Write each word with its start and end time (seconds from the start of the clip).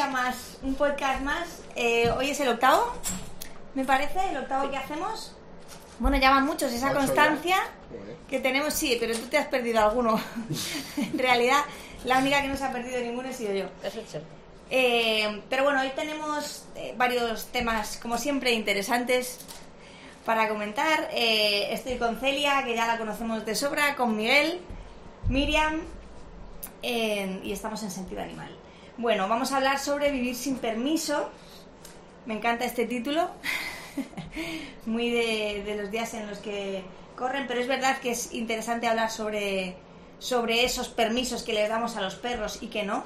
día 0.00 0.10
más, 0.10 0.56
un 0.62 0.76
podcast 0.76 1.20
más. 1.20 1.60
Eh, 1.76 2.10
hoy 2.16 2.30
es 2.30 2.40
el 2.40 2.48
octavo, 2.48 2.90
me 3.74 3.84
parece, 3.84 4.30
el 4.30 4.38
octavo 4.38 4.70
que 4.70 4.78
hacemos. 4.78 5.36
Bueno, 5.98 6.16
ya 6.16 6.30
van 6.30 6.46
muchos, 6.46 6.72
esa 6.72 6.94
constancia 6.94 7.58
que 8.26 8.40
tenemos, 8.40 8.72
sí, 8.72 8.96
pero 8.98 9.14
tú 9.14 9.26
te 9.26 9.36
has 9.36 9.48
perdido 9.48 9.78
alguno. 9.80 10.18
en 10.96 11.18
realidad, 11.18 11.58
la 12.06 12.16
única 12.16 12.40
que 12.40 12.48
no 12.48 12.56
se 12.56 12.64
ha 12.64 12.72
perdido 12.72 12.98
ninguno 13.02 13.28
he 13.28 13.34
sido 13.34 13.52
yo. 13.52 13.66
Eso 13.82 14.00
es 14.00 14.08
cierto. 14.08 14.26
Eh, 14.70 15.42
pero 15.50 15.64
bueno, 15.64 15.82
hoy 15.82 15.90
tenemos 15.94 16.64
eh, 16.76 16.94
varios 16.96 17.48
temas, 17.48 17.98
como 17.98 18.16
siempre, 18.16 18.52
interesantes 18.52 19.40
para 20.24 20.48
comentar. 20.48 21.10
Eh, 21.12 21.74
estoy 21.74 21.96
con 21.96 22.18
Celia, 22.20 22.64
que 22.64 22.74
ya 22.74 22.86
la 22.86 22.96
conocemos 22.96 23.44
de 23.44 23.54
sobra, 23.54 23.96
con 23.96 24.16
Miguel, 24.16 24.62
Miriam, 25.28 25.82
eh, 26.82 27.40
y 27.44 27.52
estamos 27.52 27.82
en 27.82 27.90
sentido 27.90 28.22
animal. 28.22 28.59
Bueno, 29.00 29.28
vamos 29.28 29.50
a 29.52 29.56
hablar 29.56 29.78
sobre 29.78 30.10
vivir 30.10 30.36
sin 30.36 30.58
permiso. 30.58 31.30
Me 32.26 32.34
encanta 32.34 32.66
este 32.66 32.84
título, 32.84 33.30
muy 34.84 35.08
de, 35.08 35.74
los 35.80 35.90
días 35.90 36.12
en 36.12 36.26
los 36.28 36.36
que 36.40 36.84
corren, 37.16 37.46
pero 37.48 37.60
es 37.60 37.66
verdad 37.66 37.98
que 38.00 38.10
es 38.10 38.34
interesante 38.34 38.86
hablar 38.86 39.10
sobre, 39.10 39.74
sobre 40.18 40.64
esos 40.66 40.90
permisos 40.90 41.44
que 41.44 41.54
les 41.54 41.70
damos 41.70 41.96
a 41.96 42.02
los 42.02 42.16
perros 42.16 42.58
y 42.60 42.66
que 42.66 42.82
no 42.82 43.04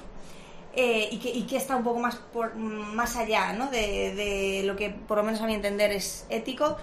eh, 0.74 1.10
y, 1.12 1.44
que, 1.44 1.56
está 1.56 1.76
un 1.76 1.84
poco 1.84 2.00
más 2.00 2.16
por, 2.16 2.56
más 2.56 3.14
allá 3.14 3.52
¿no? 3.52 3.70
de, 3.70 4.16
de 4.16 4.62
lo 4.64 4.74
que 4.74 4.90
por 4.90 5.18
lo 5.18 5.22
menos 5.22 5.42
a 5.42 5.46
mi 5.46 5.54
entender 5.54 5.92
es 5.92 6.26
ético. 6.28 6.76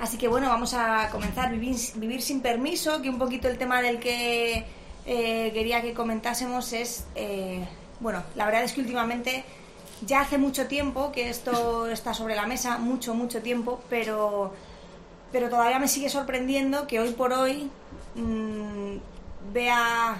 Así 0.00 0.18
que 0.18 0.26
bueno, 0.26 0.48
vamos 0.48 0.74
a 0.74 1.08
comenzar 1.12 1.52
vivir, 1.52 1.76
vivir 1.94 2.20
sin 2.20 2.40
permiso, 2.40 3.00
que 3.00 3.10
un 3.10 3.18
poquito 3.18 3.46
el 3.46 3.58
tema 3.58 3.80
del 3.80 4.00
que 4.00 4.64
eh, 5.06 5.50
quería 5.52 5.82
que 5.82 5.92
comentásemos 5.92 6.72
es, 6.72 7.06
eh, 7.14 7.62
bueno, 8.04 8.22
la 8.34 8.44
verdad 8.44 8.64
es 8.64 8.74
que 8.74 8.82
últimamente 8.82 9.44
ya 10.02 10.20
hace 10.20 10.36
mucho 10.36 10.66
tiempo 10.66 11.10
que 11.10 11.30
esto 11.30 11.86
está 11.86 12.12
sobre 12.12 12.36
la 12.36 12.46
mesa, 12.46 12.76
mucho, 12.76 13.14
mucho 13.14 13.40
tiempo, 13.40 13.80
pero, 13.88 14.52
pero 15.32 15.48
todavía 15.48 15.78
me 15.78 15.88
sigue 15.88 16.10
sorprendiendo 16.10 16.86
que 16.86 17.00
hoy 17.00 17.12
por 17.12 17.32
hoy 17.32 17.70
mmm, 18.14 18.96
vea 19.54 20.18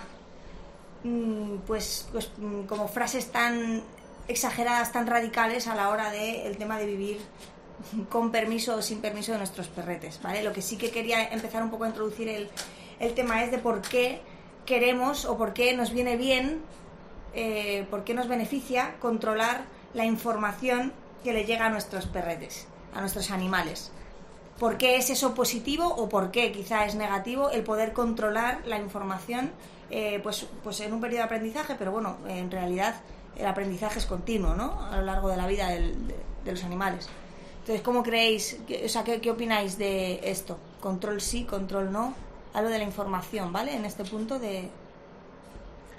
mm, 1.02 1.56
pues, 1.66 2.08
pues 2.10 2.30
mm, 2.38 2.62
como 2.62 2.88
frases 2.88 3.30
tan 3.30 3.82
exageradas, 4.28 4.90
tan 4.90 5.06
radicales 5.06 5.68
a 5.68 5.74
la 5.74 5.90
hora 5.90 6.10
del 6.10 6.36
el 6.36 6.56
tema 6.56 6.78
de 6.78 6.86
vivir 6.86 7.20
con 8.08 8.32
permiso 8.32 8.76
o 8.76 8.80
sin 8.80 9.02
permiso 9.02 9.32
de 9.32 9.38
nuestros 9.38 9.68
perretes, 9.68 10.22
¿vale? 10.22 10.42
Lo 10.42 10.54
que 10.54 10.62
sí 10.62 10.78
que 10.78 10.90
quería 10.90 11.22
empezar 11.28 11.62
un 11.62 11.68
poco 11.68 11.84
a 11.84 11.88
introducir 11.88 12.30
el, 12.30 12.48
el 12.98 13.12
tema 13.12 13.44
es 13.44 13.50
de 13.50 13.58
por 13.58 13.82
qué 13.82 14.22
queremos 14.64 15.26
o 15.26 15.36
por 15.36 15.52
qué 15.52 15.76
nos 15.76 15.92
viene 15.92 16.16
bien, 16.16 16.62
eh, 17.34 17.86
por 17.90 18.04
qué 18.04 18.14
nos 18.14 18.28
beneficia 18.28 18.96
controlar 19.00 19.64
la 19.92 20.04
información 20.04 20.92
que 21.22 21.32
le 21.32 21.44
llega 21.44 21.66
a 21.66 21.70
nuestros 21.70 22.06
perretes, 22.06 22.66
a 22.94 23.00
nuestros 23.00 23.30
animales. 23.30 23.90
¿Por 24.58 24.76
qué 24.76 24.96
es 24.96 25.10
eso 25.10 25.34
positivo 25.34 25.86
o 25.86 26.08
por 26.08 26.30
qué 26.30 26.52
quizá 26.52 26.86
es 26.86 26.94
negativo 26.94 27.50
el 27.50 27.64
poder 27.64 27.92
controlar 27.92 28.62
la 28.66 28.78
información 28.78 29.50
eh, 29.90 30.20
pues, 30.22 30.46
pues 30.62 30.80
en 30.80 30.92
un 30.92 31.00
periodo 31.00 31.18
de 31.18 31.24
aprendizaje? 31.24 31.74
Pero 31.76 31.90
bueno, 31.90 32.18
en 32.28 32.50
realidad 32.50 32.94
el 33.36 33.46
aprendizaje 33.46 33.98
es 33.98 34.06
continuo, 34.06 34.54
¿no? 34.54 34.80
A 34.90 34.98
lo 34.98 35.02
largo 35.02 35.28
de 35.28 35.36
la 35.36 35.46
vida 35.46 35.68
de, 35.68 36.14
los 36.44 36.62
animales. 36.62 37.08
Entonces, 37.60 37.82
¿cómo 37.82 38.02
creéis, 38.02 38.58
o 38.84 38.88
sea, 38.88 39.02
¿qué, 39.02 39.20
qué 39.20 39.30
opináis 39.30 39.78
de 39.78 40.20
esto? 40.22 40.58
¿Control 40.80 41.20
sí, 41.20 41.44
control 41.44 41.90
no? 41.90 42.14
Hablo 42.52 42.68
de 42.68 42.78
la 42.78 42.84
información, 42.84 43.52
¿vale? 43.52 43.74
En 43.74 43.84
este 43.86 44.04
punto 44.04 44.38
de, 44.38 44.68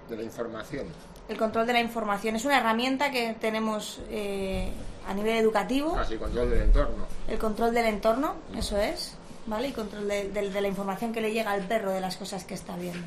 De 0.07 0.15
la 0.15 0.23
información. 0.23 0.87
El 1.27 1.37
control 1.37 1.65
de 1.67 1.73
la 1.73 1.79
información. 1.81 2.35
Es 2.35 2.45
una 2.45 2.57
herramienta 2.59 3.11
que 3.11 3.35
tenemos 3.39 3.99
eh, 4.09 4.71
a 5.07 5.13
nivel 5.13 5.37
educativo. 5.37 5.95
Casi 5.95 6.17
control 6.17 6.49
del 6.49 6.61
entorno. 6.63 7.05
El 7.27 7.37
control 7.39 7.73
del 7.73 7.85
entorno, 7.85 8.35
eso 8.57 8.77
es, 8.77 9.13
¿vale? 9.47 9.69
Y 9.69 9.71
control 9.71 10.07
de, 10.07 10.29
de- 10.29 10.49
de 10.49 10.61
la 10.61 10.67
información 10.67 11.11
que 11.13 11.21
le 11.21 11.31
llega 11.31 11.51
al 11.51 11.61
perro 11.63 11.91
de 11.91 12.01
las 12.01 12.15
cosas 12.17 12.43
que 12.43 12.53
está 12.53 12.75
viendo. 12.75 13.05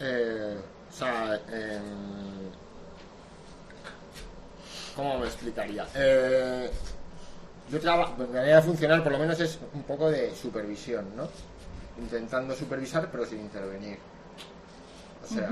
Eh, 0.00 0.56
o 0.90 0.92
sea, 0.92 1.40
¿cómo 4.96 5.18
me 5.18 5.26
explicaría? 5.26 5.86
Eh, 5.94 6.70
yo 7.70 7.80
trabajo, 7.80 8.14
mi 8.18 8.26
manera 8.26 8.56
de 8.56 8.62
funcionar 8.62 9.02
por 9.02 9.12
lo 9.12 9.18
menos 9.18 9.38
es 9.40 9.58
un 9.74 9.82
poco 9.82 10.10
de 10.10 10.34
supervisión, 10.34 11.04
¿no? 11.16 11.28
Intentando 11.98 12.54
supervisar 12.54 13.08
pero 13.10 13.26
sin 13.26 13.40
intervenir. 13.40 13.98
O 15.30 15.34
sea, 15.34 15.50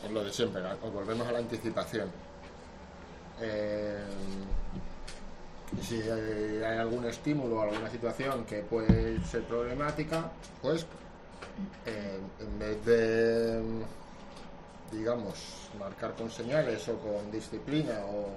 pues 0.00 0.12
lo 0.12 0.24
de 0.24 0.32
siempre. 0.32 0.62
Pues 0.80 0.92
volvemos 0.92 1.26
a 1.26 1.32
la 1.32 1.38
anticipación. 1.38 2.08
Eh, 3.40 4.04
si 5.82 6.00
hay 6.00 6.78
algún 6.78 7.04
estímulo 7.06 7.56
o 7.56 7.62
alguna 7.62 7.90
situación 7.90 8.44
que 8.44 8.62
puede 8.62 9.20
ser 9.24 9.42
problemática, 9.42 10.30
pues 10.62 10.86
eh, 11.86 12.20
en 12.38 12.58
vez 12.58 12.84
de, 12.84 13.62
digamos, 14.92 15.68
marcar 15.78 16.14
con 16.14 16.30
señales 16.30 16.88
o 16.88 16.98
con 16.98 17.30
disciplina 17.32 17.98
o 18.04 18.28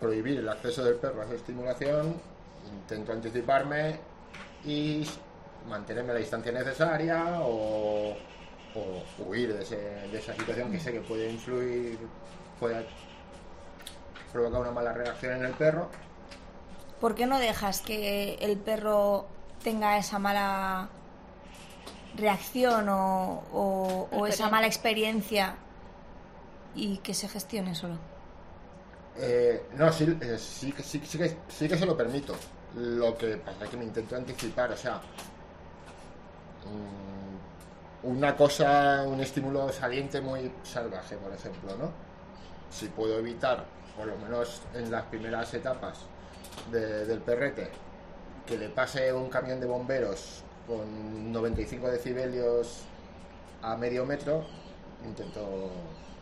prohibir 0.00 0.38
el 0.38 0.48
acceso 0.48 0.82
del 0.82 0.96
perro 0.96 1.22
a 1.22 1.24
esa 1.26 1.34
estimulación, 1.34 2.16
intento 2.72 3.12
anticiparme 3.12 3.98
y 4.64 5.06
mantenerme 5.68 6.12
la 6.12 6.18
distancia 6.18 6.52
necesaria 6.52 7.40
o, 7.40 8.14
o 8.74 9.02
huir 9.26 9.54
de, 9.54 9.62
ese- 9.62 9.76
de 10.10 10.18
esa 10.18 10.34
situación 10.34 10.70
que 10.70 10.80
sé 10.80 10.92
que 10.92 11.00
puede 11.00 11.30
influir, 11.30 11.98
puede 12.60 12.86
provocar 14.32 14.60
una 14.60 14.70
mala 14.72 14.92
reacción 14.92 15.34
en 15.34 15.44
el 15.44 15.52
perro. 15.52 15.88
¿Por 17.00 17.14
qué 17.14 17.26
no 17.26 17.38
dejas 17.38 17.80
que 17.80 18.34
el 18.40 18.56
perro 18.58 19.26
tenga 19.62 19.96
esa 19.98 20.18
mala 20.18 20.88
reacción 22.16 22.88
o, 22.88 23.42
o- 23.52 24.08
o 24.12 24.26
esa 24.26 24.48
mala 24.48 24.66
experiencia 24.66 25.56
y 26.74 26.98
que 26.98 27.14
se 27.14 27.28
gestione 27.28 27.74
solo? 27.74 27.96
Eh, 29.16 29.66
no, 29.76 29.92
sí, 29.92 30.16
eh, 30.20 30.36
sí, 30.38 30.72
que- 30.72 30.82
sí, 30.82 31.00
sí 31.04 31.18
que, 31.18 31.36
sí 31.48 31.68
que 31.68 31.76
se 31.78 31.86
lo 31.86 31.96
permito. 31.96 32.34
Lo 32.76 33.16
que 33.16 33.36
pasa 33.36 33.64
es 33.64 33.70
que 33.70 33.76
me 33.76 33.84
intento 33.84 34.16
anticipar, 34.16 34.72
o 34.72 34.76
sea, 34.76 35.00
una 38.02 38.36
cosa, 38.36 39.04
un 39.06 39.20
estímulo 39.20 39.70
saliente 39.72 40.20
muy 40.20 40.52
salvaje, 40.62 41.16
por 41.16 41.32
ejemplo, 41.32 41.76
¿no? 41.76 41.90
Si 42.70 42.86
puedo 42.88 43.18
evitar, 43.18 43.64
por 43.96 44.06
lo 44.06 44.16
menos 44.18 44.62
en 44.74 44.90
las 44.90 45.04
primeras 45.04 45.52
etapas 45.54 46.00
de- 46.70 47.06
del 47.06 47.20
perrete, 47.20 47.70
que 48.46 48.58
le 48.58 48.68
pase 48.68 49.12
un 49.12 49.28
camión 49.30 49.58
de 49.60 49.66
bomberos 49.66 50.42
con 50.66 51.32
95 51.32 51.88
decibelios 51.88 52.82
a 53.62 53.76
medio 53.76 54.04
metro, 54.04 54.44
intento, 55.04 55.70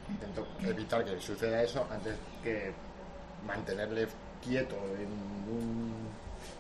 intento 0.09 0.47
evitar 0.63 1.05
que 1.05 1.19
suceda 1.21 1.63
eso 1.63 1.87
antes 1.91 2.15
que 2.43 2.73
mantenerle 3.47 4.07
quieto 4.45 4.77
en 4.99 5.09
un- 5.53 6.09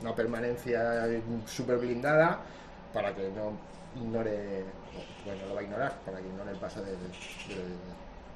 una 0.00 0.14
permanencia 0.14 1.06
súper 1.46 1.78
blindada 1.78 2.40
para 2.92 3.14
que 3.14 3.30
no 3.30 3.52
ignore, 3.96 4.64
bueno, 5.24 5.46
lo 5.48 5.54
va 5.54 5.60
a 5.60 5.64
ignorar, 5.64 5.92
para 6.04 6.18
que 6.18 6.26
ignore 6.28 6.50
el 6.50 6.56
paso 6.58 6.80
del, 6.82 6.96
del- 6.96 7.76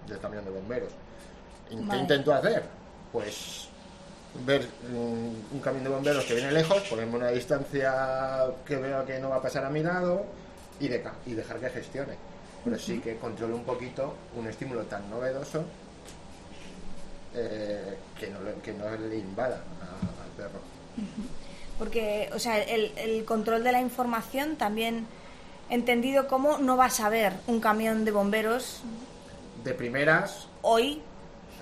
del 0.08 0.18
camión 0.20 0.44
de 0.44 0.50
bomberos. 0.50 0.92
¿Y 1.70 1.76
¿Qué 1.76 1.82
Vale. 1.82 2.00
intento 2.00 2.32
hacer? 2.32 2.62
Pues 3.12 3.68
ver 4.44 4.66
mm, 4.90 5.54
un 5.54 5.60
camión 5.62 5.84
de 5.84 5.90
bomberos 5.90 6.24
que 6.24 6.34
viene 6.34 6.52
lejos, 6.52 6.82
ponerme 6.88 7.16
una 7.16 7.28
distancia 7.28 8.46
que 8.64 8.76
veo 8.76 9.04
que 9.04 9.18
no 9.18 9.30
va 9.30 9.36
a 9.36 9.42
pasar 9.42 9.64
a 9.64 9.70
mi 9.70 9.82
lado 9.82 10.24
y, 10.78 10.88
deca- 10.88 11.14
y 11.26 11.32
dejar 11.34 11.58
que 11.58 11.70
gestione. 11.70 12.14
Pero 12.64 12.78
sí 12.78 12.98
que 13.00 13.16
controle 13.16 13.54
un 13.54 13.64
poquito 13.64 14.14
un 14.36 14.46
estímulo 14.48 14.82
tan 14.82 15.08
novedoso 15.08 15.64
eh, 17.34 17.96
que, 18.18 18.28
no 18.28 18.40
le, 18.40 18.54
que 18.54 18.72
no 18.72 18.90
le 18.96 19.16
invada 19.16 19.56
a- 19.80 20.22
al 20.24 20.30
perro. 20.36 20.60
Porque, 21.78 22.30
o 22.34 22.38
sea, 22.38 22.58
el, 22.62 22.92
el 22.96 23.24
control 23.24 23.62
de 23.64 23.72
la 23.72 23.80
información 23.80 24.56
también 24.56 25.06
entendido 25.68 26.26
como 26.28 26.58
no 26.58 26.76
vas 26.76 27.00
a 27.00 27.08
ver 27.08 27.34
un 27.46 27.60
camión 27.60 28.04
de 28.04 28.12
bomberos 28.12 28.80
De 29.64 29.74
primeras, 29.74 30.46
hoy, 30.62 31.02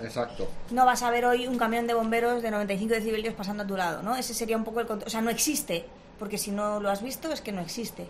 exacto. 0.01 0.47
no 0.69 0.85
vas 0.85 1.01
a 1.03 1.09
ver 1.11 1.25
hoy 1.25 1.47
un 1.47 1.57
camión 1.57 1.87
de 1.87 1.93
bomberos 1.95 2.41
de 2.43 2.51
95 2.51 2.93
decibelios 2.93 3.33
pasando 3.33 3.63
a 3.63 3.67
tu 3.67 3.75
lado, 3.75 4.03
¿no? 4.03 4.15
Ese 4.15 4.33
sería 4.33 4.55
un 4.57 4.63
poco 4.63 4.79
el 4.79 4.87
control. 4.87 5.07
O 5.07 5.09
sea, 5.11 5.21
no 5.21 5.29
existe, 5.31 5.85
porque 6.19 6.37
si 6.37 6.51
no 6.51 6.79
lo 6.79 6.89
has 6.89 7.01
visto 7.01 7.31
es 7.31 7.41
que 7.41 7.51
no 7.51 7.61
existe, 7.61 8.05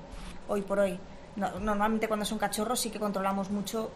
hoy 0.48 0.62
por 0.62 0.80
hoy. 0.80 1.00
No- 1.38 1.60
normalmente 1.60 2.08
cuando 2.08 2.26
son 2.26 2.38
cachorros 2.38 2.80
sí 2.80 2.90
que 2.92 3.00
controlamos 3.00 3.50
mucho 3.50 3.90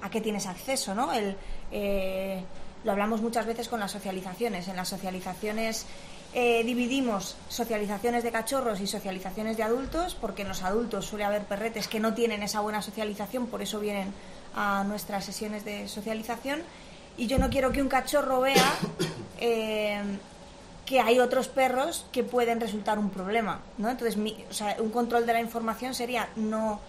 a 0.00 0.10
qué 0.10 0.20
tienes 0.20 0.46
acceso, 0.46 0.94
¿no? 0.94 1.12
El, 1.12 1.36
eh, 1.72 2.44
lo 2.84 2.92
hablamos 2.92 3.20
muchas 3.20 3.46
veces 3.46 3.68
con 3.68 3.80
las 3.80 3.90
socializaciones. 3.90 4.68
En 4.68 4.76
las 4.76 4.88
socializaciones 4.88 5.86
eh, 6.34 6.62
dividimos 6.64 7.36
socializaciones 7.48 8.22
de 8.22 8.30
cachorros 8.30 8.80
y 8.80 8.86
socializaciones 8.86 9.56
de 9.56 9.62
adultos, 9.62 10.14
porque 10.14 10.42
en 10.42 10.48
los 10.48 10.62
adultos 10.62 11.06
suele 11.06 11.24
haber 11.24 11.44
perretes 11.44 11.88
que 11.88 12.00
no 12.00 12.14
tienen 12.14 12.42
esa 12.42 12.60
buena 12.60 12.82
socialización, 12.82 13.46
por 13.46 13.62
eso 13.62 13.80
vienen 13.80 14.12
a 14.54 14.84
nuestras 14.84 15.24
sesiones 15.24 15.64
de 15.64 15.88
socialización 15.88 16.62
y 17.16 17.26
yo 17.26 17.38
no 17.38 17.50
quiero 17.50 17.72
que 17.72 17.82
un 17.82 17.88
cachorro 17.88 18.40
vea 18.40 18.74
eh, 19.40 20.00
que 20.86 21.00
hay 21.00 21.18
otros 21.18 21.48
perros 21.48 22.06
que 22.12 22.24
pueden 22.24 22.60
resultar 22.60 22.98
un 22.98 23.10
problema, 23.10 23.60
¿no? 23.76 23.90
Entonces, 23.90 24.16
o 24.48 24.52
sea, 24.52 24.76
un 24.78 24.90
control 24.90 25.26
de 25.26 25.32
la 25.32 25.40
información 25.40 25.94
sería 25.94 26.28
no, 26.36 26.80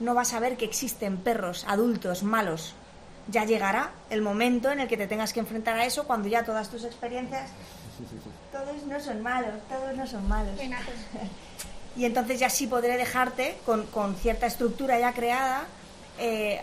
no 0.00 0.14
vas 0.14 0.34
a 0.34 0.40
ver 0.40 0.56
que 0.56 0.64
existen 0.64 1.18
perros 1.18 1.64
adultos 1.68 2.22
malos. 2.22 2.74
Ya 3.28 3.44
llegará 3.44 3.92
el 4.10 4.22
momento 4.22 4.70
en 4.70 4.80
el 4.80 4.88
que 4.88 4.96
te 4.96 5.06
tengas 5.06 5.32
que 5.32 5.40
enfrentar 5.40 5.78
a 5.78 5.84
eso 5.84 6.04
cuando 6.04 6.28
ya 6.28 6.44
todas 6.44 6.70
tus 6.70 6.84
experiencias... 6.84 7.50
Todos 8.52 8.82
no 8.84 9.00
son 9.00 9.22
malos, 9.22 9.54
todos 9.68 9.96
no 9.96 10.06
son 10.06 10.28
malos. 10.28 10.58
y 11.96 12.04
entonces 12.04 12.40
ya 12.40 12.48
sí 12.48 12.66
podré 12.66 12.96
dejarte 12.96 13.58
con, 13.66 13.86
con 13.86 14.14
cierta 14.16 14.46
estructura 14.46 14.98
ya 14.98 15.12
creada 15.12 15.66
eh, 16.18 16.60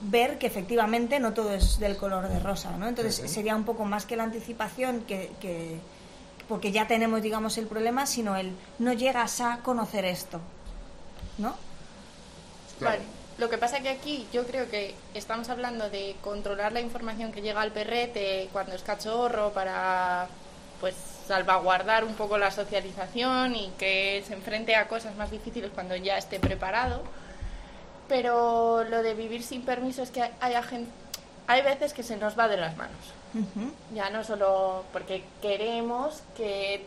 ver 0.00 0.38
que 0.38 0.46
efectivamente 0.46 1.18
no 1.20 1.32
todo 1.32 1.52
es 1.54 1.78
del 1.78 1.96
color 1.96 2.28
de 2.28 2.38
rosa, 2.40 2.72
¿no? 2.72 2.86
Entonces 2.86 3.30
sería 3.30 3.56
un 3.56 3.64
poco 3.64 3.84
más 3.84 4.04
que 4.04 4.16
la 4.16 4.24
anticipación 4.24 5.02
que, 5.02 5.80
porque 6.48 6.70
ya 6.70 6.86
tenemos, 6.86 7.22
digamos, 7.22 7.56
el 7.58 7.66
problema, 7.66 8.06
sino 8.06 8.36
el 8.36 8.52
no 8.78 8.92
llegas 8.92 9.40
a 9.40 9.58
conocer 9.58 10.04
esto, 10.04 10.40
¿no? 11.38 11.54
Vale. 12.80 13.02
Lo 13.38 13.50
que 13.50 13.58
pasa 13.58 13.80
que 13.80 13.90
aquí 13.90 14.26
yo 14.32 14.46
creo 14.46 14.70
que 14.70 14.94
estamos 15.12 15.50
hablando 15.50 15.90
de 15.90 16.16
controlar 16.22 16.72
la 16.72 16.80
información 16.80 17.32
que 17.32 17.42
llega 17.42 17.60
al 17.60 17.72
perrete 17.72 18.48
cuando 18.50 18.74
es 18.74 18.82
cachorro 18.82 19.52
para 19.52 20.26
pues 20.80 20.94
salvaguardar 21.26 22.04
un 22.04 22.14
poco 22.14 22.38
la 22.38 22.50
socialización 22.50 23.56
y 23.56 23.72
que 23.78 24.22
se 24.26 24.34
enfrente 24.34 24.76
a 24.76 24.88
cosas 24.88 25.16
más 25.16 25.30
difíciles 25.30 25.70
cuando 25.74 25.96
ya 25.96 26.16
esté 26.18 26.38
preparado 26.38 27.02
pero 28.08 28.84
lo 28.84 29.02
de 29.02 29.14
vivir 29.14 29.42
sin 29.42 29.62
permiso 29.62 30.02
es 30.02 30.10
que 30.10 30.22
hay, 30.22 30.54
hay 31.46 31.62
veces 31.62 31.92
que 31.92 32.02
se 32.02 32.16
nos 32.16 32.38
va 32.38 32.48
de 32.48 32.56
las 32.56 32.76
manos. 32.76 32.96
Ya 33.94 34.08
no 34.08 34.24
solo 34.24 34.84
porque 34.92 35.22
queremos 35.42 36.22
que 36.36 36.86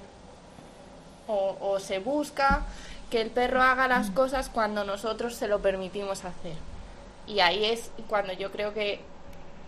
o, 1.28 1.78
se 1.80 2.00
busca 2.00 2.66
que 3.12 3.22
el 3.22 3.30
perro 3.30 3.62
haga 3.62 3.88
las 3.88 4.10
cosas 4.10 4.50
cuando 4.50 4.84
nosotros 4.84 5.36
se 5.36 5.48
lo 5.48 5.60
permitimos 5.60 6.26
hacer. 6.26 6.56
Y 7.28 7.42
ahí 7.42 7.66
es 7.66 7.92
cuando 8.08 8.34
yo 8.34 8.52
creo 8.52 8.74
que 8.74 9.00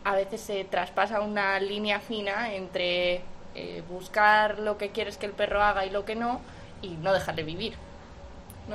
a 0.04 0.16
veces 0.16 0.42
se 0.42 0.64
traspasa 0.64 1.22
una 1.22 1.60
línea 1.60 2.00
fina 2.00 2.56
entre 2.56 3.22
eh, 3.56 3.84
buscar 3.90 4.60
lo 4.60 4.78
que 4.78 4.92
quieres 4.92 5.18
que 5.18 5.26
el 5.26 5.34
perro 5.34 5.62
haga 5.62 5.86
y 5.86 5.90
lo 5.90 6.06
que 6.06 6.16
no, 6.16 6.42
y 6.82 6.90
no 6.90 7.14
dejarle 7.14 7.44
vivir 7.44 7.76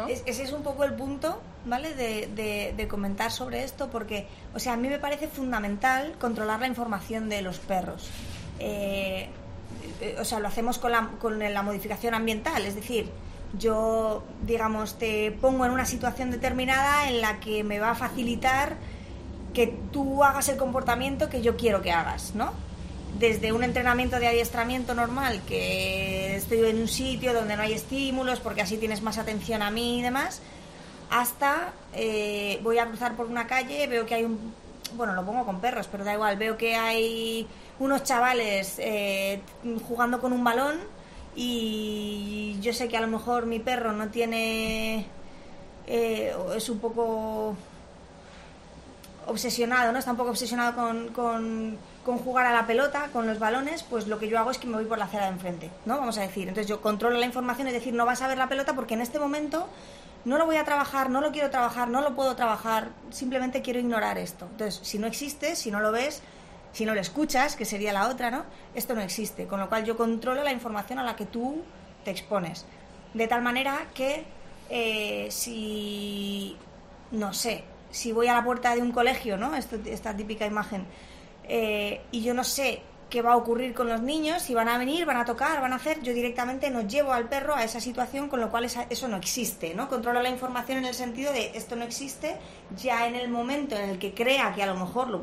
ese 0.08 0.42
es 0.42 0.52
un 0.52 0.62
poco 0.62 0.84
el 0.84 0.94
punto, 0.94 1.40
¿vale? 1.64 1.94
De, 1.94 2.88
comentar 2.88 3.30
sobre 3.30 3.64
esto, 3.64 3.88
porque, 3.88 4.26
o 4.54 4.58
sea, 4.58 4.74
a 4.74 4.76
mí 4.76 4.88
me 4.88 4.98
parece 4.98 5.28
fundamental 5.28 6.14
controlar 6.18 6.60
la 6.60 6.66
información 6.66 7.28
de 7.28 7.42
los 7.42 7.58
perros. 7.58 8.08
Eh, 8.58 9.28
o 10.18 10.24
sea, 10.24 10.40
lo 10.40 10.48
hacemos 10.48 10.78
con 10.78 10.92
la, 10.92 11.10
con 11.20 11.38
la 11.38 11.62
modificación 11.62 12.14
ambiental, 12.14 12.64
es 12.64 12.74
decir, 12.74 13.10
yo, 13.58 14.24
digamos, 14.42 14.98
te 14.98 15.32
pongo 15.32 15.64
en 15.64 15.72
una 15.72 15.86
situación 15.86 16.30
determinada 16.30 17.08
en 17.08 17.20
la 17.20 17.40
que 17.40 17.64
me 17.64 17.78
va 17.78 17.92
a 17.92 17.94
facilitar 17.94 18.76
que 19.54 19.68
tú 19.92 20.22
hagas 20.22 20.48
el 20.48 20.58
comportamiento 20.58 21.30
que 21.30 21.40
yo 21.40 21.56
quiero 21.56 21.80
que 21.80 21.92
hagas, 21.92 22.34
¿no? 22.34 22.52
Desde 23.18 23.52
un 23.52 23.64
entrenamiento 23.64 24.18
de 24.20 24.28
adiestramiento 24.28 24.94
normal, 24.94 25.40
que 25.46 26.36
estoy 26.36 26.58
en 26.66 26.80
un 26.80 26.88
sitio 26.88 27.32
donde 27.32 27.56
no 27.56 27.62
hay 27.62 27.72
estímulos, 27.72 28.40
porque 28.40 28.62
así 28.62 28.76
tienes 28.76 29.02
más 29.02 29.18
atención 29.18 29.62
a 29.62 29.70
mí 29.70 30.00
y 30.00 30.02
demás, 30.02 30.42
hasta 31.10 31.72
eh, 31.94 32.60
voy 32.62 32.78
a 32.78 32.86
cruzar 32.86 33.16
por 33.16 33.26
una 33.26 33.46
calle, 33.46 33.86
veo 33.86 34.06
que 34.06 34.14
hay 34.14 34.24
un... 34.24 34.54
Bueno, 34.94 35.14
lo 35.14 35.24
pongo 35.24 35.44
con 35.44 35.60
perros, 35.60 35.88
pero 35.90 36.04
da 36.04 36.14
igual, 36.14 36.36
veo 36.36 36.56
que 36.56 36.76
hay 36.76 37.46
unos 37.78 38.04
chavales 38.04 38.76
eh, 38.78 39.40
jugando 39.88 40.20
con 40.20 40.32
un 40.32 40.44
balón 40.44 40.76
y 41.34 42.56
yo 42.60 42.72
sé 42.72 42.88
que 42.88 42.96
a 42.96 43.00
lo 43.00 43.08
mejor 43.08 43.46
mi 43.46 43.60
perro 43.60 43.92
no 43.92 44.08
tiene... 44.08 45.06
Eh, 45.86 46.34
es 46.56 46.68
un 46.68 46.80
poco 46.80 47.56
obsesionado, 49.26 49.92
¿no? 49.92 49.98
Está 49.98 50.10
un 50.12 50.16
poco 50.16 50.30
obsesionado 50.30 50.74
con 50.74 51.08
con 51.08 51.78
jugar 52.18 52.46
a 52.46 52.52
la 52.52 52.66
pelota, 52.66 53.08
con 53.12 53.26
los 53.26 53.38
balones, 53.38 53.82
pues 53.82 54.06
lo 54.06 54.18
que 54.18 54.28
yo 54.28 54.38
hago 54.38 54.52
es 54.52 54.58
que 54.58 54.66
me 54.66 54.74
voy 54.74 54.84
por 54.84 54.98
la 54.98 55.06
acera 55.06 55.24
de 55.24 55.32
enfrente, 55.32 55.70
¿no? 55.84 55.98
Vamos 55.98 56.16
a 56.18 56.20
decir. 56.20 56.48
Entonces 56.48 56.68
yo 56.68 56.80
controlo 56.80 57.18
la 57.18 57.26
información, 57.26 57.66
es 57.66 57.74
decir, 57.74 57.92
no 57.92 58.06
vas 58.06 58.22
a 58.22 58.28
ver 58.28 58.38
la 58.38 58.48
pelota 58.48 58.74
porque 58.74 58.94
en 58.94 59.00
este 59.00 59.18
momento 59.18 59.68
no 60.24 60.38
lo 60.38 60.46
voy 60.46 60.56
a 60.56 60.64
trabajar, 60.64 61.10
no 61.10 61.20
lo 61.20 61.32
quiero 61.32 61.50
trabajar, 61.50 61.88
no 61.88 62.00
lo 62.00 62.14
puedo 62.14 62.36
trabajar, 62.36 62.90
simplemente 63.10 63.60
quiero 63.60 63.80
ignorar 63.80 64.18
esto. 64.18 64.46
Entonces, 64.50 64.80
si 64.82 64.98
no 64.98 65.06
existe, 65.06 65.56
si 65.56 65.70
no 65.70 65.80
lo 65.80 65.90
ves, 65.90 66.22
si 66.72 66.84
no 66.84 66.94
lo 66.94 67.00
escuchas, 67.00 67.56
que 67.56 67.64
sería 67.64 67.92
la 67.92 68.08
otra, 68.08 68.30
¿no? 68.30 68.44
Esto 68.74 68.94
no 68.94 69.00
existe, 69.00 69.46
con 69.46 69.58
lo 69.58 69.68
cual 69.68 69.84
yo 69.84 69.96
controlo 69.96 70.44
la 70.44 70.52
información 70.52 70.98
a 70.98 71.02
la 71.02 71.16
que 71.16 71.26
tú 71.26 71.62
te 72.04 72.12
expones. 72.12 72.66
De 73.14 73.26
tal 73.26 73.42
manera 73.42 73.86
que 73.94 74.24
eh, 74.68 75.28
si, 75.30 76.56
no 77.10 77.32
sé, 77.32 77.64
si 77.90 78.12
voy 78.12 78.28
a 78.28 78.34
la 78.34 78.44
puerta 78.44 78.74
de 78.74 78.82
un 78.82 78.92
colegio, 78.92 79.36
¿no? 79.36 79.54
esta 79.54 80.16
típica 80.16 80.44
imagen 80.46 80.86
eh, 81.48 82.00
y 82.10 82.22
yo 82.22 82.34
no 82.34 82.44
sé 82.44 82.82
qué 83.10 83.22
va 83.22 83.32
a 83.32 83.36
ocurrir 83.36 83.72
con 83.72 83.88
los 83.88 84.02
niños, 84.02 84.42
si 84.42 84.54
van 84.54 84.68
a 84.68 84.78
venir, 84.78 85.06
van 85.06 85.16
a 85.16 85.24
tocar, 85.24 85.60
van 85.60 85.72
a 85.72 85.76
hacer, 85.76 86.02
yo 86.02 86.12
directamente 86.12 86.70
no 86.70 86.82
llevo 86.82 87.12
al 87.12 87.28
perro 87.28 87.54
a 87.54 87.62
esa 87.62 87.80
situación, 87.80 88.28
con 88.28 88.40
lo 88.40 88.50
cual 88.50 88.64
eso 88.64 89.08
no 89.08 89.16
existe, 89.16 89.74
¿no? 89.74 89.88
Controlo 89.88 90.20
la 90.22 90.28
información 90.28 90.78
en 90.78 90.86
el 90.86 90.94
sentido 90.94 91.32
de 91.32 91.56
esto 91.56 91.76
no 91.76 91.84
existe, 91.84 92.36
ya 92.76 93.06
en 93.06 93.14
el 93.14 93.28
momento 93.28 93.76
en 93.76 93.90
el 93.90 93.98
que 93.98 94.12
crea 94.12 94.52
que 94.54 94.62
a 94.62 94.66
lo 94.66 94.74
mejor 94.74 95.08
lo, 95.08 95.22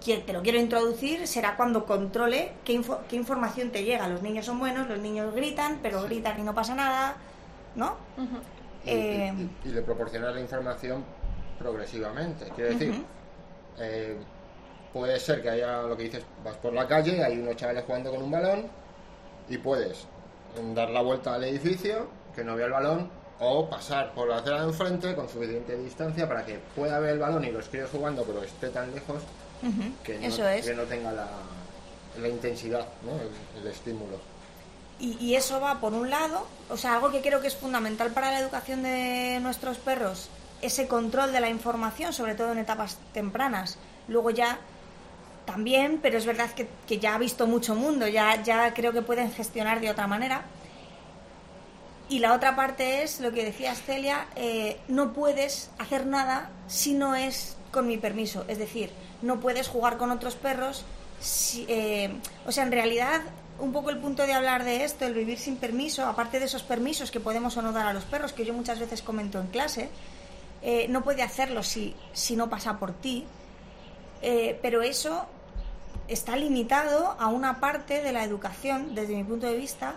te 0.00 0.32
lo 0.32 0.42
quiero 0.42 0.58
introducir, 0.58 1.26
será 1.26 1.56
cuando 1.56 1.84
controle 1.84 2.52
qué, 2.64 2.80
qué 3.08 3.16
información 3.16 3.70
te 3.70 3.84
llega. 3.84 4.08
Los 4.08 4.22
niños 4.22 4.46
son 4.46 4.58
buenos, 4.58 4.88
los 4.88 4.98
niños 4.98 5.34
gritan, 5.34 5.80
pero 5.82 6.02
gritan 6.04 6.40
y 6.40 6.42
no 6.42 6.54
pasa 6.54 6.74
nada, 6.74 7.16
¿no? 7.76 7.96
Eh, 8.86 9.32
y, 9.64 9.68
le 9.68 9.82
proporcionar 9.82 10.34
la 10.34 10.40
información 10.40 11.04
progresivamente. 11.58 12.46
Quiero 12.56 12.70
decir, 12.70 13.04
puede 14.92 15.18
ser 15.20 15.42
que 15.42 15.50
haya 15.50 15.82
lo 15.82 15.96
que 15.96 16.04
dices, 16.04 16.24
vas 16.44 16.56
por 16.56 16.72
la 16.72 16.86
calle, 16.86 17.22
hay 17.22 17.38
unos 17.38 17.56
chavales 17.56 17.84
jugando 17.84 18.10
con 18.10 18.22
un 18.22 18.30
balón 18.30 18.66
y 19.48 19.58
puedes 19.58 20.06
dar 20.74 20.90
la 20.90 21.02
vuelta 21.02 21.34
al 21.34 21.44
edificio, 21.44 22.08
que 22.34 22.44
no 22.44 22.56
vea 22.56 22.66
el 22.66 22.72
balón, 22.72 23.10
o 23.38 23.68
pasar 23.68 24.12
por 24.12 24.28
la 24.28 24.38
acera 24.38 24.60
de 24.60 24.68
enfrente 24.68 25.14
con 25.14 25.28
suficiente 25.28 25.76
distancia 25.76 26.28
para 26.28 26.44
que 26.44 26.58
pueda 26.76 26.98
ver 26.98 27.14
el 27.14 27.18
balón 27.18 27.44
y 27.44 27.50
lo 27.50 27.60
esté 27.60 27.82
jugando, 27.84 28.22
pero 28.24 28.42
esté 28.42 28.68
tan 28.68 28.94
lejos 28.94 29.22
que, 30.04 30.18
no, 30.74 30.82
tenga 30.84 31.12
la, 31.12 31.28
la 32.20 32.28
intensidad, 32.28 32.86
¿no? 33.02 33.12
el, 33.60 33.66
estímulo. 33.66 34.18
Y, 34.98 35.16
y, 35.18 35.34
eso 35.34 35.60
va 35.60 35.80
por 35.80 35.94
un 35.94 36.10
lado, 36.10 36.46
o 36.68 36.76
sea, 36.76 36.94
algo 36.94 37.10
que 37.10 37.22
creo 37.22 37.40
que 37.40 37.46
es 37.46 37.56
fundamental 37.56 38.10
para 38.10 38.30
la 38.30 38.40
educación 38.40 38.82
de 38.82 39.38
nuestros 39.40 39.78
perros, 39.78 40.28
ese 40.60 40.86
control 40.88 41.32
de 41.32 41.40
la 41.40 41.48
información, 41.48 42.12
sobre 42.12 42.34
todo 42.34 42.52
en 42.52 42.58
etapas 42.58 42.98
tempranas. 43.14 43.78
Luego 44.08 44.30
ya 44.30 44.58
también, 45.50 45.98
pero 46.00 46.16
es 46.16 46.26
verdad 46.26 46.50
que, 46.52 46.98
ya 46.98 47.14
ha 47.14 47.18
visto 47.18 47.46
mucho 47.46 47.74
mundo, 47.74 48.06
ya, 48.06 48.40
ya 48.42 48.72
creo 48.72 48.92
que 48.92 49.02
pueden 49.02 49.32
gestionar 49.32 49.80
de 49.80 49.90
otra 49.90 50.06
manera. 50.06 50.44
Y 52.08 52.20
la 52.20 52.34
otra 52.34 52.54
parte 52.56 53.02
es 53.02 53.20
lo 53.20 53.32
que 53.32 53.44
decía 53.44 53.74
Celia, 53.74 54.26
eh, 54.36 54.78
no 54.88 55.12
puedes 55.12 55.70
hacer 55.78 56.06
nada 56.06 56.50
si 56.68 56.94
no 56.94 57.14
es 57.14 57.56
con 57.70 57.86
mi 57.86 57.98
permiso. 57.98 58.44
Es 58.48 58.58
decir, 58.58 58.90
no 59.22 59.40
puedes 59.40 59.68
jugar 59.68 59.96
con 59.96 60.10
otros 60.10 60.34
perros. 60.36 60.84
Si, 61.20 61.66
eh, 61.68 62.10
o 62.46 62.52
sea, 62.52 62.64
en 62.64 62.72
realidad, 62.72 63.20
un 63.58 63.72
poco 63.72 63.90
el 63.90 63.98
punto 63.98 64.26
de 64.26 64.32
hablar 64.32 64.64
de 64.64 64.84
esto, 64.84 65.04
el 65.04 65.14
vivir 65.14 65.38
sin 65.38 65.56
permiso, 65.56 66.06
aparte 66.06 66.38
de 66.38 66.46
esos 66.46 66.62
permisos 66.62 67.10
que 67.10 67.20
podemos 67.20 67.56
o 67.56 67.62
no 67.62 67.72
dar 67.72 67.86
a 67.86 67.92
los 67.92 68.04
perros, 68.04 68.32
que 68.32 68.44
yo 68.44 68.54
muchas 68.54 68.78
veces 68.78 69.02
comento 69.02 69.40
en 69.40 69.48
clase, 69.48 69.88
eh, 70.62 70.86
no 70.88 71.02
puede 71.02 71.22
hacerlo 71.22 71.62
si, 71.62 71.94
si 72.12 72.36
no 72.36 72.48
pasa 72.48 72.78
por 72.78 72.92
ti. 72.92 73.24
pero 74.62 74.82
eso 74.82 75.26
está 76.10 76.36
limitado 76.36 77.16
a 77.18 77.28
una 77.28 77.60
parte 77.60 78.02
de 78.02 78.12
la 78.12 78.24
educación, 78.24 78.94
desde 78.94 79.14
mi 79.14 79.22
punto 79.22 79.46
de 79.46 79.56
vista, 79.56 79.94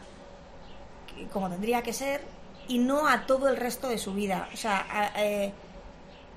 como 1.31 1.49
tendría 1.49 1.81
que 1.81 1.91
ser, 1.91 2.21
y 2.67 2.77
no 2.77 3.07
a 3.07 3.25
todo 3.25 3.49
el 3.49 3.57
resto 3.57 3.89
de 3.89 3.97
su 3.97 4.13
vida. 4.13 4.47
O 4.53 4.57
sea, 4.57 5.11
eh, 5.17 5.51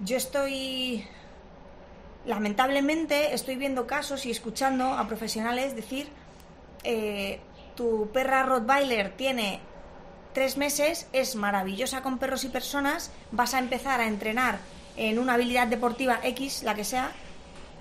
yo 0.00 0.16
estoy, 0.16 1.06
lamentablemente, 2.25 3.35
estoy 3.35 3.56
viendo 3.56 3.87
casos 3.87 4.25
y 4.25 4.30
escuchando 4.30 4.87
a 4.95 5.06
profesionales 5.06 5.76
decir, 5.76 6.09
eh, 6.83 7.38
tu 7.75 8.09
perra 8.12 8.45
Rottweiler 8.45 9.12
tiene 9.14 9.61
tres 10.33 10.56
meses, 10.56 11.06
es 11.12 11.37
maravillosa 11.37 12.02
con 12.02 12.18
perros 12.18 12.45
y 12.45 12.49
personas, 12.49 13.11
vas 13.30 13.52
a 13.52 13.59
empezar 13.59 14.00
a 14.00 14.06
entrenar 14.06 14.59
en 14.97 15.18
una 15.18 15.35
habilidad 15.35 15.66
deportiva 15.66 16.18
X, 16.23 16.62
la 16.62 16.75
que 16.75 16.85
sea, 16.85 17.12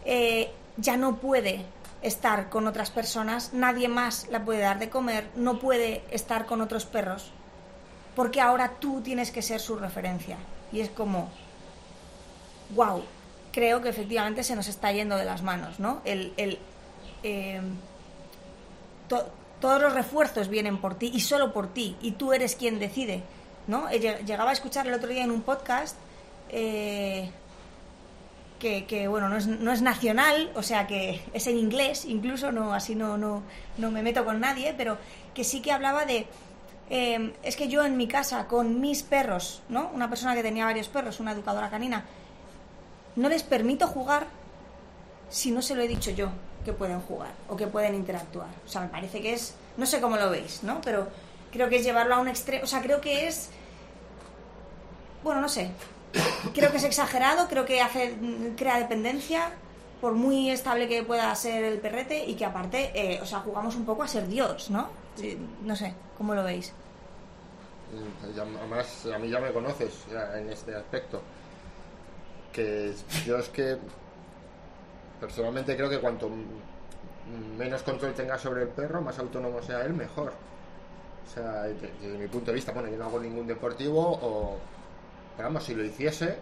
eh, 0.03 0.51
ya 0.77 0.97
no 0.97 1.15
puede 1.15 1.63
estar 2.05 2.49
con 2.49 2.67
otras 2.67 2.91
personas, 2.91 3.53
nadie 3.53 3.87
más 3.87 4.27
la 4.29 4.43
puede 4.45 4.59
dar 4.59 4.79
de 4.79 4.89
comer, 4.89 5.29
no 5.35 5.59
puede 5.59 6.03
estar 6.11 6.45
con 6.45 6.61
otros 6.61 6.85
perros, 6.85 7.31
porque 8.15 8.41
ahora 8.41 8.73
tú 8.79 9.01
tienes 9.01 9.31
que 9.31 9.41
ser 9.41 9.59
su 9.59 9.75
referencia. 9.75 10.37
Y 10.71 10.79
es 10.81 10.89
como, 10.89 11.29
wow, 12.75 13.03
creo 13.51 13.81
que 13.81 13.89
efectivamente 13.89 14.43
se 14.43 14.55
nos 14.55 14.67
está 14.67 14.91
yendo 14.91 15.15
de 15.17 15.25
las 15.25 15.41
manos, 15.41 15.79
¿no? 15.79 16.01
El, 16.05 16.33
el, 16.37 16.59
eh, 17.23 17.61
to- 19.07 19.29
todos 19.59 19.81
los 19.81 19.93
refuerzos 19.93 20.47
vienen 20.49 20.77
por 20.79 20.95
ti 20.95 21.11
y 21.13 21.21
solo 21.21 21.53
por 21.53 21.73
ti, 21.73 21.95
y 22.01 22.11
tú 22.11 22.33
eres 22.33 22.55
quien 22.55 22.79
decide, 22.79 23.23
¿no? 23.67 23.89
Eh, 23.89 23.99
lleg- 24.01 24.25
Llegaba 24.25 24.49
a 24.51 24.53
escuchar 24.53 24.87
el 24.87 24.93
otro 24.93 25.09
día 25.09 25.23
en 25.23 25.31
un 25.31 25.41
podcast 25.41 25.95
eh, 26.49 27.31
que, 28.59 28.85
que, 28.85 29.07
bueno, 29.07 29.29
no 29.29 29.37
es, 29.37 29.47
no 29.47 29.71
es 29.71 29.81
nacional, 29.81 30.51
o 30.55 30.63
sea 30.63 30.87
que 30.87 31.21
es 31.33 31.47
en 31.47 31.57
inglés, 31.57 32.05
incluso, 32.05 32.51
no 32.51 32.73
así 32.73 32.95
no, 32.95 33.17
no, 33.17 33.43
no 33.77 33.91
me 33.91 34.01
meto 34.01 34.23
con 34.25 34.39
nadie, 34.39 34.73
pero 34.77 34.97
que 35.33 35.43
sí 35.43 35.61
que 35.61 35.71
hablaba 35.71 36.05
de... 36.05 36.27
eh, 36.89 37.33
es 37.43 37.55
que 37.55 37.67
yo 37.67 37.83
en 37.83 37.97
mi 37.97 38.07
casa, 38.07 38.47
con 38.47 38.79
mis 38.79 39.03
perros, 39.03 39.61
¿no? 39.69 39.89
Una 39.93 40.09
persona 40.09 40.35
que 40.35 40.43
tenía 40.43 40.65
varios 40.65 40.87
perros, 40.87 41.19
una 41.19 41.33
educadora 41.33 41.69
canina, 41.69 42.05
no 43.15 43.29
les 43.29 43.43
permito 43.43 43.87
jugar 43.87 44.27
si 45.29 45.51
no 45.51 45.61
se 45.61 45.75
lo 45.75 45.81
he 45.81 45.87
dicho 45.87 46.11
yo 46.11 46.29
que 46.63 46.73
pueden 46.73 46.99
jugar 47.01 47.31
o 47.49 47.55
que 47.55 47.67
pueden 47.67 47.95
interactuar. 47.95 48.49
O 48.65 48.67
sea, 48.67 48.81
me 48.81 48.87
parece 48.87 49.21
que 49.21 49.33
es, 49.33 49.55
no 49.77 49.85
sé 49.85 50.01
cómo 50.01 50.17
lo 50.17 50.29
veis, 50.29 50.63
¿no? 50.63 50.81
Pero 50.81 51.07
creo 51.51 51.69
que 51.69 51.77
es 51.77 51.83
llevarlo 51.83 52.15
a 52.15 52.19
un 52.19 52.27
extremo, 52.27 52.63
o 52.63 52.67
sea, 52.67 52.81
creo 52.81 53.01
que 53.01 53.27
es, 53.27 53.49
bueno, 55.23 55.41
no 55.41 55.49
sé, 55.49 55.71
creo 56.53 56.71
que 56.71 56.77
es 56.77 56.83
exagerado, 56.83 57.47
creo 57.47 57.65
que 57.65 57.81
hace, 57.81 58.15
crea 58.57 58.77
dependencia, 58.79 59.51
por 60.01 60.13
muy 60.13 60.49
estable 60.51 60.87
que 60.87 61.03
pueda 61.03 61.33
ser 61.35 61.63
el 61.63 61.79
perrete 61.79 62.25
y 62.25 62.35
que 62.35 62.45
aparte, 62.45 62.91
eh, 62.93 63.19
o 63.21 63.25
sea, 63.25 63.39
jugamos 63.39 63.75
un 63.75 63.85
poco 63.85 64.03
a 64.03 64.07
ser 64.07 64.27
Dios, 64.27 64.69
¿no? 64.69 64.89
Sí, 65.15 65.37
No 65.63 65.75
sé, 65.75 65.93
¿cómo 66.17 66.35
lo 66.35 66.43
veis? 66.43 66.73
Mm, 67.93 68.57
Además, 68.59 69.05
a 69.13 69.17
mí 69.19 69.29
ya 69.29 69.39
me 69.39 69.51
conoces 69.51 69.93
en 70.35 70.49
este 70.49 70.75
aspecto. 70.75 71.21
Que 72.51 72.93
yo 73.25 73.37
es 73.37 73.49
que 73.49 73.77
personalmente 75.19 75.75
creo 75.75 75.89
que 75.89 75.99
cuanto 75.99 76.29
menos 77.57 77.81
control 77.83 78.13
tenga 78.13 78.37
sobre 78.37 78.63
el 78.63 78.67
perro, 78.69 79.01
más 79.01 79.17
autónomo 79.19 79.61
sea 79.61 79.81
él, 79.85 79.93
mejor. 79.93 80.33
O 81.29 81.33
sea, 81.33 81.63
de- 81.63 81.73
desde 82.01 82.17
mi 82.17 82.27
punto 82.27 82.51
de 82.51 82.55
vista, 82.55 82.71
bueno, 82.71 82.89
yo 82.89 82.97
no 82.97 83.05
hago 83.05 83.19
ningún 83.19 83.47
deportivo 83.47 83.99
o, 84.21 84.57
pero 85.35 85.49
vamos, 85.49 85.63
si 85.63 85.75
lo 85.75 85.83
hiciese, 85.83 86.37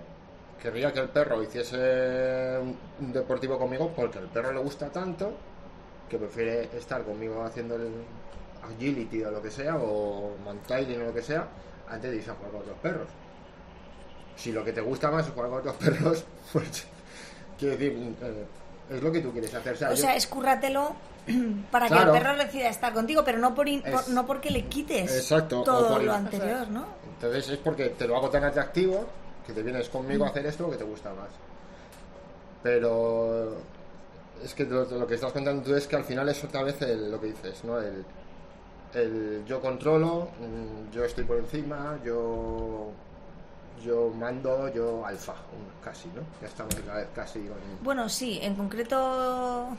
querría 0.62 0.94
que 0.94 1.00
el 1.00 1.10
perro 1.10 1.42
hiciese 1.42 2.58
un, 3.00 3.12
deportivo 3.12 3.58
conmigo 3.58 3.92
porque 3.96 4.20
el 4.20 4.28
perro 4.28 4.54
le 4.54 4.60
gusta 4.60 4.90
tanto 4.90 5.34
que 6.10 6.18
prefiere 6.18 6.70
estar 6.78 7.04
conmigo 7.04 7.44
haciendo 7.44 7.76
el 7.76 7.92
agility 8.64 9.24
o 9.24 9.32
lo 9.32 9.42
que 9.42 9.52
sea, 9.52 9.78
o 9.78 10.38
mountailing 10.44 11.02
o 11.02 11.06
lo 11.06 11.14
que 11.14 11.22
sea, 11.22 11.48
antes 11.90 12.12
de 12.12 12.18
irse 12.18 12.32
a 12.32 12.36
jugar 12.36 12.52
con 12.52 12.62
otros 12.62 12.78
perros. 12.80 13.08
Si 14.36 14.52
lo 14.52 14.64
que 14.64 14.74
te 14.74 14.82
gusta 14.82 15.12
más 15.12 15.28
es 15.28 15.34
jugar 15.34 15.50
con 15.50 15.60
otros 15.60 15.76
perros, 15.84 16.26
pues 16.52 16.88
quiero 17.58 17.78
decir, 17.78 18.16
eh, 18.22 18.46
es 18.90 19.02
lo 19.02 19.12
que 19.12 19.20
tú 19.22 19.32
quieres 19.32 19.54
hacer. 19.54 19.74
O 19.74 19.78
sea, 19.78 19.90
O 19.90 19.92
yo- 19.94 19.98
sea, 20.02 20.16
escúrratelo 20.16 20.96
para 21.72 21.88
Claro. 21.88 22.12
que 22.12 22.18
el 22.18 22.24
perro 22.24 22.38
decida 22.38 22.70
estar 22.70 22.94
contigo, 22.94 23.24
pero 23.24 23.38
no 23.40 23.54
por, 23.56 23.68
in- 23.68 23.82
por- 23.84 24.10
no 24.10 24.26
porque 24.26 24.50
le 24.52 24.66
quites 24.66 25.16
Exacto, 25.16 25.64
todo 25.64 25.90
por- 25.94 26.04
lo 26.04 26.14
anterior, 26.14 26.68
¿no? 26.70 26.86
Entonces 27.16 27.50
es 27.50 27.58
porque 27.60 27.90
te 27.90 28.08
lo 28.08 28.18
hago 28.18 28.30
tan 28.30 28.44
atractivo 28.44 29.06
que 29.48 29.54
te 29.54 29.62
vienes 29.64 29.88
conmigo 29.90 30.26
a 30.26 30.30
hacer 30.30 30.46
esto 30.46 30.70
que 30.70 30.78
te 30.78 30.84
gusta 30.84 31.10
más. 31.14 31.30
Pero 32.62 33.56
es 34.44 34.54
que 34.54 34.66
lo, 34.66 34.86
lo 34.86 35.08
que 35.08 35.16
estás 35.16 35.32
contando 35.32 35.64
tú 35.64 35.76
es 35.76 35.88
que 35.88 35.96
al 35.96 36.04
final 36.04 36.28
es 36.30 36.44
otra 36.44 36.64
vez 36.64 36.82
el- 36.82 37.12
lo 37.12 37.20
que 37.20 37.28
dices, 37.28 37.64
¿no? 37.64 37.80
El, 37.80 38.06
el 38.94 39.44
yo 39.46 39.60
controlo, 39.62 40.30
mm, 40.40 40.94
yo 40.94 41.04
estoy 41.04 41.24
por 41.24 41.38
encima, 41.38 41.98
yo 42.04 42.92
yo 43.84 44.10
mando, 44.10 44.74
yo 44.74 45.06
alfa, 45.06 45.36
casi, 45.84 46.08
¿no? 46.10 46.22
Ya 46.42 46.48
estamos 46.48 46.76
otra 46.76 46.96
vez 46.96 47.08
casi 47.16 47.40
con... 47.40 47.58
Bueno, 47.82 48.10
sí, 48.10 48.40
en 48.42 48.56
concreto 48.56 49.70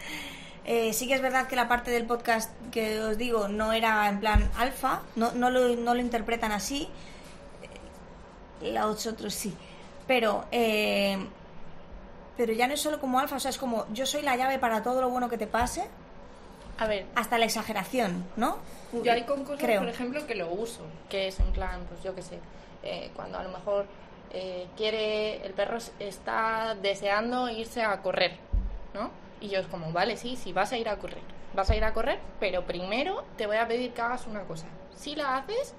eh, 0.64 0.92
sí 0.92 1.06
que 1.08 1.14
es 1.14 1.22
verdad 1.22 1.46
que 1.46 1.56
la 1.56 1.68
parte 1.68 1.90
del 1.90 2.06
podcast 2.06 2.50
que 2.70 3.00
os 3.00 3.18
digo 3.18 3.48
no 3.48 3.72
era 3.72 4.08
en 4.08 4.20
plan 4.20 4.50
alfa, 4.56 5.02
no, 5.16 5.32
no, 5.32 5.50
lo, 5.50 5.76
no 5.76 5.94
lo 5.94 6.00
interpretan 6.00 6.52
así, 6.52 6.88
los 8.62 9.06
otros 9.06 9.34
sí, 9.34 9.54
pero, 10.06 10.44
eh, 10.52 11.18
pero 12.36 12.52
ya 12.52 12.66
no 12.68 12.74
es 12.74 12.80
solo 12.80 13.00
como 13.00 13.18
alfa, 13.18 13.36
o 13.36 13.40
sea, 13.40 13.50
es 13.50 13.58
como 13.58 13.86
yo 13.92 14.06
soy 14.06 14.22
la 14.22 14.36
llave 14.36 14.58
para 14.58 14.82
todo 14.82 15.00
lo 15.00 15.10
bueno 15.10 15.28
que 15.28 15.38
te 15.38 15.46
pase, 15.46 15.84
A 16.78 16.86
ver, 16.86 17.04
hasta 17.14 17.38
la 17.38 17.44
exageración, 17.44 18.24
¿no? 18.36 18.56
Yo 19.02 19.12
hay 19.12 19.24
con 19.24 19.44
cosas, 19.44 19.60
Creo. 19.60 19.80
por 19.80 19.90
ejemplo, 19.90 20.26
que 20.26 20.34
lo 20.34 20.50
uso, 20.50 20.80
que 21.08 21.28
es 21.28 21.38
en 21.40 21.52
plan, 21.52 21.84
pues 21.88 22.02
yo 22.02 22.14
qué 22.14 22.22
sé, 22.22 22.38
eh, 22.82 23.10
cuando 23.14 23.38
a 23.38 23.42
lo 23.42 23.50
mejor 23.50 23.86
eh, 24.32 24.66
quiere, 24.76 25.44
el 25.44 25.52
perro 25.52 25.78
está 25.98 26.76
deseando 26.80 27.48
irse 27.48 27.82
a 27.82 28.00
correr, 28.02 28.36
¿no? 28.94 29.10
Y 29.40 29.48
yo 29.48 29.60
es 29.60 29.66
como, 29.66 29.92
vale, 29.92 30.16
sí, 30.16 30.36
sí, 30.36 30.52
vas 30.52 30.72
a 30.72 30.78
ir 30.78 30.88
a 30.88 30.98
correr, 30.98 31.22
vas 31.54 31.70
a 31.70 31.76
ir 31.76 31.84
a 31.84 31.92
correr, 31.92 32.18
pero 32.40 32.64
primero 32.64 33.24
te 33.36 33.46
voy 33.46 33.56
a 33.56 33.66
pedir 33.66 33.92
que 33.92 34.00
hagas 34.00 34.26
una 34.26 34.42
cosa. 34.42 34.66
Si 34.94 35.16
la 35.16 35.36
haces, 35.36 35.74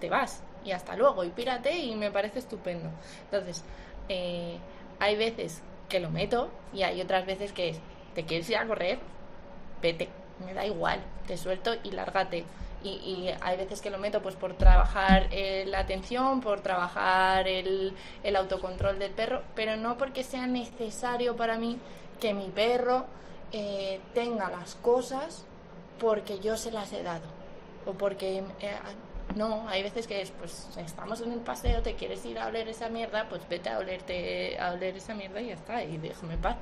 te 0.00 0.08
vas 0.08 0.42
y 0.64 0.72
hasta 0.72 0.96
luego, 0.96 1.24
y 1.24 1.30
pírate 1.30 1.78
y 1.78 1.94
me 1.96 2.10
parece 2.10 2.38
estupendo. 2.38 2.90
Entonces, 3.24 3.64
eh, 4.08 4.58
hay 4.98 5.16
veces 5.16 5.62
que 5.88 6.00
lo 6.00 6.10
meto 6.10 6.50
y 6.72 6.82
hay 6.82 7.00
otras 7.00 7.26
veces 7.26 7.52
que 7.52 7.70
es, 7.70 7.80
¿te 8.14 8.24
quieres 8.24 8.48
ir 8.50 8.56
a 8.56 8.66
correr? 8.66 8.98
vete, 9.80 10.08
me 10.44 10.54
da 10.54 10.66
igual, 10.66 11.00
te 11.26 11.36
suelto 11.36 11.74
y 11.82 11.90
lárgate. 11.92 12.44
Y, 12.82 12.88
y 12.88 13.34
hay 13.40 13.56
veces 13.58 13.80
que 13.80 13.90
lo 13.90 13.98
meto 13.98 14.22
pues 14.22 14.36
por 14.36 14.54
trabajar 14.54 15.28
eh, 15.30 15.64
la 15.66 15.80
atención, 15.80 16.40
por 16.40 16.60
trabajar 16.62 17.46
el, 17.46 17.94
el 18.22 18.36
autocontrol 18.36 18.98
del 18.98 19.12
perro, 19.12 19.42
pero 19.54 19.76
no 19.76 19.98
porque 19.98 20.24
sea 20.24 20.46
necesario 20.46 21.36
para 21.36 21.58
mí 21.58 21.78
que 22.20 22.32
mi 22.32 22.48
perro 22.48 23.04
eh, 23.52 24.00
tenga 24.14 24.48
las 24.50 24.76
cosas 24.76 25.44
porque 25.98 26.38
yo 26.38 26.56
se 26.56 26.72
las 26.72 26.92
he 26.92 27.02
dado. 27.02 27.26
O 27.86 27.92
porque... 27.92 28.42
eh, 28.60 28.72
no, 29.36 29.68
hay 29.68 29.82
veces 29.82 30.06
que 30.06 30.22
es, 30.22 30.32
pues 30.32 30.68
estamos 30.76 31.20
en 31.20 31.32
el 31.32 31.40
paseo, 31.40 31.82
te 31.82 31.94
quieres 31.94 32.24
ir 32.24 32.38
a 32.38 32.46
oler 32.48 32.68
esa 32.68 32.88
mierda, 32.88 33.28
pues 33.28 33.42
vete 33.48 33.68
a 33.68 33.78
olerte, 33.78 34.58
a 34.58 34.72
oler 34.72 34.96
esa 34.96 35.14
mierda 35.14 35.40
y 35.40 35.48
ya 35.48 35.54
está, 35.54 35.84
y 35.84 35.98
déjame 35.98 36.34
en 36.34 36.40
paz. 36.40 36.56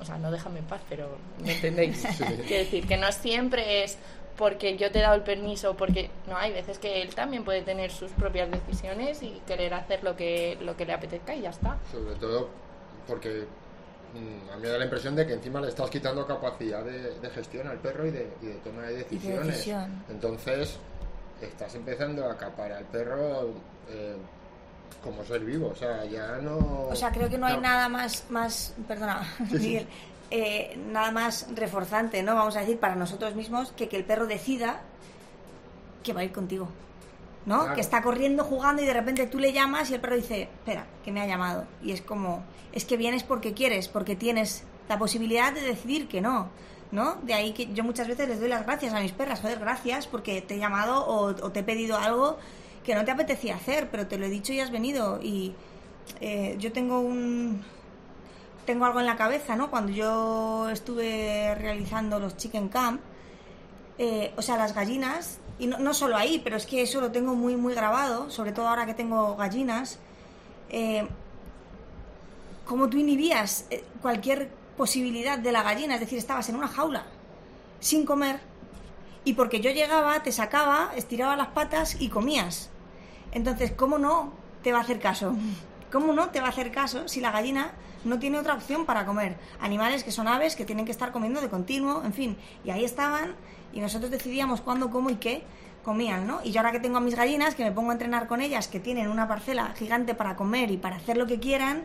O 0.00 0.04
sea, 0.04 0.16
no 0.16 0.30
déjame 0.30 0.60
en 0.60 0.64
paz, 0.64 0.80
pero 0.88 1.18
¿me 1.44 1.52
entendéis? 1.52 2.02
Quiero 2.16 2.64
decir 2.64 2.86
que 2.86 2.96
no 2.96 3.12
siempre 3.12 3.84
es 3.84 3.98
porque 4.40 4.74
yo 4.78 4.90
te 4.90 5.00
he 5.00 5.02
dado 5.02 5.16
el 5.16 5.22
permiso, 5.22 5.76
porque 5.76 6.10
no, 6.26 6.34
hay 6.34 6.50
veces 6.50 6.78
que 6.78 7.02
él 7.02 7.14
también 7.14 7.44
puede 7.44 7.60
tener 7.60 7.90
sus 7.90 8.10
propias 8.12 8.50
decisiones 8.50 9.22
y 9.22 9.40
querer 9.46 9.74
hacer 9.74 10.02
lo 10.02 10.16
que, 10.16 10.56
lo 10.62 10.74
que 10.78 10.86
le 10.86 10.94
apetezca 10.94 11.34
y 11.34 11.42
ya 11.42 11.50
está. 11.50 11.76
Sobre 11.92 12.14
todo 12.14 12.48
porque 13.06 13.44
mm, 14.14 14.50
a 14.50 14.56
mí 14.56 14.62
me 14.62 14.68
da 14.68 14.78
la 14.78 14.84
impresión 14.84 15.14
de 15.14 15.26
que 15.26 15.34
encima 15.34 15.60
le 15.60 15.68
estás 15.68 15.90
quitando 15.90 16.26
capacidad 16.26 16.82
de, 16.82 17.20
de 17.20 17.30
gestión 17.30 17.68
al 17.68 17.78
perro 17.80 18.06
y 18.06 18.12
de, 18.12 18.32
y 18.40 18.46
de 18.46 18.54
toma 18.54 18.82
de 18.84 18.96
decisiones. 18.96 19.46
decisión. 19.46 20.04
Entonces, 20.08 20.78
estás 21.42 21.74
empezando 21.74 22.24
a 22.24 22.32
acaparar 22.32 22.78
al 22.78 22.84
perro 22.84 23.50
eh, 23.90 24.16
como 25.04 25.22
ser 25.22 25.44
vivo. 25.44 25.68
O 25.68 25.74
sea, 25.74 26.02
ya 26.06 26.38
no. 26.38 26.86
O 26.88 26.96
sea, 26.96 27.10
creo 27.10 27.28
que 27.28 27.36
no 27.36 27.46
hay 27.46 27.58
nada 27.58 27.90
más, 27.90 28.24
más 28.30 28.74
perdona, 28.88 29.22
Sí, 29.50 29.58
sí. 29.58 29.58
Miguel, 29.58 29.86
eh, 30.30 30.78
nada 30.90 31.10
más 31.10 31.46
reforzante, 31.54 32.22
¿no? 32.22 32.34
Vamos 32.34 32.56
a 32.56 32.60
decir, 32.60 32.78
para 32.78 32.94
nosotros 32.94 33.34
mismos, 33.34 33.72
que 33.72 33.88
que 33.88 33.96
el 33.96 34.04
perro 34.04 34.26
decida 34.26 34.80
que 36.02 36.12
va 36.12 36.20
a 36.20 36.24
ir 36.24 36.32
contigo, 36.32 36.68
¿no? 37.46 37.60
Claro. 37.60 37.74
Que 37.74 37.80
está 37.80 38.02
corriendo, 38.02 38.44
jugando 38.44 38.82
y 38.82 38.86
de 38.86 38.94
repente 38.94 39.26
tú 39.26 39.38
le 39.38 39.52
llamas 39.52 39.90
y 39.90 39.94
el 39.94 40.00
perro 40.00 40.16
dice, 40.16 40.42
espera, 40.42 40.86
que 41.04 41.12
me 41.12 41.20
ha 41.20 41.26
llamado. 41.26 41.66
Y 41.82 41.92
es 41.92 42.00
como, 42.00 42.42
es 42.72 42.84
que 42.84 42.96
vienes 42.96 43.22
porque 43.22 43.54
quieres, 43.54 43.88
porque 43.88 44.16
tienes 44.16 44.64
la 44.88 44.98
posibilidad 44.98 45.52
de 45.52 45.60
decidir 45.60 46.08
que 46.08 46.20
no, 46.20 46.48
¿no? 46.92 47.16
De 47.22 47.34
ahí 47.34 47.52
que 47.52 47.72
yo 47.72 47.84
muchas 47.84 48.08
veces 48.08 48.28
les 48.28 48.40
doy 48.40 48.48
las 48.48 48.64
gracias 48.64 48.94
a 48.94 49.00
mis 49.00 49.12
perras, 49.12 49.40
joder, 49.40 49.58
gracias 49.58 50.06
porque 50.06 50.40
te 50.42 50.54
he 50.54 50.58
llamado 50.58 51.04
o, 51.06 51.26
o 51.26 51.52
te 51.52 51.60
he 51.60 51.64
pedido 51.64 51.96
algo 51.96 52.38
que 52.84 52.94
no 52.94 53.04
te 53.04 53.10
apetecía 53.10 53.56
hacer, 53.56 53.88
pero 53.90 54.06
te 54.06 54.18
lo 54.18 54.26
he 54.26 54.30
dicho 54.30 54.52
y 54.52 54.60
has 54.60 54.70
venido. 54.70 55.20
Y 55.22 55.54
eh, 56.20 56.56
yo 56.58 56.72
tengo 56.72 57.00
un 57.00 57.62
tengo 58.70 58.84
algo 58.84 59.00
en 59.00 59.06
la 59.06 59.16
cabeza, 59.16 59.56
¿no? 59.56 59.68
Cuando 59.68 59.90
yo 59.90 60.68
estuve 60.68 61.56
realizando 61.56 62.20
los 62.20 62.36
chicken 62.36 62.68
camp, 62.68 63.00
eh, 63.98 64.32
o 64.36 64.42
sea, 64.42 64.56
las 64.56 64.76
gallinas, 64.76 65.40
y 65.58 65.66
no, 65.66 65.78
no 65.78 65.92
solo 65.92 66.16
ahí, 66.16 66.40
pero 66.44 66.56
es 66.56 66.66
que 66.66 66.80
eso 66.82 67.00
lo 67.00 67.10
tengo 67.10 67.34
muy, 67.34 67.56
muy 67.56 67.74
grabado, 67.74 68.30
sobre 68.30 68.52
todo 68.52 68.68
ahora 68.68 68.86
que 68.86 68.94
tengo 68.94 69.34
gallinas, 69.34 69.98
eh, 70.68 71.04
cómo 72.64 72.88
tú 72.88 72.96
inhibías 72.96 73.66
eh, 73.70 73.82
cualquier 74.00 74.50
posibilidad 74.76 75.36
de 75.36 75.50
la 75.50 75.64
gallina, 75.64 75.94
es 75.94 76.00
decir, 76.00 76.18
estabas 76.18 76.48
en 76.48 76.54
una 76.54 76.68
jaula, 76.68 77.06
sin 77.80 78.06
comer, 78.06 78.38
y 79.24 79.32
porque 79.32 79.60
yo 79.60 79.72
llegaba, 79.72 80.22
te 80.22 80.30
sacaba, 80.30 80.92
estiraba 80.94 81.34
las 81.34 81.48
patas 81.48 82.00
y 82.00 82.08
comías. 82.08 82.70
Entonces, 83.32 83.72
¿cómo 83.72 83.98
no 83.98 84.32
te 84.62 84.70
va 84.70 84.78
a 84.78 84.82
hacer 84.82 85.00
caso? 85.00 85.34
¿Cómo 85.90 86.12
no 86.12 86.30
te 86.30 86.40
va 86.40 86.46
a 86.46 86.50
hacer 86.50 86.70
caso 86.70 87.08
si 87.08 87.20
la 87.20 87.30
gallina 87.30 87.72
no 88.04 88.18
tiene 88.18 88.38
otra 88.38 88.54
opción 88.54 88.86
para 88.86 89.04
comer? 89.06 89.36
Animales 89.60 90.04
que 90.04 90.12
son 90.12 90.28
aves 90.28 90.56
que 90.56 90.64
tienen 90.64 90.84
que 90.84 90.92
estar 90.92 91.12
comiendo 91.12 91.40
de 91.40 91.48
continuo, 91.48 92.02
en 92.04 92.12
fin. 92.12 92.36
Y 92.64 92.70
ahí 92.70 92.84
estaban 92.84 93.34
y 93.72 93.80
nosotros 93.80 94.10
decidíamos 94.10 94.60
cuándo, 94.60 94.90
cómo 94.90 95.10
y 95.10 95.16
qué 95.16 95.42
comían, 95.84 96.26
¿no? 96.26 96.40
Y 96.44 96.52
yo 96.52 96.60
ahora 96.60 96.72
que 96.72 96.80
tengo 96.80 96.98
a 96.98 97.00
mis 97.00 97.14
gallinas, 97.14 97.54
que 97.54 97.64
me 97.64 97.72
pongo 97.72 97.90
a 97.90 97.94
entrenar 97.94 98.26
con 98.26 98.40
ellas, 98.40 98.68
que 98.68 98.80
tienen 98.80 99.08
una 99.08 99.26
parcela 99.26 99.74
gigante 99.76 100.14
para 100.14 100.36
comer 100.36 100.70
y 100.70 100.76
para 100.76 100.96
hacer 100.96 101.16
lo 101.16 101.26
que 101.26 101.40
quieran, 101.40 101.84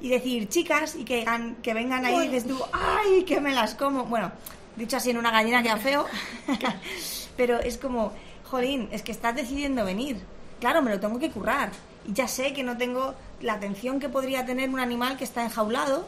y 0.00 0.08
decir 0.08 0.48
chicas 0.48 0.94
y 0.94 1.04
que, 1.04 1.24
que 1.62 1.74
vengan 1.74 2.04
ahí 2.04 2.26
y 2.26 2.28
dices 2.28 2.46
tú, 2.46 2.58
¡ay, 2.72 3.24
que 3.24 3.40
me 3.40 3.52
las 3.52 3.74
como! 3.74 4.04
Bueno, 4.04 4.30
dicho 4.76 4.96
así 4.96 5.10
en 5.10 5.18
una 5.18 5.30
gallina 5.30 5.62
queda 5.62 5.76
feo, 5.76 6.06
pero 7.36 7.58
es 7.58 7.78
como, 7.78 8.12
jolín, 8.44 8.88
es 8.92 9.02
que 9.02 9.12
estás 9.12 9.34
decidiendo 9.34 9.84
venir. 9.84 10.20
Claro, 10.60 10.82
me 10.82 10.90
lo 10.90 11.00
tengo 11.00 11.18
que 11.18 11.30
currar. 11.30 11.70
Y 12.08 12.14
ya 12.14 12.26
sé 12.26 12.54
que 12.54 12.62
no 12.64 12.78
tengo 12.78 13.14
la 13.42 13.52
atención 13.52 14.00
que 14.00 14.08
podría 14.08 14.46
tener 14.46 14.70
un 14.70 14.80
animal 14.80 15.18
que 15.18 15.24
está 15.24 15.44
enjaulado. 15.44 16.06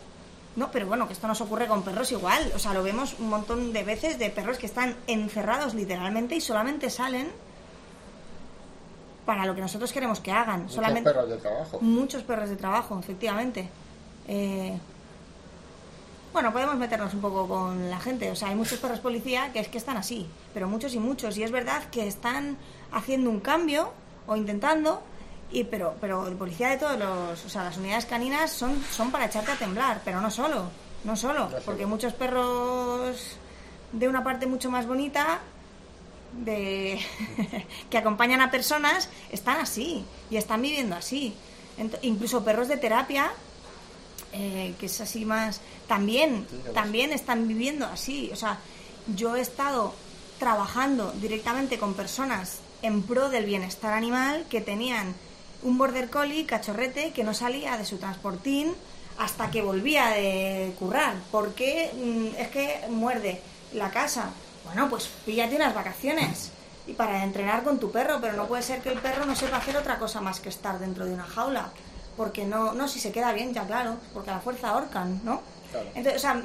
No, 0.56 0.70
pero 0.72 0.86
bueno, 0.86 1.06
que 1.06 1.12
esto 1.12 1.28
nos 1.28 1.40
ocurre 1.42 1.66
con 1.66 1.82
perros 1.82 2.10
igual. 2.10 2.50
O 2.56 2.58
sea, 2.58 2.72
lo 2.72 2.82
vemos 2.82 3.16
un 3.18 3.28
montón 3.28 3.74
de 3.74 3.84
veces 3.84 4.18
de 4.18 4.30
perros 4.30 4.56
que 4.56 4.66
están 4.66 4.96
encerrados 5.06 5.74
literalmente 5.74 6.34
y 6.34 6.40
solamente 6.40 6.88
salen 6.88 7.28
para 9.26 9.44
lo 9.44 9.54
que 9.54 9.60
nosotros 9.60 9.92
queremos 9.92 10.20
que 10.20 10.32
hagan. 10.32 10.62
Muchos 10.62 10.74
solamente 10.74 11.10
perros 11.10 11.28
de 11.28 11.36
trabajo. 11.36 11.78
Muchos 11.82 12.22
perros 12.22 12.48
de 12.48 12.56
trabajo, 12.56 12.98
efectivamente. 12.98 13.68
Eh, 14.26 14.76
bueno, 16.32 16.52
podemos 16.52 16.76
meternos 16.76 17.12
un 17.12 17.20
poco 17.20 17.46
con 17.46 17.90
la 17.90 18.00
gente. 18.00 18.30
O 18.30 18.36
sea, 18.36 18.48
hay 18.48 18.54
muchos 18.54 18.78
perros 18.78 19.00
policía 19.00 19.52
que 19.52 19.60
es 19.60 19.68
que 19.68 19.78
están 19.78 19.96
así, 19.96 20.26
pero 20.54 20.66
muchos 20.66 20.94
y 20.94 20.98
muchos. 20.98 21.36
Y 21.36 21.42
es 21.42 21.50
verdad 21.50 21.82
que 21.90 22.08
están 22.08 22.56
haciendo 22.90 23.28
un 23.30 23.40
cambio 23.40 23.92
o 24.26 24.36
intentando, 24.36 25.02
y 25.52 25.64
pero 25.64 25.94
pero 26.00 26.26
el 26.28 26.34
policía 26.36 26.68
de 26.70 26.76
todos 26.78 26.98
los, 26.98 27.44
o 27.44 27.48
sea, 27.48 27.64
las 27.64 27.76
unidades 27.76 28.06
caninas 28.06 28.50
son 28.52 28.82
son 28.90 29.10
para 29.10 29.26
echarte 29.26 29.52
a 29.52 29.56
temblar, 29.56 30.00
pero 30.04 30.20
no 30.20 30.30
solo, 30.30 30.70
no 31.04 31.16
solo, 31.16 31.50
porque 31.64 31.86
muchos 31.86 32.12
perros 32.12 33.16
de 33.92 34.08
una 34.08 34.22
parte 34.22 34.46
mucho 34.46 34.70
más 34.70 34.86
bonita 34.86 35.40
de 36.32 37.00
que 37.90 37.98
acompañan 37.98 38.40
a 38.40 38.50
personas 38.50 39.08
están 39.32 39.58
así 39.58 40.04
y 40.30 40.36
están 40.36 40.62
viviendo 40.62 40.94
así. 40.96 41.34
Ent- 41.78 41.98
incluso 42.02 42.44
perros 42.44 42.68
de 42.68 42.76
terapia, 42.76 43.30
eh, 44.32 44.74
que 44.78 44.86
es 44.86 45.00
así 45.00 45.24
más, 45.24 45.60
también, 45.88 46.46
Sí, 46.48 46.56
ya 46.58 46.64
ves. 46.66 46.74
también 46.74 47.12
están 47.12 47.48
viviendo 47.48 47.86
así. 47.86 48.30
O 48.32 48.36
sea, 48.36 48.58
yo 49.16 49.34
he 49.34 49.40
estado 49.40 49.92
trabajando 50.38 51.12
directamente 51.20 51.78
con 51.78 51.94
personas 51.94 52.58
en 52.82 53.02
pro 53.02 53.28
del 53.28 53.44
bienestar 53.44 53.92
animal 53.92 54.46
que 54.48 54.60
tenían 54.60 55.14
un 55.62 55.78
border 55.78 56.08
collie 56.10 56.46
cachorrete 56.46 57.12
que 57.12 57.24
no 57.24 57.34
salía 57.34 57.76
de 57.76 57.84
su 57.84 57.98
transportín 57.98 58.74
hasta 59.18 59.50
que 59.50 59.62
volvía 59.62 60.08
de 60.08 60.72
currar 60.78 61.14
porque 61.30 61.90
mm, 61.94 62.40
es 62.40 62.48
que 62.48 62.80
muerde 62.88 63.40
la 63.74 63.90
casa 63.90 64.30
bueno 64.64 64.88
pues 64.88 65.08
píllate 65.26 65.56
unas 65.56 65.74
vacaciones 65.74 66.50
y 66.86 66.94
para 66.94 67.22
entrenar 67.24 67.62
con 67.62 67.78
tu 67.78 67.90
perro 67.90 68.18
pero 68.20 68.34
no 68.34 68.46
puede 68.48 68.62
ser 68.62 68.80
que 68.80 68.90
el 68.90 68.98
perro 68.98 69.26
no 69.26 69.36
sepa 69.36 69.58
hacer 69.58 69.76
otra 69.76 69.98
cosa 69.98 70.20
más 70.20 70.40
que 70.40 70.48
estar 70.48 70.78
dentro 70.78 71.04
de 71.04 71.12
una 71.14 71.24
jaula 71.24 71.70
porque 72.16 72.44
no 72.44 72.72
no 72.72 72.88
si 72.88 72.98
se 73.00 73.12
queda 73.12 73.32
bien 73.32 73.52
ya 73.54 73.66
claro 73.66 73.96
porque 74.14 74.30
a 74.30 74.34
la 74.34 74.40
fuerza 74.40 74.70
ahorcan 74.70 75.20
no 75.24 75.42
Claro. 75.70 75.86
entonces 75.94 76.16
o 76.16 76.18
sea 76.18 76.42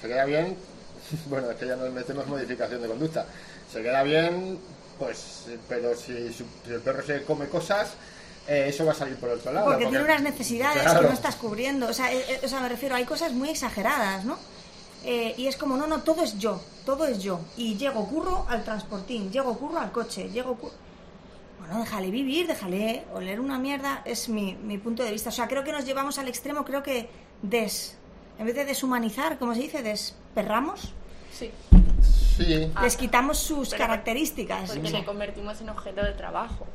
Se 0.00 0.08
queda 0.08 0.24
bien, 0.24 0.56
bueno, 1.26 1.50
es 1.50 1.56
que 1.58 1.66
ya 1.68 1.76
nos 1.76 1.92
metemos 1.92 2.26
modificación 2.26 2.82
de 2.82 2.88
conducta. 2.88 3.24
Se 3.72 3.82
queda 3.82 4.02
bien, 4.02 4.58
pues, 4.98 5.44
eh, 5.48 5.58
pero 5.68 5.94
si, 5.94 6.32
si 6.32 6.44
el 6.66 6.80
perro 6.80 7.06
se 7.06 7.22
come 7.22 7.46
cosas, 7.48 7.92
eh, 8.48 8.66
eso 8.68 8.84
va 8.84 8.92
a 8.92 8.94
salir 8.94 9.16
por 9.16 9.30
otro 9.30 9.52
lado. 9.52 9.66
Porque 9.66 9.86
tiene 9.86 10.04
unas 10.04 10.22
necesidades 10.22 10.82
Claro. 10.82 11.00
que 11.00 11.06
no 11.08 11.12
estás 11.12 11.36
cubriendo. 11.36 11.88
O 11.88 11.92
sea, 11.92 12.12
eh, 12.12 12.24
eh, 12.28 12.40
o 12.44 12.48
sea, 12.48 12.60
me 12.60 12.68
refiero, 12.68 12.94
hay 12.94 13.04
cosas 13.04 13.32
muy 13.32 13.48
exageradas, 13.50 14.24
¿no? 14.24 14.36
Eh, 15.04 15.34
y 15.36 15.46
es 15.46 15.56
como, 15.56 15.76
no, 15.76 15.86
no, 15.86 16.02
todo 16.02 16.22
es 16.22 16.38
yo, 16.38 16.60
todo 16.86 17.06
es 17.06 17.22
yo. 17.22 17.40
Y 17.56 17.76
llego, 17.76 18.06
curro 18.08 18.46
al 18.48 18.64
transportín, 18.64 19.30
llego, 19.30 19.56
curro 19.58 19.78
al 19.78 19.92
coche, 19.92 20.30
llego, 20.30 20.54
curro... 20.56 20.72
Bueno, 21.58 21.80
déjale 21.80 22.10
vivir, 22.10 22.46
déjale 22.46 23.04
oler 23.14 23.40
una 23.40 23.58
mierda, 23.58 24.02
es 24.04 24.28
mi, 24.28 24.54
mi 24.54 24.76
punto 24.78 25.02
de 25.02 25.10
vista. 25.10 25.30
O 25.30 25.32
sea, 25.32 25.48
creo 25.48 25.64
que 25.64 25.72
nos 25.72 25.84
llevamos 25.86 26.18
al 26.18 26.28
extremo, 26.28 26.64
creo 26.64 26.82
que 26.82 27.08
des... 27.42 27.96
En 28.38 28.46
vez 28.46 28.54
de 28.54 28.64
deshumanizar, 28.64 29.38
como 29.38 29.54
se 29.54 29.60
dice, 29.60 29.82
desperramos, 29.82 30.92
Sí, 31.32 31.50
Sí, 32.36 32.70
les 32.82 32.96
quitamos 32.96 33.38
sus 33.38 33.70
pero- 33.70 33.84
características. 33.84 34.70
porque 34.70 34.88
sea, 34.90 35.00
le 35.00 35.04
convertimos 35.06 35.60
en 35.60 35.68
objeto 35.70 36.02
de 36.04 36.12
trabajo. 36.12 36.66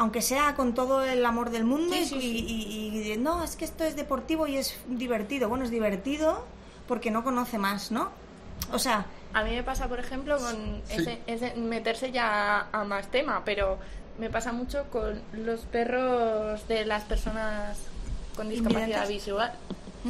Aunque 0.00 0.22
sea 0.22 0.54
con 0.54 0.72
todo 0.74 1.04
el 1.04 1.26
amor 1.26 1.50
del 1.50 1.64
mundo 1.64 1.92
Sí, 1.94 2.00
y- 2.00 2.06
sí, 2.06 2.16
y, 2.16 2.20
sí. 2.20 3.00
y- 3.06 3.12
y- 3.12 3.16
no, 3.18 3.44
es 3.44 3.54
que 3.54 3.66
esto 3.66 3.84
es 3.84 3.96
deportivo 3.96 4.46
y 4.46 4.56
es 4.56 4.74
divertido. 4.88 5.50
Bueno, 5.50 5.64
es 5.64 5.70
divertido 5.70 6.46
porque 6.88 7.10
no 7.10 7.22
conoce 7.22 7.58
más, 7.58 7.90
¿no? 7.90 8.08
O 8.72 8.78
sea, 8.78 9.04
A 9.34 9.44
mí 9.44 9.50
me 9.50 9.62
pasa, 9.62 9.86
por 9.88 10.00
ejemplo, 10.00 10.38
con 10.38 10.82
Sí. 10.88 10.96
ese, 11.02 11.18
ese- 11.28 11.54
meterse 11.54 12.10
ya 12.10 12.66
a 12.72 12.82
más 12.82 13.08
tema, 13.12 13.42
pero 13.44 13.78
me 14.18 14.28
pasa 14.30 14.52
mucho 14.52 14.84
con 14.90 15.20
los 15.34 15.60
perros 15.66 16.66
de 16.66 16.84
las 16.86 17.04
personas 17.04 17.78
con 18.34 18.48
discapacidad 18.48 19.06
visual, 19.06 19.52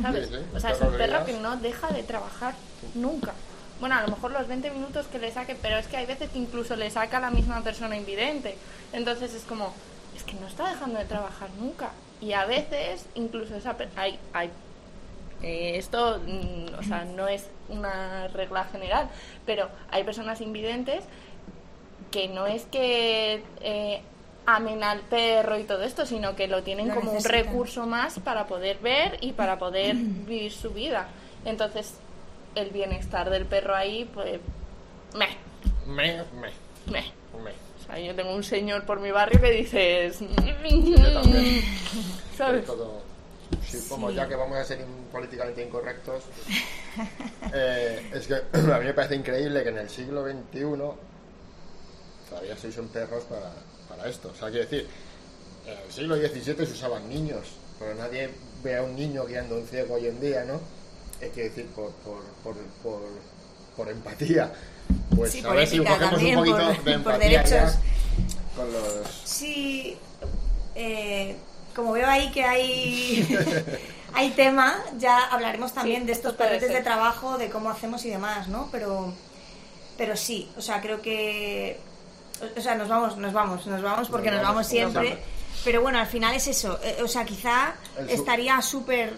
¿sabes? 0.00 0.30
O 0.54 0.60
sea, 0.60 0.70
es 0.70 0.80
un 0.80 0.92
perro 0.96 1.24
que 1.26 1.32
no 1.34 1.56
deja 1.56 1.88
de 1.88 2.02
trabajar 2.04 2.54
nunca. 2.94 3.32
Bueno, 3.80 3.96
a 3.96 4.02
lo 4.02 4.08
mejor 4.08 4.30
los 4.30 4.46
20 4.46 4.70
minutos 4.70 5.06
que 5.06 5.18
le 5.18 5.32
saque, 5.32 5.56
pero 5.60 5.78
es 5.78 5.86
que 5.86 5.96
hay 5.96 6.06
veces 6.06 6.30
que 6.30 6.38
incluso 6.38 6.76
le 6.76 6.90
saca 6.90 7.16
a 7.16 7.20
la 7.20 7.30
misma 7.30 7.62
persona 7.62 7.96
invidente. 7.96 8.56
Entonces 8.92 9.34
es 9.34 9.42
como, 9.44 9.72
es 10.14 10.22
que 10.22 10.34
no 10.34 10.46
está 10.46 10.68
dejando 10.68 10.98
de 10.98 11.06
trabajar 11.06 11.48
nunca. 11.58 11.90
Y 12.20 12.34
a 12.34 12.44
veces, 12.44 13.06
incluso 13.14 13.56
esa 13.56 13.74
hay, 13.96 14.18
hay 14.34 14.50
eh, 15.42 15.78
esto, 15.78 16.20
mm, 16.26 16.78
o 16.78 16.82
sea, 16.82 17.04
no 17.04 17.26
es 17.26 17.48
una 17.70 18.28
regla 18.28 18.64
general, 18.64 19.08
pero 19.46 19.68
hay 19.90 20.04
personas 20.04 20.40
invidentes 20.42 21.02
que 22.10 22.28
no 22.28 22.46
es 22.46 22.64
que 22.64 23.42
eh, 23.62 24.02
amen 24.44 24.82
al 24.84 25.00
perro 25.00 25.58
y 25.58 25.64
todo 25.64 25.82
esto, 25.82 26.04
sino 26.04 26.36
que 26.36 26.48
lo 26.48 26.62
tienen 26.62 26.88
Lo 26.88 26.96
como 26.96 27.12
un 27.12 27.24
recurso 27.24 27.86
más 27.86 28.18
para 28.18 28.46
poder 28.46 28.78
ver 28.78 29.16
y 29.22 29.32
para 29.32 29.58
poder 29.58 29.94
vivir 29.96 30.52
su 30.52 30.70
vida. 30.70 31.08
Entonces, 31.46 31.94
el 32.54 32.70
bienestar 32.70 33.30
del 33.30 33.46
perro 33.46 33.74
ahí, 33.74 34.08
pues, 34.12 34.40
meh, 35.14 35.36
me, 35.86 36.16
me, 36.40 36.50
meh. 36.90 37.12
me. 37.42 37.50
O 37.50 37.86
sea, 37.86 37.98
yo 37.98 38.14
tengo 38.14 38.34
un 38.34 38.44
señor 38.44 38.84
por 38.84 39.00
mi 39.00 39.10
barrio 39.10 39.40
que 39.40 39.50
dices... 39.50 40.18
Yo 40.20 41.12
también. 41.12 41.62
¿Sabes? 42.36 42.66
Todo, 42.66 43.02
sí, 43.66 43.78
como 43.88 44.10
Sí. 44.10 44.16
ya 44.16 44.28
que 44.28 44.36
vamos 44.36 44.56
a 44.58 44.64
ser 44.64 44.84
políticamente 45.10 45.62
incorrectos, 45.64 46.22
eh, 47.52 48.10
es 48.14 48.26
que 48.26 48.34
a 48.52 48.78
mí 48.78 48.84
me 48.84 48.94
parece 48.94 49.16
increíble 49.16 49.62
que 49.62 49.68
en 49.70 49.78
el 49.78 49.88
siglo 49.90 50.24
XXI 50.24 50.60
todavía 52.28 52.56
se 52.56 52.68
usen 52.68 52.88
perros 52.88 53.24
para, 53.24 53.52
para 53.88 54.08
esto. 54.08 54.30
O 54.32 54.34
sea, 54.34 54.50
quiero 54.50 54.64
decir, 54.68 54.86
en 55.66 55.78
el 55.78 55.92
siglo 55.92 56.16
XVII 56.16 56.66
se 56.66 56.72
usaban 56.72 57.08
niños, 57.08 57.48
pero 57.78 57.94
nadie 57.94 58.30
ve 58.62 58.76
a 58.76 58.82
un 58.82 58.94
niño 58.94 59.24
guiando 59.26 59.56
un 59.56 59.66
ciego 59.66 59.94
hoy 59.94 60.06
en 60.06 60.20
día, 60.20 60.44
¿no? 60.44 60.60
Hay 61.22 61.30
que 61.30 61.42
decir, 61.44 61.66
por, 61.74 61.90
por, 61.92 62.22
por, 62.42 62.56
por, 62.82 63.00
por 63.76 63.88
empatía. 63.88 64.52
Pues 65.14 65.32
Sí, 65.32 65.40
a 65.40 65.48
por 65.48 65.56
ver 65.56 65.68
si 65.68 65.76
ética 65.76 65.92
cogemos 65.94 66.10
también, 66.14 66.38
un 66.38 66.44
poquito 66.44 66.56
por- 66.66 66.84
de 66.84 66.98
por 66.98 67.12
empatía 67.14 67.30
ya 67.30 67.42
derechos. 67.42 67.78
con 68.56 68.72
los... 68.72 69.06
sí, 69.24 69.96
eh, 70.74 71.36
como 71.74 71.92
veo 71.92 72.08
ahí 72.08 72.30
que 72.32 72.42
hay, 72.44 73.38
hay 74.14 74.30
tema, 74.30 74.82
ya 74.98 75.26
hablaremos 75.26 75.72
también 75.72 76.00
Sí, 76.02 76.06
de 76.06 76.12
estos 76.12 76.34
perretes 76.34 76.70
de 76.72 76.80
trabajo, 76.80 77.38
de 77.38 77.48
cómo 77.50 77.70
hacemos 77.70 78.04
y 78.04 78.10
demás, 78.10 78.48
¿no? 78.48 78.68
Pero, 78.72 79.12
pero 79.96 80.16
sí, 80.16 80.50
o 80.56 80.60
sea, 80.62 80.80
creo 80.80 81.00
que... 81.00 81.78
O 82.56 82.60
sea, 82.60 82.74
nos 82.74 82.88
vamos, 82.88 83.18
nos 83.18 83.32
vamos, 83.34 83.66
nos 83.66 83.82
vamos 83.82 84.08
porque 84.08 84.30
Nos 84.30 84.38
nos, 84.38 84.48
vamos, 84.48 84.54
vamos 84.66 84.66
siempre. 84.66 85.18
Pero 85.62 85.82
bueno, 85.82 85.98
al 85.98 86.06
final 86.06 86.34
es 86.34 86.46
eso. 86.48 86.80
eh, 86.82 86.96
o 87.04 87.08
sea, 87.08 87.24
quizá 87.24 87.74
estaría 88.08 88.60
súper... 88.62 89.14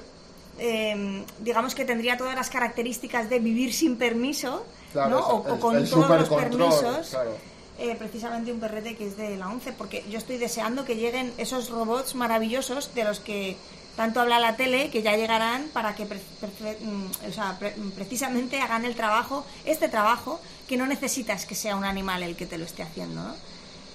eh, 0.58 1.24
digamos 1.40 1.74
que 1.74 1.84
tendría 1.84 2.16
todas 2.16 2.34
las 2.34 2.50
características 2.50 3.28
de 3.30 3.38
vivir 3.38 3.72
sin 3.72 3.96
permiso, 3.96 4.64
Claro, 4.92 5.10
¿no? 5.10 5.26
O, 5.26 5.42
con 5.58 5.58
todos 5.88 6.08
los 6.20 6.28
permisos. 6.28 7.08
claro. 7.10 7.36
eh, 7.78 7.96
precisamente 7.98 8.52
un 8.52 8.60
perrete 8.60 8.94
que 8.94 9.06
es 9.08 9.16
de 9.16 9.36
la 9.38 9.48
11, 9.48 9.72
porque 9.72 10.04
yo 10.10 10.18
estoy 10.18 10.36
deseando 10.36 10.84
que 10.84 10.96
lleguen 10.96 11.32
esos 11.38 11.70
robots 11.70 12.14
maravillosos 12.14 12.94
de 12.94 13.04
los 13.04 13.18
que 13.20 13.56
tanto 13.96 14.20
habla 14.20 14.38
la 14.38 14.56
tele, 14.56 14.90
que 14.90 15.02
ya 15.02 15.16
llegarán 15.16 15.68
para 15.72 15.94
que 15.94 16.04
pre- 16.06 16.20
pre- 16.40 16.78
mm, 16.80 17.28
o 17.28 17.32
sea, 17.32 17.58
pre- 17.58 17.74
precisamente 17.94 18.60
hagan 18.60 18.84
el 18.84 18.94
trabajo, 18.94 19.44
este 19.64 19.88
trabajo, 19.88 20.40
que 20.68 20.76
no 20.76 20.86
necesitas 20.86 21.44
que 21.46 21.54
sea 21.54 21.74
un 21.76 21.84
animal 21.84 22.22
el 22.22 22.36
que 22.36 22.46
te 22.46 22.56
lo 22.58 22.64
esté 22.66 22.82
haciendo. 22.82 23.22
¿no? 23.22 23.34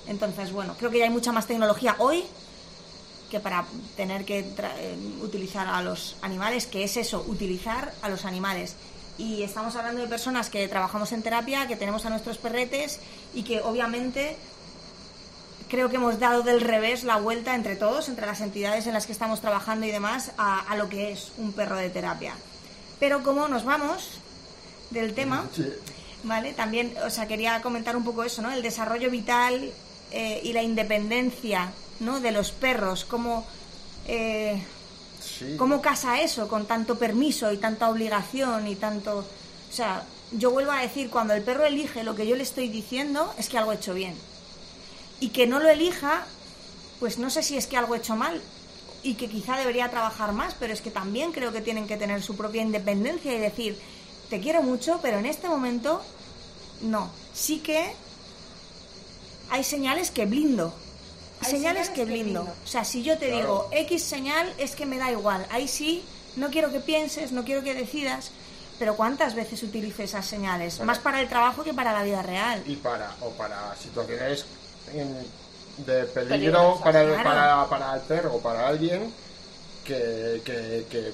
Entonces, 0.08 0.52
bueno, 0.52 0.76
creo 0.78 0.90
que 0.92 0.98
ya 1.00 1.04
hay 1.06 1.10
mucha 1.10 1.32
más 1.32 1.46
tecnología 1.48 1.96
hoy 2.00 2.24
que 3.30 3.40
para 3.40 3.66
tener 3.96 4.26
que 4.26 4.46
tra- 4.56 4.74
eh, 4.78 4.96
utilizar 5.22 5.68
a 5.68 5.82
los 5.82 6.16
animales, 6.22 6.66
que 6.68 6.84
es 6.84 6.98
eso, 6.98 7.24
utilizar 7.28 7.94
a 8.02 8.10
los 8.10 8.26
animales. 8.26 8.76
Y 9.18 9.42
estamos 9.44 9.76
hablando 9.76 10.02
de 10.02 10.08
personas 10.08 10.50
que 10.50 10.68
trabajamos 10.68 11.12
en 11.12 11.24
terapia, 11.24 11.68
que 11.68 11.76
tenemos 11.76 12.06
a 12.06 12.10
nuestros 12.10 12.38
perretes 12.38 13.00
y 13.34 13.44
que 13.44 13.62
obviamente 13.62 14.38
creo 15.70 15.90
que 15.90 15.96
hemos 15.98 16.20
dado 16.20 16.44
del 16.44 16.62
revés 16.62 17.04
la 17.04 17.18
vuelta 17.18 17.56
entre 17.56 17.76
todos, 17.76 18.08
entre 18.10 18.26
las 18.26 18.42
entidades 18.42 18.88
en 18.88 18.94
las 18.94 19.06
que 19.06 19.12
estamos 19.12 19.42
trabajando 19.42 19.86
y 19.86 19.92
demás, 19.92 20.32
a, 20.38 20.60
a 20.62 20.76
lo 20.78 20.88
que 20.88 21.12
es 21.12 21.32
un 21.38 21.52
perro 21.52 21.76
de 21.76 21.90
terapia. 21.90 22.34
Pero 23.00 23.24
como 23.24 23.48
nos 23.48 23.66
vamos 23.66 24.12
del 24.92 25.14
tema, 25.14 25.46
Sí. 25.54 25.66
¿vale? 26.24 26.54
También, 26.54 26.94
o 27.06 27.10
sea, 27.10 27.28
quería 27.28 27.62
comentar 27.62 27.98
un 27.98 28.04
poco 28.04 28.24
eso, 28.24 28.42
¿no? 28.42 28.52
El 28.52 28.62
desarrollo 28.62 29.10
vital 29.12 29.72
eh, 30.12 30.40
y 30.44 30.54
la 30.54 30.64
independencia, 30.64 31.72
¿no? 32.00 32.20
De 32.20 32.32
los 32.32 32.52
perros, 32.52 33.06
cómo 33.06 33.46
eh, 34.08 34.62
Sí. 35.22 35.56
¿Cómo 35.58 35.82
casa 35.82 36.22
eso 36.22 36.48
con 36.48 36.66
tanto 36.66 36.98
permiso 36.98 37.52
y 37.52 37.58
tanta 37.58 37.90
obligación 37.90 38.68
y 38.68 38.76
tanto... 38.76 39.20
O 39.20 39.74
sea, 39.74 40.04
yo 40.32 40.52
vuelvo 40.52 40.72
a 40.72 40.82
decir, 40.82 41.10
cuando 41.10 41.34
el 41.34 41.44
perro 41.44 41.66
elige 41.66 42.04
lo 42.04 42.16
que 42.16 42.28
yo 42.28 42.36
le 42.36 42.44
estoy 42.44 42.70
diciendo, 42.70 43.34
es 43.38 43.50
que 43.50 43.58
algo 43.58 43.72
he 43.72 43.76
hecho 43.76 43.94
bien. 43.94 44.16
Y 45.20 45.30
que 45.30 45.48
no 45.48 45.60
lo 45.60 45.70
elija, 45.70 46.26
pues 47.00 47.18
no 47.18 47.30
sé 47.30 47.44
si 47.44 47.58
es 47.58 47.68
que 47.68 47.78
algo 47.78 47.96
he 47.96 47.98
hecho 47.98 48.16
mal 48.16 48.42
y 49.04 49.16
que 49.16 49.30
quizá 49.30 49.58
debería 49.58 49.90
trabajar 49.90 50.34
más, 50.34 50.56
pero 50.60 50.74
es 50.74 50.82
que 50.82 50.92
también 50.92 51.32
creo 51.32 51.52
que 51.52 51.62
tienen 51.62 51.88
que 51.88 51.98
tener 51.98 52.22
su 52.22 52.36
propia 52.36 52.62
independencia 52.62 53.34
y 53.34 53.40
decir, 53.40 53.78
te 54.30 54.40
quiero 54.40 54.64
mucho, 54.64 55.00
pero 55.02 55.18
en 55.18 55.26
este 55.26 55.48
momento 55.50 56.02
no. 56.82 57.10
Sí 57.34 57.60
que 57.60 57.92
hay 59.50 59.64
señales 59.64 60.12
que 60.12 60.26
blindo. 60.26 60.74
Señales, 61.50 61.90
que 61.90 62.06
blindo. 62.06 62.42
blindo. 62.44 62.56
O 62.64 62.68
sea, 62.68 62.84
si 62.86 63.04
yo 63.04 63.18
te 63.18 63.28
Claro. 63.28 63.42
digo 63.42 63.70
X 63.72 64.04
señal, 64.04 64.54
es 64.58 64.76
que 64.76 64.86
me 64.86 64.98
da 64.98 65.12
igual. 65.12 65.46
Ahí 65.50 65.68
sí, 65.68 66.04
no 66.36 66.50
quiero 66.50 66.72
que 66.72 66.80
pienses, 66.80 67.32
no 67.32 67.44
quiero 67.44 67.64
que 67.64 67.74
decidas. 67.74 68.32
Pero 68.80 68.96
¿cuántas 68.96 69.34
veces 69.34 69.64
utilizo 69.64 70.04
esas 70.04 70.26
señales? 70.26 70.76
Claro. 70.76 70.86
Más 70.86 71.00
para 71.00 71.20
el 71.20 71.28
trabajo 71.28 71.64
que 71.64 71.74
para 71.74 71.94
la 71.94 72.04
vida 72.04 72.22
real. 72.22 72.62
y 72.68 72.76
para 72.76 73.10
o 73.22 73.32
para 73.32 73.76
situaciones 73.76 74.46
en- 74.94 75.26
de 75.86 76.06
peligro 76.06 76.80
para 76.84 77.04
claro. 77.04 77.24
para, 77.24 77.66
para 77.70 77.96
el 77.96 78.02
perro 78.02 78.36
o 78.36 78.40
para 78.40 78.68
alguien 78.68 79.14
que, 79.84 80.42
que, 80.44 80.86
que, 80.90 81.14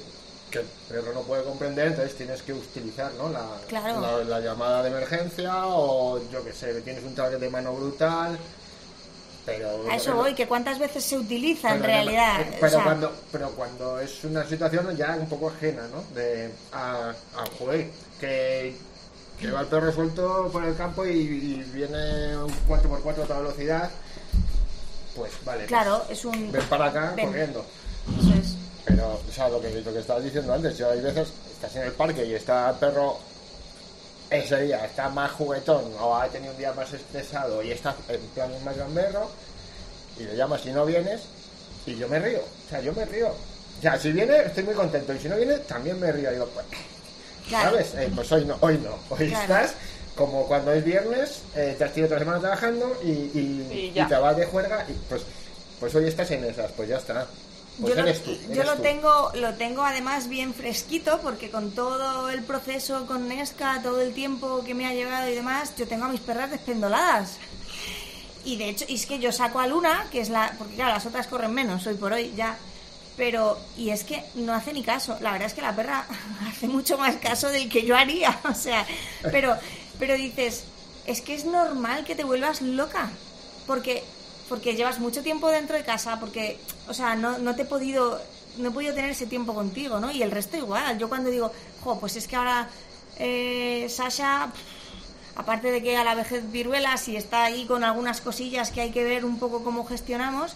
que 0.49 0.59
el 0.59 0.65
perro 0.89 1.13
no 1.13 1.21
puede 1.21 1.43
comprender, 1.43 1.87
entonces 1.87 2.15
tienes 2.15 2.41
que 2.41 2.53
utilizar 2.53 3.11
¿no? 3.15 3.29
la, 3.29 3.45
Claro. 3.67 3.99
la, 4.01 4.23
la 4.23 4.39
llamada 4.39 4.81
de 4.83 4.89
emergencia 4.89 5.67
o 5.67 6.19
yo 6.31 6.43
que 6.43 6.53
sé, 6.53 6.81
tienes 6.81 7.03
un 7.03 7.13
target 7.15 7.39
de 7.39 7.49
mano 7.49 7.73
brutal. 7.73 8.37
Pero, 9.45 9.89
A 9.89 9.95
eso 9.97 10.15
voy, 10.15 10.33
que 10.33 10.47
cuántas 10.47 10.79
veces 10.79 11.03
se 11.03 11.17
utiliza 11.17 11.75
en 11.75 11.83
realidad. 11.83 12.41
O 12.41 12.45
Pero, 12.61 12.69
sea, 12.69 12.83
cuando, 12.83 13.11
pero 13.31 13.49
cuando 13.51 13.99
es 13.99 14.23
una 14.23 14.45
situación 14.47 14.95
ya 14.95 15.17
un 15.19 15.27
poco 15.27 15.49
ajena, 15.49 15.83
¿no? 15.93 16.01
De, 16.15 16.49
a, 16.71 17.09
a 17.09 17.45
joder, 17.59 17.89
que, 18.21 18.73
que 19.39 19.51
va 19.51 19.61
el 19.61 19.67
perro 19.67 19.91
suelto 19.91 20.49
por 20.51 20.63
el 20.63 20.75
campo 20.77 21.05
y, 21.05 21.09
y 21.11 21.65
viene 21.73 22.37
un 22.37 22.51
4x4 22.69 23.23
a 23.23 23.27
toda 23.27 23.39
velocidad, 23.39 23.89
pues 25.15 25.31
vale. 25.43 25.65
Claro, 25.65 26.05
es 26.09 26.23
un... 26.23 26.51
Ven 26.51 26.63
para 26.69 26.85
acá 26.85 27.13
Ven. 27.15 27.27
corriendo. 27.27 27.65
Eso 28.19 28.33
es. 28.39 28.55
Pero, 28.85 29.19
o 29.27 29.31
sea, 29.33 29.49
lo 29.49 29.59
que, 29.61 29.69
lo 29.81 29.93
que 29.93 29.99
estabas 29.99 30.23
diciendo 30.23 30.53
antes, 30.53 30.77
yo 30.77 30.89
hay 30.89 31.01
veces 31.01 31.29
estás 31.51 31.75
en 31.75 31.83
el 31.83 31.91
parque 31.91 32.25
y 32.25 32.33
está 32.33 32.69
el 32.69 32.75
perro 32.77 33.17
ese 34.37 34.61
día 34.61 34.85
está 34.85 35.09
más 35.09 35.31
juguetón 35.31 35.83
o 35.99 36.15
ha 36.15 36.27
tenido 36.27 36.51
un 36.53 36.57
día 36.57 36.73
más 36.73 36.91
estresado 36.93 37.61
y 37.63 37.71
está 37.71 37.95
en 38.09 38.21
plan 38.27 38.51
más 38.63 38.75
gamberro 38.77 39.29
y 40.19 40.23
le 40.23 40.35
llamas 40.35 40.65
y 40.65 40.71
no 40.71 40.85
vienes 40.85 41.21
y 41.85 41.95
yo 41.95 42.07
me 42.07 42.19
río, 42.19 42.39
o 42.39 42.69
sea, 42.69 42.79
yo 42.81 42.93
me 42.93 43.05
río. 43.05 43.27
O 43.29 43.81
sea, 43.81 43.99
si 43.99 44.11
viene 44.11 44.37
estoy 44.37 44.63
muy 44.63 44.73
contento 44.75 45.13
y 45.13 45.19
si 45.19 45.27
no 45.27 45.35
viene 45.35 45.57
también 45.59 45.99
me 45.99 46.11
río. 46.11 46.31
Digo, 46.31 46.47
pues, 46.53 46.65
Claro. 47.49 47.71
¿sabes? 47.71 47.93
Eh, 47.95 48.09
pues 48.15 48.31
hoy 48.31 48.45
no, 48.45 48.57
hoy 48.61 48.77
no. 48.77 48.97
Hoy 49.09 49.27
Claro. 49.27 49.41
estás 49.43 49.73
como 50.15 50.47
cuando 50.47 50.71
es 50.71 50.83
viernes, 50.85 51.41
eh, 51.55 51.75
te 51.77 51.83
has 51.83 51.91
tirado 51.91 52.07
otra 52.13 52.19
semana 52.19 52.39
trabajando 52.39 52.95
y, 53.03 53.09
y- 53.09 53.67
Y 53.71 53.75
y 53.89 53.93
ya. 53.93 54.07
te 54.07 54.15
vas 54.15 54.37
de 54.37 54.45
juerga 54.45 54.85
y 54.87 54.93
pues, 55.09 55.23
pues 55.79 55.93
hoy 55.95 56.07
estás 56.07 56.31
en 56.31 56.45
esas, 56.45 56.71
pues 56.71 56.87
ya 56.87 56.97
está. 56.97 57.27
Pues 57.79 57.95
yo 57.95 58.01
lo, 58.01 58.07
eres 58.07 58.23
tú. 58.23 58.31
yo 58.31 58.51
eres 58.51 58.65
lo 58.65 58.75
tú. 58.75 58.81
tengo, 58.83 59.31
lo 59.35 59.53
tengo 59.55 59.83
además 59.83 60.29
bien 60.29 60.53
fresquito 60.53 61.19
porque 61.23 61.49
con 61.49 61.71
todo 61.71 62.29
el 62.29 62.43
proceso 62.43 63.05
con 63.07 63.27
Nesca, 63.27 63.81
todo 63.81 64.01
el 64.01 64.13
tiempo 64.13 64.63
que 64.63 64.73
me 64.73 64.85
ha 64.85 64.93
llevado 64.93 65.29
y 65.29 65.33
demás, 65.33 65.73
yo 65.75 65.87
tengo 65.87 66.05
a 66.05 66.09
mis 66.09 66.21
perras 66.21 66.51
despendoladas. 66.51 67.37
Y 68.45 68.57
de 68.57 68.69
hecho, 68.69 68.85
y 68.87 68.95
es 68.95 69.05
que 69.05 69.19
yo 69.19 69.31
saco 69.31 69.59
a 69.59 69.67
Luna, 69.67 70.07
que 70.11 70.19
es 70.19 70.29
la. 70.29 70.53
Porque 70.57 70.75
claro, 70.75 70.93
las 70.93 71.05
otras 71.05 71.27
corren 71.27 71.53
menos 71.53 71.87
hoy 71.87 71.95
por 71.95 72.13
hoy 72.13 72.33
ya. 72.35 72.57
Pero, 73.15 73.59
y 73.77 73.91
es 73.91 74.03
que 74.03 74.23
no 74.35 74.53
hace 74.53 74.73
ni 74.73 74.83
caso. 74.83 75.17
La 75.21 75.31
verdad 75.31 75.47
es 75.47 75.53
que 75.53 75.61
la 75.61 75.75
perra 75.75 76.05
hace 76.47 76.67
mucho 76.67 76.97
más 76.97 77.15
caso 77.17 77.49
del 77.49 77.69
que 77.69 77.85
yo 77.85 77.95
haría. 77.95 78.39
O 78.49 78.53
sea, 78.53 78.85
pero, 79.31 79.55
pero 79.97 80.15
dices, 80.15 80.65
es 81.05 81.21
que 81.21 81.35
es 81.35 81.45
normal 81.45 82.03
que 82.03 82.15
te 82.15 82.23
vuelvas 82.23 82.61
loca. 82.61 83.09
Porque, 83.65 84.03
porque 84.49 84.75
llevas 84.75 84.99
mucho 84.99 85.21
tiempo 85.23 85.49
dentro 85.49 85.75
de 85.77 85.83
casa, 85.83 86.19
porque, 86.19 86.59
o 86.87 86.93
sea, 86.93 87.15
no, 87.15 87.37
no 87.37 87.55
te 87.55 87.63
he 87.63 87.65
podido. 87.65 88.21
No 88.57 88.69
he 88.69 88.71
podido 88.71 88.93
tener 88.93 89.09
ese 89.09 89.25
tiempo 89.25 89.55
contigo, 89.55 89.99
¿no? 89.99 90.11
Y 90.11 90.21
el 90.21 90.29
resto 90.29 90.57
igual. 90.57 90.99
Yo 90.99 91.09
cuando 91.09 91.31
digo, 91.31 91.51
jo, 91.83 91.99
pues 91.99 92.15
es 92.15 92.27
que 92.27 92.35
ahora 92.35 92.69
eh, 93.17 93.87
Sasha 93.89 94.51
aparte 95.35 95.71
de 95.71 95.81
que 95.81 95.97
a 95.97 96.03
la 96.03 96.13
vejez 96.13 96.51
viruelas 96.51 97.07
y 97.07 97.15
está 97.17 97.45
ahí 97.45 97.65
con 97.65 97.83
algunas 97.83 98.21
cosillas 98.21 98.69
que 98.69 98.81
hay 98.81 98.91
que 98.91 99.03
ver 99.03 99.25
un 99.25 99.39
poco 99.39 99.63
cómo 99.63 99.85
gestionamos, 99.85 100.55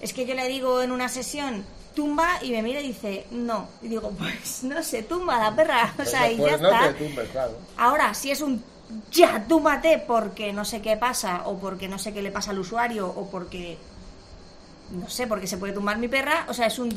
es 0.00 0.12
que 0.12 0.26
yo 0.26 0.34
le 0.34 0.48
digo 0.48 0.82
en 0.82 0.90
una 0.90 1.08
sesión, 1.08 1.64
tumba, 1.94 2.40
y 2.42 2.50
me 2.50 2.62
mira 2.62 2.80
y 2.80 2.88
dice, 2.88 3.26
no. 3.30 3.68
Y 3.82 3.88
digo, 3.88 4.10
pues 4.18 4.64
no 4.64 4.82
se 4.82 5.04
tumba 5.04 5.38
la 5.38 5.54
perra. 5.54 5.92
O 5.92 5.96
Pues 5.96 6.10
sea, 6.10 6.22
no, 6.26 6.32
y 6.32 6.36
pues 6.36 6.50
ya 6.50 6.56
no 6.58 6.72
está. 6.72 6.92
te 6.92 7.04
tumbes, 7.04 7.28
claro. 7.30 7.52
Ahora, 7.76 8.12
si 8.14 8.32
es 8.32 8.40
un 8.40 8.62
ya, 9.10 9.44
túmbate 9.46 9.98
porque 10.06 10.52
no 10.52 10.64
sé 10.64 10.82
qué 10.82 10.96
pasa, 10.96 11.42
o 11.46 11.58
porque 11.58 11.88
no 11.88 11.98
sé 11.98 12.12
qué 12.12 12.22
le 12.22 12.30
pasa 12.30 12.50
al 12.50 12.58
usuario, 12.58 13.08
o 13.08 13.30
porque 13.30 13.78
no 14.90 15.08
sé, 15.08 15.26
porque 15.26 15.46
se 15.46 15.56
puede 15.56 15.72
tumbar 15.72 15.98
mi 15.98 16.08
perra, 16.08 16.46
o 16.48 16.54
sea, 16.54 16.66
es 16.66 16.78
un 16.78 16.94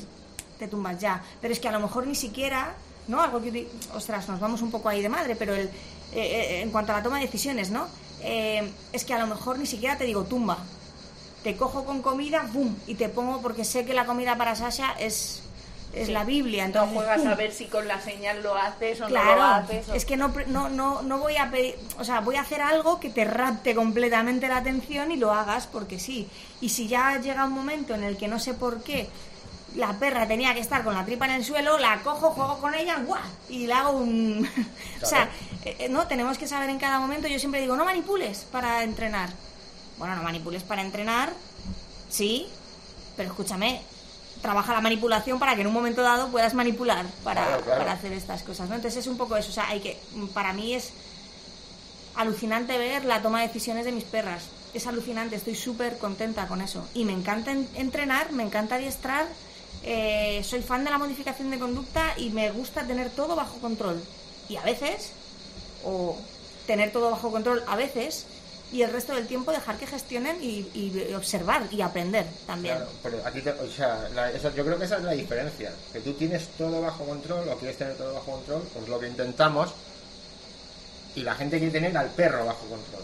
te 0.58 0.68
tumbas 0.68 1.00
ya. 1.00 1.22
Pero 1.42 1.54
es 1.54 1.60
que 1.60 1.68
a 1.68 1.72
lo 1.72 1.80
mejor 1.80 2.08
ni 2.08 2.16
siquiera, 2.16 2.74
¿no? 3.08 3.22
Algo 3.22 3.42
que, 3.42 3.68
ostras, 3.94 4.28
nos 4.28 4.40
vamos 4.40 4.62
un 4.62 4.72
poco 4.72 4.90
ahí 4.90 5.02
de 5.02 5.10
madre, 5.10 5.36
pero 5.36 5.54
el, 5.54 5.68
eh, 5.68 5.72
eh, 6.14 6.62
en 6.62 6.72
cuanto 6.72 6.92
a 6.92 6.98
la 6.98 7.04
toma 7.04 7.20
de 7.20 7.26
decisiones, 7.26 7.70
¿no? 7.70 7.88
Eh, 8.22 8.72
es 8.92 9.06
que 9.06 9.14
a 9.14 9.20
lo 9.20 9.28
mejor 9.28 9.60
ni 9.60 9.66
siquiera 9.66 9.98
te 9.98 10.06
digo 10.06 10.24
tumba. 10.24 10.58
Te 11.44 11.56
cojo 11.56 11.86
con 11.86 12.02
comida, 12.02 12.50
¡bum! 12.52 12.76
Y 12.88 12.96
te 12.96 13.10
pongo, 13.10 13.42
porque 13.42 13.64
sé 13.64 13.86
que 13.86 13.94
la 13.94 14.06
comida 14.06 14.38
para 14.38 14.56
Sasha 14.56 14.94
es, 15.00 15.44
es 15.94 16.08
Sí. 16.08 16.12
la 16.14 16.24
Biblia. 16.26 16.64
No 16.64 16.68
Entonces, 16.68 16.94
juegas 16.96 17.22
¡pum! 17.22 17.28
a 17.30 17.36
ver 17.36 17.52
si 17.52 17.66
con 17.66 17.88
la 17.88 18.00
señal 18.02 18.44
lo 18.44 18.56
haces 18.56 19.02
o 19.02 19.10
no 19.10 19.24
lo 19.36 19.44
haces. 19.44 19.90
o- 19.90 19.94
es 19.94 20.06
que 20.06 20.18
no, 20.18 20.32
no, 20.48 20.70
no, 20.70 21.02
no 21.02 21.18
voy 21.18 21.38
a 21.38 21.50
pedir, 21.50 21.76
o 21.98 22.04
sea, 22.04 22.20
voy 22.22 22.36
a 22.36 22.42
hacer 22.42 22.62
algo 22.62 23.00
que 23.00 23.10
te 23.10 23.26
rapte 23.26 23.74
completamente 23.74 24.48
la 24.48 24.58
atención 24.58 25.12
y 25.12 25.18
lo 25.18 25.32
hagas 25.34 25.66
porque 25.68 26.00
sí. 26.00 26.28
Y 26.62 26.70
si 26.70 26.88
ya 26.88 27.20
llega 27.20 27.46
un 27.46 27.54
momento 27.54 27.96
en 27.96 28.04
el 28.04 28.18
que 28.18 28.28
no 28.28 28.38
sé 28.40 28.54
por 28.54 28.84
qué 28.84 29.10
la 29.76 29.94
perra 30.00 30.28
tenía 30.28 30.54
que 30.54 30.60
estar 30.60 30.84
con 30.84 30.94
la 30.94 31.06
tripa 31.06 31.26
en 31.26 31.32
el 31.32 31.44
suelo, 31.46 31.78
la 31.78 32.02
cojo, 32.04 32.32
juego 32.32 32.60
con 32.60 32.74
ella, 32.74 32.98
¡guau! 33.06 33.22
Y 33.50 33.68
le 33.68 33.74
hago 33.74 33.92
un... 33.92 34.48
o 35.02 35.06
sea, 35.06 35.30
eh, 35.66 35.76
eh, 35.80 35.90
no, 35.90 36.08
tenemos 36.08 36.38
que 36.38 36.48
saber 36.48 36.70
en 36.70 36.80
cada 36.80 37.00
momento, 37.00 37.28
yo 37.28 37.38
siempre 37.38 37.62
digo, 37.62 37.76
no 37.76 37.86
manipules 37.86 38.46
para 38.52 38.84
entrenar. 38.84 39.30
Bueno, 39.98 40.16
no 40.16 40.24
manipules 40.24 40.64
para 40.64 40.82
entrenar, 40.82 41.32
sí, 42.10 42.48
pero 43.16 43.30
escúchame, 43.30 43.82
trabaja 44.42 44.74
la 44.74 44.82
manipulación 44.82 45.40
para 45.40 45.56
que 45.56 45.62
en 45.62 45.68
un 45.68 45.74
momento 45.74 46.02
dado 46.02 46.30
puedas 46.30 46.54
manipular 46.54 47.06
para, 47.24 47.46
Claro, 47.46 47.64
claro. 47.64 47.80
para 47.80 47.92
hacer 47.94 48.14
estas 48.14 48.44
cosas, 48.44 48.70
¿no? 48.70 48.76
Entonces 48.76 49.00
es 49.02 49.08
un 49.08 49.18
poco 49.18 49.36
eso, 49.38 49.50
o 49.50 49.54
sea, 49.54 49.68
hay 49.70 49.80
que, 49.80 50.00
para 50.34 50.54
mí 50.54 50.74
es 50.74 50.92
alucinante 52.16 52.78
ver 52.78 53.06
la 53.06 53.22
toma 53.22 53.42
de 53.42 53.48
decisiones 53.48 53.86
de 53.86 53.92
mis 53.92 54.04
perras, 54.04 54.44
es 54.74 54.88
alucinante, 54.88 55.36
estoy 55.36 55.56
súper 55.56 55.98
contenta 55.98 56.48
con 56.48 56.62
eso 56.62 56.88
y 56.94 57.06
me 57.06 57.14
encanta 57.14 57.52
en- 57.52 57.70
entrenar, 57.76 58.32
me 58.32 58.44
encanta 58.44 58.76
adiestrar, 58.76 59.28
eh, 59.84 60.42
soy 60.44 60.62
fan 60.62 60.84
de 60.84 60.90
la 60.92 60.98
modificación 60.98 61.52
de 61.52 61.60
conducta 61.60 62.14
y 62.18 62.30
me 62.32 62.50
gusta 62.52 62.86
tener 62.86 63.10
todo 63.12 63.36
bajo 63.36 63.58
control 63.60 64.04
y 64.50 64.56
a 64.56 64.62
veces, 64.64 65.12
o 65.86 66.18
tener 66.66 66.92
todo 66.92 67.12
bajo 67.12 67.32
control 67.32 67.64
a 67.68 67.76
veces 67.76 68.26
y 68.72 68.82
el 68.82 68.92
resto 68.92 69.14
del 69.16 69.28
tiempo 69.28 69.52
dejar 69.52 69.78
que 69.78 69.88
gestionen 69.88 70.44
y, 70.44 70.68
y 70.74 71.14
observar 71.16 71.68
y 71.72 71.82
aprender 71.82 72.26
también. 72.46 72.76
Claro, 72.76 72.92
pero 73.02 73.26
a 73.26 73.32
ti 73.32 73.42
te- 73.42 73.52
o 73.52 73.72
sea, 73.72 74.10
la- 74.14 74.32
esa- 74.32 74.54
yo 74.54 74.66
creo 74.66 74.78
que 74.78 74.86
esa 74.86 74.98
es 74.98 75.04
la 75.04 75.12
diferencia. 75.14 75.72
Que 75.94 76.02
tú 76.02 76.14
tienes 76.14 76.48
todo 76.58 76.82
bajo 76.82 77.06
control 77.06 77.48
o 77.50 77.58
quieres 77.58 77.78
tener 77.78 77.96
todo 77.96 78.14
bajo 78.14 78.32
control, 78.32 78.62
pues 78.74 78.88
lo 78.90 79.00
que 79.00 79.08
intentamos. 79.08 79.70
Y 81.16 81.22
la 81.24 81.34
gente 81.36 81.58
quiere 81.58 81.72
tener 81.72 81.98
al 81.98 82.10
perro 82.10 82.46
bajo 82.46 82.66
control. 82.68 83.04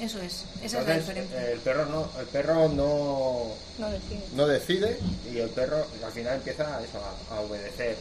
Eso 0.00 0.20
es, 0.20 0.44
esa 0.62 0.80
es 0.80 0.86
la 0.88 0.94
diferencia. 0.96 1.50
el 1.50 1.58
perro 1.60 1.86
no, 1.86 2.08
el 2.18 2.26
perro 2.26 2.68
no, 2.70 3.54
No 3.78 3.90
decide. 3.90 4.22
no 4.34 4.46
decide 4.46 4.98
y 5.32 5.38
el 5.38 5.50
perro 5.50 5.84
al 6.04 6.12
final 6.12 6.34
empieza 6.36 6.76
a, 6.78 6.82
eso, 6.82 6.98
a, 7.30 7.36
a 7.36 7.40
obedecer. 7.40 7.96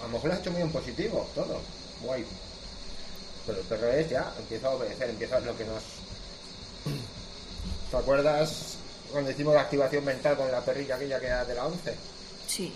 A 0.00 0.02
lo 0.04 0.08
mejor 0.10 0.28
lo 0.28 0.34
has 0.34 0.40
hecho 0.40 0.50
muy 0.52 0.62
en 0.62 0.70
positivo, 0.70 1.28
todo, 1.34 1.60
guay. 2.02 2.24
Pero 3.46 3.58
el 3.60 3.64
perro 3.66 3.90
es 3.92 4.08
ya, 4.10 4.32
empieza 4.38 4.66
a 4.68 4.70
obedecer, 4.70 5.10
empieza 5.10 5.40
lo 5.40 5.56
que 5.56 5.64
nos... 5.64 5.82
¿Te 7.90 7.96
acuerdas 7.96 8.76
cuando 9.12 9.30
hicimos 9.30 9.54
la 9.54 9.62
activación 9.62 10.04
mental 10.04 10.36
con 10.36 10.50
la 10.50 10.60
perrilla 10.60 10.96
aquella 10.96 11.20
que 11.20 11.26
era 11.26 11.44
de 11.44 11.54
la 11.54 11.66
11? 11.66 11.94
Sí, 12.46 12.72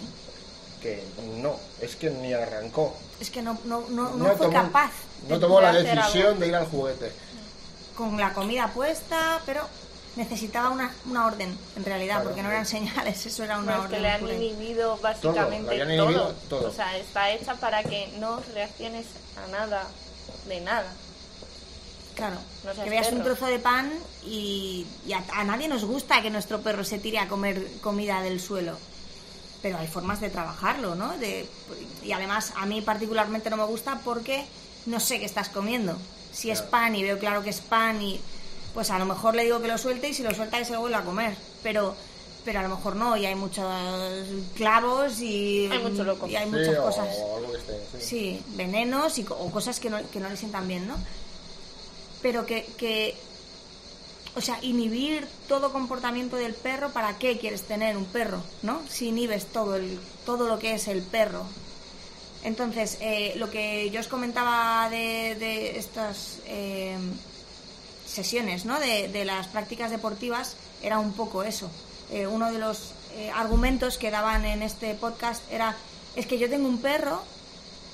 Que 0.80 1.02
no, 1.42 1.56
es 1.80 1.96
que 1.96 2.10
ni 2.10 2.32
arrancó. 2.32 2.96
es 3.20 3.30
que 3.30 3.42
no, 3.42 3.58
no, 3.64 3.84
no, 3.88 4.10
no 4.10 4.24
fue 4.36 4.46
tomó- 4.46 4.52
capaz 4.52 4.90
No 5.28 5.38
tomó 5.40 5.60
la 5.60 5.72
decisión 5.72 6.26
algo. 6.28 6.40
de 6.40 6.46
ir 6.48 6.54
al 6.56 6.66
juguete. 6.66 7.12
con 7.96 8.16
la 8.16 8.32
comida 8.32 8.68
puesta, 8.72 9.42
pero 9.44 9.62
necesitaba 10.14 10.70
una, 10.70 10.92
una 11.06 11.26
orden, 11.26 11.56
en 11.76 11.84
realidad, 11.84 12.16
Claro, 12.16 12.28
porque 12.30 12.42
no 12.44 12.50
eran 12.50 12.64
señales, 12.66 13.26
eso 13.26 13.42
era 13.42 13.58
una 13.58 13.76
No, 13.76 13.82
es 13.84 13.88
que 13.90 13.96
orden. 13.96 14.02
le 14.02 14.08
han 14.10 14.28
inhibido 14.42 14.96
básicamente 14.98 15.78
todo. 15.78 15.92
inhibido 15.92 16.32
todo. 16.48 16.68
O 16.68 16.72
sea, 16.72 16.96
está 16.96 17.30
hecha 17.32 17.54
para 17.56 17.82
que 17.82 18.14
no 18.18 18.40
reacciones 18.54 19.06
a 19.44 19.50
nada, 19.50 19.84
de 20.46 20.60
nada. 20.60 20.92
Claro, 22.18 22.36
No 22.64 22.72
seas 22.74 22.84
que 22.84 22.90
veas 22.90 23.12
un 23.12 23.22
trozo 23.22 23.46
de 23.46 23.58
pan 23.58 23.90
y, 24.26 24.84
y 25.06 25.12
a, 25.14 25.24
a 25.32 25.44
nadie 25.44 25.68
nos 25.68 25.84
gusta 25.84 26.20
que 26.20 26.28
nuestro 26.30 26.60
perro 26.60 26.84
se 26.84 26.98
tire 26.98 27.18
a 27.18 27.28
comer 27.28 27.66
comida 27.80 28.20
del 28.20 28.40
suelo. 28.40 28.76
pero 29.62 29.78
hay 29.78 29.86
formas 29.88 30.20
de 30.20 30.28
trabajarlo, 30.30 30.94
¿no? 30.94 31.16
De, 31.18 31.48
y 32.04 32.12
además 32.12 32.52
a 32.56 32.66
mí 32.66 32.80
particularmente 32.82 33.50
no 33.50 33.56
me 33.56 33.64
gusta 33.64 34.00
porque 34.04 34.44
no 34.86 35.00
sé 35.00 35.18
qué 35.18 35.24
estás 35.26 35.48
comiendo. 35.48 35.96
Si 36.32 36.50
es 36.50 36.60
pan 36.62 36.94
y 36.94 37.02
veo 37.02 37.18
claro 37.18 37.42
que 37.42 37.50
es 37.50 37.60
pan 37.60 38.00
y 38.02 38.20
pues 38.74 38.90
a 38.90 38.98
lo 38.98 39.04
mejor 39.06 39.34
le 39.34 39.42
digo 39.44 39.60
que 39.60 39.66
lo 39.68 39.78
suelte 39.78 40.08
y 40.10 40.14
si 40.14 40.22
lo 40.22 40.32
suelta 40.34 40.58
que 40.58 40.64
se 40.64 40.72
lo 40.74 40.80
vuelva 40.80 40.98
a 40.98 41.04
comer, 41.04 41.34
pero 41.62 41.94
pero 42.44 42.60
a 42.60 42.62
lo 42.62 42.68
mejor 42.76 42.94
no 42.96 43.16
y 43.16 43.26
hay 43.26 43.34
muchos 43.34 43.64
clavos 44.56 45.20
y 45.20 45.68
Hay 45.70 45.78
mucho 45.80 46.04
loco. 46.04 46.26
y 46.26 46.36
hay 46.36 46.44
Sí, 46.48 46.50
muchas 46.56 46.78
o 46.78 46.82
cosas. 46.84 47.08
algo 47.36 47.52
que 47.52 47.58
esté, 47.58 47.80
sí. 47.92 48.06
Sí, 48.06 48.42
venenos 48.56 49.18
y, 49.18 49.24
co- 49.24 49.34
o 49.34 49.50
cosas 49.50 49.80
que 49.80 49.90
no, 49.90 49.98
que 50.10 50.20
no 50.20 50.28
le 50.28 50.36
sientan 50.36 50.66
bien, 50.68 50.86
¿no? 50.88 50.94
Pero 52.22 52.46
que, 52.46 52.66
que, 52.76 53.16
o 54.34 54.40
sea, 54.40 54.58
inhibir 54.62 55.26
todo 55.46 55.72
comportamiento 55.72 56.36
del 56.36 56.54
perro, 56.54 56.90
¿para 56.90 57.18
qué 57.18 57.38
quieres 57.38 57.62
tener 57.62 57.96
un 57.96 58.04
perro, 58.06 58.42
no? 58.62 58.80
Si 58.88 59.08
inhibes 59.08 59.46
todo, 59.46 59.76
el, 59.76 59.98
todo 60.24 60.48
lo 60.48 60.58
que 60.58 60.74
es 60.74 60.88
el 60.88 61.02
perro. 61.02 61.44
Entonces, 62.44 62.98
eh, 63.00 63.34
lo 63.36 63.50
que 63.50 63.90
yo 63.90 64.00
os 64.00 64.08
comentaba 64.08 64.88
de, 64.90 65.34
de 65.38 65.78
estas 65.78 66.38
eh, 66.46 66.96
sesiones, 68.06 68.64
¿no? 68.64 68.78
De, 68.78 69.08
de 69.08 69.24
las 69.24 69.48
prácticas 69.48 69.90
deportivas, 69.90 70.56
era 70.82 70.98
un 70.98 71.12
poco 71.12 71.42
eso. 71.42 71.70
Eh, 72.10 72.26
uno 72.26 72.50
de 72.50 72.58
los 72.58 72.92
eh, 73.14 73.30
argumentos 73.34 73.98
que 73.98 74.10
daban 74.10 74.44
en 74.44 74.62
este 74.62 74.94
podcast 74.94 75.42
era, 75.52 75.76
es 76.16 76.26
que 76.26 76.38
yo 76.38 76.48
tengo 76.48 76.68
un 76.68 76.78
perro 76.78 77.22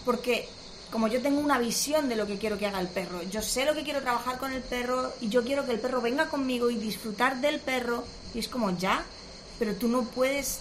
porque 0.05 0.49
como 0.95 1.09
yo 1.09 1.21
tengo 1.21 1.41
una 1.41 1.59
visión 1.59 2.09
de 2.09 2.15
lo 2.15 2.25
que 2.25 2.39
quiero 2.39 2.57
que 2.57 2.69
haga 2.69 2.79
el 2.81 2.87
perro, 2.87 3.21
yo 3.25 3.43
sé 3.43 3.65
lo 3.65 3.75
que 3.75 3.83
quiero 3.83 4.01
trabajar 4.01 4.39
con 4.39 4.53
el 4.53 4.63
perro 4.63 5.13
y 5.21 5.29
yo 5.29 5.43
quiero 5.43 5.67
que 5.67 5.73
el 5.73 5.81
perro 5.81 6.01
venga 6.01 6.29
conmigo 6.29 6.71
y 6.71 6.77
disfrutar 6.77 7.41
del 7.41 7.59
perro 7.59 8.05
y 8.33 8.39
es 8.39 8.47
como 8.47 8.71
ya, 8.79 9.05
pero 9.59 9.75
tú 9.75 9.89
no 9.89 10.05
puedes, 10.05 10.61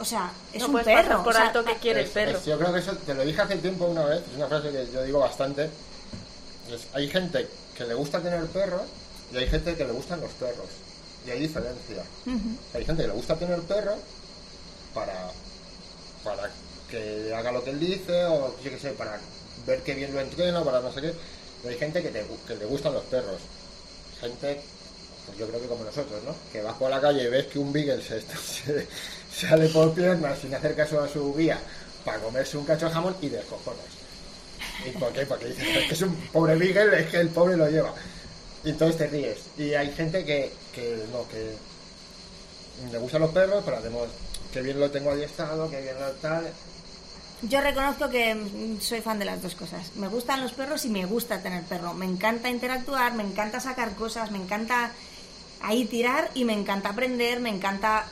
o 0.00 0.04
sea, 0.06 0.32
es 0.54 0.62
no 0.62 0.68
un 0.68 0.82
perro, 0.82 1.22
pasar 1.22 1.24
por 1.24 1.32
o 1.34 1.36
sea, 1.36 1.46
alto 1.48 1.62
que 1.62 1.76
quiere 1.76 2.00
el 2.00 2.06
Es- 2.06 2.12
perro. 2.12 2.38
es- 2.38 2.46
yo 2.46 2.58
creo 2.58 2.72
que 2.72 2.78
eso 2.80 2.96
te 2.96 3.12
lo 3.12 3.22
dije 3.22 3.42
hace 3.42 3.56
tiempo 3.56 3.84
una 3.84 4.06
vez, 4.06 4.22
es 4.30 4.34
una 4.36 4.46
frase 4.48 4.70
que 4.70 4.88
yo 4.90 5.02
digo 5.02 5.18
bastante. 5.18 5.64
es, 6.70 6.86
hay 6.94 7.06
gente 7.10 7.46
que 7.76 7.84
le 7.84 7.92
gusta 7.92 8.18
tener 8.22 8.46
perros 8.46 8.82
y 9.30 9.36
hay 9.36 9.46
gente 9.46 9.76
que 9.76 9.84
le 9.84 9.92
gustan 9.92 10.22
los 10.22 10.30
perros. 10.32 10.68
Y 11.26 11.30
hay 11.30 11.40
diferencia. 11.40 12.02
Hay 12.74 12.84
gente 12.86 13.02
que 13.02 13.08
le 13.08 13.14
gusta 13.14 13.36
tener 13.36 13.60
perro 13.60 13.94
para, 14.94 15.30
para 16.24 16.50
que 16.92 17.34
haga 17.34 17.50
lo 17.50 17.64
que 17.64 17.70
él 17.70 17.80
dice 17.80 18.24
o 18.26 18.54
yo 18.62 18.70
qué 18.70 18.78
sé, 18.78 18.90
para 18.90 19.18
ver 19.66 19.82
que 19.82 19.94
bien 19.94 20.12
lo 20.12 20.20
entrena, 20.20 20.62
para 20.62 20.80
no 20.80 20.92
sé 20.92 21.00
qué. 21.00 21.14
Y 21.64 21.68
hay 21.68 21.78
gente 21.78 22.02
que, 22.02 22.10
te 22.10 22.24
que 22.46 22.56
le 22.56 22.66
gustan 22.66 22.92
los 22.92 23.04
perros. 23.04 23.40
Gente, 24.20 24.60
pues 25.26 25.38
yo 25.38 25.48
creo 25.48 25.60
que 25.60 25.68
como 25.68 25.84
nosotros, 25.84 26.22
¿no? 26.24 26.34
Que 26.52 26.60
vas 26.60 26.74
por 26.74 26.90
la 26.90 27.00
calle 27.00 27.24
y 27.24 27.28
ves 27.28 27.46
que 27.46 27.58
un 27.58 27.72
beagle 27.72 28.02
se, 28.02 28.20
sale 29.48 29.68
por 29.68 29.94
piernas 29.94 30.38
sin 30.38 30.54
hacer 30.54 30.76
caso 30.76 31.00
a 31.00 31.08
su 31.08 31.34
guía 31.34 31.58
para 32.04 32.18
comerse 32.18 32.58
un 32.58 32.66
cacho 32.66 32.86
de 32.86 32.92
jamón 32.92 33.16
y 33.22 33.28
de 33.30 33.40
cojones. 33.42 33.80
¿Y 34.86 34.90
por 34.90 35.12
qué? 35.12 35.24
Porque 35.24 35.46
dices, 35.46 35.66
es 35.76 35.88
que 35.88 35.94
es 35.94 36.02
un 36.02 36.14
pobre 36.32 36.56
beagle, 36.56 37.00
es 37.00 37.10
que 37.10 37.20
el 37.20 37.28
pobre 37.28 37.56
lo 37.56 37.68
lleva. 37.70 37.94
Y 38.64 38.70
entonces 38.70 38.98
te 38.98 39.06
ríes. 39.06 39.38
Y 39.56 39.74
hay 39.74 39.90
gente 39.92 40.24
que, 40.24 40.52
que 40.74 41.04
no, 41.10 41.26
que 41.28 41.54
le 42.90 42.98
gustan 42.98 43.22
los 43.22 43.30
perros, 43.30 43.62
pero 43.64 43.78
hacemos 43.78 44.08
que 44.52 44.60
bien 44.60 44.78
lo 44.78 44.90
tengo 44.90 45.10
adiestrado, 45.10 45.70
que 45.70 45.80
bien 45.80 45.98
lo 45.98 46.10
tal. 46.12 46.52
Yo 47.42 47.60
reconozco 47.60 48.08
que 48.08 48.34
mm, 48.34 48.80
soy 48.80 49.00
fan 49.00 49.18
de 49.18 49.24
las 49.24 49.42
dos 49.42 49.54
cosas. 49.54 49.96
Me 49.96 50.08
gustan 50.08 50.40
los 50.40 50.52
perros 50.52 50.84
y 50.84 50.88
me 50.88 51.04
gusta 51.06 51.42
tener 51.42 51.64
perro. 51.64 51.92
Me 51.94 52.06
encanta 52.06 52.48
interactuar, 52.48 53.14
me 53.14 53.24
encanta 53.24 53.60
sacar 53.60 53.94
cosas, 53.94 54.30
me 54.30 54.38
encanta 54.38 54.92
ahí 55.60 55.84
tirar 55.84 56.30
y 56.34 56.44
me 56.44 56.52
encanta 56.52 56.90
aprender, 56.90 57.40
me 57.40 57.50
encanta 57.50 58.06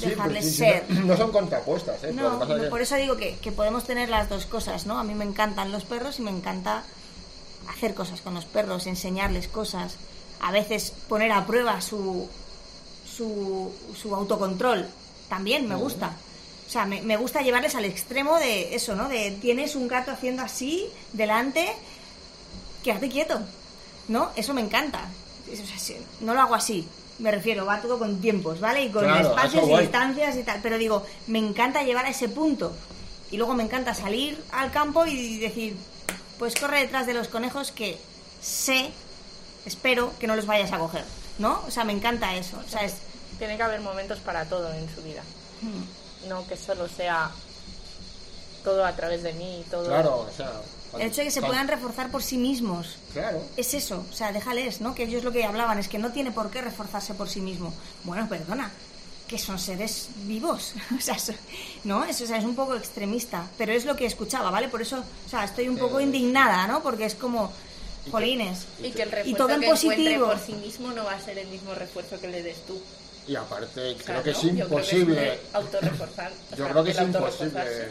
dejarles 0.00 0.44
pues 0.44 0.44
sí, 0.44 0.50
sí, 0.50 0.56
ser. 0.56 0.84
No, 0.88 1.06
no 1.06 1.16
son 1.16 1.32
contrapuestas, 1.32 2.04
¿eh? 2.04 2.12
No, 2.12 2.40
por 2.70 2.80
eso 2.80 2.96
digo 2.96 3.16
que, 3.16 3.36
que 3.36 3.52
podemos 3.52 3.84
tener 3.84 4.08
las 4.08 4.28
dos 4.28 4.46
cosas, 4.46 4.86
¿no? 4.86 4.98
A 4.98 5.04
mí 5.04 5.14
me 5.14 5.24
encantan 5.24 5.70
los 5.70 5.84
perros 5.84 6.18
y 6.18 6.22
me 6.22 6.30
encanta 6.30 6.82
hacer 7.68 7.94
cosas 7.94 8.20
con 8.20 8.34
los 8.34 8.44
perros, 8.44 8.86
enseñarles 8.86 9.48
cosas, 9.48 9.96
a 10.40 10.50
veces 10.50 10.92
poner 11.08 11.32
a 11.32 11.46
prueba 11.46 11.80
su, 11.80 12.28
su, 13.06 13.72
su 14.00 14.14
autocontrol, 14.14 14.88
también 15.28 15.68
me 15.68 15.76
gusta. 15.76 16.12
O 16.72 16.76
sea, 16.80 16.86
me, 16.86 17.02
me 17.02 17.18
gusta 17.18 17.42
llevarles 17.42 17.74
al 17.74 17.84
extremo 17.84 18.38
de 18.38 18.74
eso, 18.74 18.96
¿no? 18.96 19.10
De 19.10 19.30
tienes 19.42 19.76
un 19.76 19.88
gato 19.88 20.10
haciendo 20.10 20.40
así, 20.40 20.88
delante, 21.12 21.70
quédate 22.82 23.10
quieto, 23.10 23.42
¿no? 24.08 24.30
Eso 24.36 24.54
me 24.54 24.62
encanta. 24.62 25.06
O 25.52 25.54
sea, 25.54 25.78
sí, 25.78 25.98
no 26.22 26.32
lo 26.32 26.40
hago 26.40 26.54
así, 26.54 26.88
me 27.18 27.30
refiero, 27.30 27.66
va 27.66 27.82
todo 27.82 27.98
con 27.98 28.22
tiempos, 28.22 28.58
¿vale? 28.58 28.84
Y 28.84 28.88
con 28.88 29.04
Claro, 29.04 29.28
espacios 29.28 29.68
y 29.68 29.76
distancias 29.82 30.34
y 30.34 30.44
tal. 30.44 30.60
Pero 30.62 30.78
digo, 30.78 31.04
me 31.26 31.40
encanta 31.40 31.82
llevar 31.82 32.06
a 32.06 32.08
ese 32.08 32.30
punto. 32.30 32.72
Y 33.30 33.36
luego 33.36 33.52
me 33.52 33.64
encanta 33.64 33.92
salir 33.92 34.42
al 34.52 34.72
campo 34.72 35.04
y 35.04 35.36
decir, 35.40 35.76
pues 36.38 36.54
corre 36.54 36.80
detrás 36.80 37.06
de 37.06 37.12
los 37.12 37.28
conejos 37.28 37.70
que 37.70 37.98
sé, 38.40 38.88
espero 39.66 40.14
que 40.18 40.26
no 40.26 40.36
los 40.36 40.46
vayas 40.46 40.72
a 40.72 40.78
coger, 40.78 41.04
¿no? 41.38 41.62
O 41.68 41.70
sea, 41.70 41.84
me 41.84 41.92
encanta 41.92 42.34
eso. 42.34 42.58
O 42.66 42.68
sea, 42.70 42.82
es... 42.82 42.94
Tiene 43.38 43.58
que 43.58 43.62
haber 43.62 43.82
momentos 43.82 44.20
para 44.20 44.46
todo 44.46 44.72
en 44.72 44.88
su 44.88 45.02
vida. 45.02 45.22
hmm. 45.60 46.01
No 46.28 46.46
que 46.46 46.56
solo 46.56 46.88
sea 46.88 47.30
todo 48.64 48.84
a 48.84 48.94
través 48.94 49.22
de 49.22 49.32
mí, 49.32 49.64
todo. 49.70 49.86
Claro, 49.86 50.26
o 50.30 50.36
sea. 50.36 50.52
El 50.98 51.02
hecho 51.08 51.16
de 51.22 51.24
que 51.24 51.30
se 51.30 51.40
puedan 51.40 51.68
reforzar 51.68 52.10
por 52.10 52.22
sí 52.22 52.36
mismos. 52.36 52.96
Claro. 53.14 53.42
Es 53.56 53.72
eso, 53.72 54.04
o 54.10 54.14
sea, 54.14 54.30
déjales, 54.30 54.80
¿no? 54.82 54.94
Que 54.94 55.04
ellos 55.04 55.24
lo 55.24 55.32
que 55.32 55.42
hablaban 55.44 55.78
es 55.78 55.88
que 55.88 55.98
no 55.98 56.12
tiene 56.12 56.32
por 56.32 56.50
qué 56.50 56.60
reforzarse 56.60 57.14
por 57.14 57.30
sí 57.30 57.40
mismo. 57.40 57.72
Bueno, 58.04 58.28
perdona, 58.28 58.70
que 59.26 59.38
son 59.38 59.58
seres 59.58 60.08
vivos, 60.26 60.74
o 60.98 61.00
sea, 61.00 61.18
so- 61.18 61.32
¿no? 61.84 62.04
Eso 62.04 62.24
o 62.24 62.26
sea, 62.26 62.36
es 62.36 62.44
un 62.44 62.54
poco 62.54 62.74
extremista, 62.76 63.46
pero 63.56 63.72
es 63.72 63.86
lo 63.86 63.96
que 63.96 64.04
escuchaba, 64.04 64.50
¿vale? 64.50 64.68
Por 64.68 64.82
eso, 64.82 65.02
o 65.26 65.28
sea, 65.30 65.44
estoy 65.44 65.66
un 65.68 65.78
poco 65.78 65.98
Eh, 65.98 66.02
indignada, 66.04 66.66
¿no? 66.66 66.82
Porque 66.82 67.06
es 67.06 67.14
como, 67.14 67.50
jolines. 68.10 68.66
Y 68.82 68.90
que 68.90 69.02
el 69.04 69.08
Y 69.08 69.12
refuerzo 69.12 69.36
todo 69.38 69.54
en 69.54 69.60
que 69.62 69.70
positivo. 69.70 70.26
por 70.26 70.38
sí 70.38 70.52
mismo 70.52 70.92
no 70.92 71.04
va 71.04 71.12
a 71.14 71.20
ser 71.20 71.38
el 71.38 71.48
mismo 71.48 71.72
refuerzo 71.74 72.20
que 72.20 72.28
le 72.28 72.42
des 72.42 72.66
tú. 72.66 72.78
Y 73.26 73.36
aparte, 73.36 73.92
O 73.94 73.98
sea, 74.02 74.20
creo 74.20 74.22
que 74.22 74.30
¿no? 74.32 74.36
es 74.36 74.42
que 74.42 74.48
imposible. 74.48 75.34
es 75.34 75.40
autorreforzar. 75.54 76.32
Yo 76.56 76.68
creo 76.68 76.84
que 76.84 76.90
es 76.90 77.00
imposible. 77.00 77.88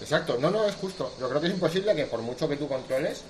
Exacto, 0.00 0.38
no, 0.40 0.50
no, 0.50 0.64
es 0.64 0.74
justo. 0.76 1.12
Yo 1.20 1.28
creo 1.28 1.40
que 1.40 1.46
es 1.48 1.52
imposible 1.54 1.94
que 1.94 2.06
por 2.06 2.20
mucho 2.22 2.48
que 2.48 2.56
tú 2.56 2.66
controles, 2.68 3.20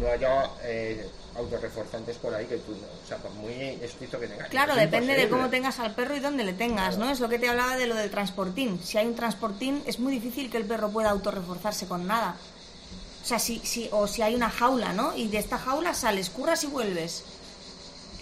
no 0.00 0.08
haya 0.08 0.50
eh, 0.62 1.08
autorreforzantes 1.36 2.16
por 2.16 2.34
ahí 2.34 2.46
que 2.46 2.56
tú, 2.58 2.72
no- 2.72 2.78
o 2.78 3.06
sea, 3.06 3.16
por 3.18 3.30
muy 3.32 3.52
estricto 3.82 4.18
que 4.18 4.26
tengas. 4.26 4.48
Claro, 4.48 4.72
Es 4.74 4.80
depende 4.80 5.14
de 5.14 5.28
cómo 5.28 5.48
tengas 5.50 5.78
al 5.78 5.94
perro 5.94 6.16
y 6.16 6.20
dónde 6.20 6.44
le 6.44 6.52
tengas, 6.54 6.96
¿no? 6.98 7.10
Es 7.10 7.20
lo 7.20 7.28
que 7.28 7.38
te 7.38 7.48
hablaba 7.48 7.76
de 7.76 7.86
lo 7.86 7.94
del 7.94 8.10
transportín. 8.10 8.80
Si 8.82 8.96
hay 8.98 9.06
un 9.06 9.14
transportín, 9.14 9.82
es 9.86 9.98
muy 9.98 10.12
difícil 10.12 10.50
que 10.50 10.56
el 10.56 10.64
perro 10.64 10.90
pueda 10.90 11.10
autorreforzarse 11.10 11.86
con 11.86 12.06
nada. 12.06 12.36
O 13.22 13.26
sea, 13.26 13.38
si, 13.38 13.58
si, 13.60 13.88
o 13.92 14.06
si 14.06 14.22
hay 14.22 14.34
una 14.34 14.48
jaula, 14.50 14.92
¿no? 14.94 15.14
Y 15.16 15.28
de 15.28 15.38
esta 15.38 15.58
jaula 15.58 15.92
sales, 15.94 16.30
curras 16.30 16.64
y 16.64 16.68
vuelves. 16.68 17.22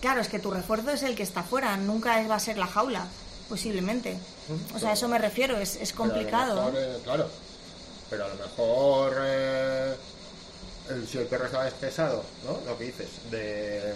Claro, 0.01 0.21
es 0.21 0.29
que 0.29 0.39
tu 0.39 0.51
refuerzo 0.51 0.91
es 0.91 1.03
el 1.03 1.15
que 1.17 1.23
está 1.23 1.43
fuera, 1.43 1.77
nunca 1.77 2.27
va 2.29 2.37
a 2.37 2.41
ser 2.41 2.59
la 2.59 2.67
jaula, 2.67 3.07
posiblemente. 3.49 4.19
O 4.75 4.79
sea, 4.79 4.91
a 4.91 4.93
eso 4.93 5.09
me 5.09 5.19
refiero, 5.19 5.57
es, 5.57 5.77
Pero 5.79 5.97
complicado. 5.97 6.57
mejor, 6.57 6.75
eh, 6.83 6.99
claro, 7.03 7.29
pero 8.11 8.25
a 8.27 8.29
lo 8.29 8.35
mejor 8.37 9.17
eh, 9.21 9.95
el- 10.91 11.09
si 11.09 11.19
el 11.19 11.27
perro 11.27 11.47
está 11.47 11.67
estresado, 11.67 12.23
¿no? 12.45 12.59
Lo 12.71 12.79
que 12.79 12.85
dices, 12.85 13.09
de 13.31 13.95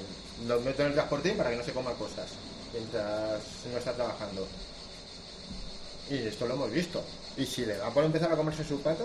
lo 0.49 0.59
meto 0.61 0.83
en 0.83 0.89
el 0.89 0.95
transportín 0.95 1.37
para 1.37 1.51
que 1.51 1.57
no 1.57 1.63
se 1.65 1.73
coma 1.73 1.93
cosas 1.93 2.27
mientras 2.73 3.41
no 3.71 3.79
está 3.79 3.93
trabajando. 3.93 4.49
Y 6.09 6.17
esto 6.27 6.47
lo 6.47 6.55
hemos 6.55 6.71
visto. 6.71 7.05
Y 7.37 7.47
si 7.47 7.65
le 7.65 7.77
da 7.77 7.91
por 7.91 8.05
empezar 8.05 8.33
a 8.33 8.37
comerse 8.37 8.65
su 8.65 8.81
pata, 8.81 9.05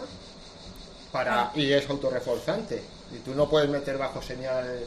para 1.12 1.51
y 1.55 1.71
es 1.71 1.88
autorreforzante. 1.89 2.81
Y 3.13 3.19
tú 3.19 3.36
no 3.36 3.49
puedes 3.49 3.69
meter 3.69 3.97
bajo 3.97 4.21
señal. 4.21 4.79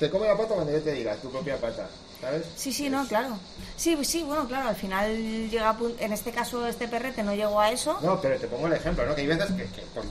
Te 0.00 0.10
come 0.10 0.26
la 0.26 0.36
pata 0.36 0.54
cuando 0.54 0.72
yo 0.72 0.80
te 0.82 0.92
diga, 0.92 1.14
tu 1.16 1.30
propia 1.30 1.56
pata. 1.58 1.86
¿Sabes? 2.20 2.44
Sí, 2.56 2.72
sí, 2.72 2.90
no, 2.90 3.06
claro. 3.06 3.38
Sí, 3.76 3.96
sí, 4.04 4.22
bueno, 4.24 4.46
claro, 4.48 4.68
al 4.70 4.76
final 4.76 5.48
llega 5.48 5.70
a 5.70 5.76
en 6.00 6.12
este 6.12 6.32
caso 6.32 6.66
este 6.66 6.88
perrete 6.88 7.22
no 7.22 7.34
llegó 7.34 7.60
a 7.60 7.70
eso, 7.70 7.98
No, 8.02 8.20
pero 8.20 8.38
te 8.38 8.46
pongo 8.48 8.66
el 8.66 8.72
ejemplo, 8.74 9.06
¿no? 9.06 9.14
Que 9.14 9.20
hay 9.22 9.26
veces 9.28 9.46
que, 9.52 9.64
que 9.64 9.82
por- 9.94 10.04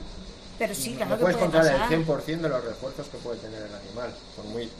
pero 0.58 0.74
sí, 0.74 0.90
no 0.90 0.96
claro 0.96 1.10
que 1.16 1.20
puedes 1.22 1.36
puede 1.36 1.50
controlar 1.50 1.72
pasar. 1.80 1.92
el 1.92 2.06
100% 2.06 2.40
de 2.40 2.48
los 2.48 2.64
refuerzos 2.64 3.06
que 3.08 3.18
puede 3.18 3.38
tener 3.38 3.62
el 3.62 3.74
animal. 3.74 4.14
Por 4.36 4.44
muy... 4.46 4.70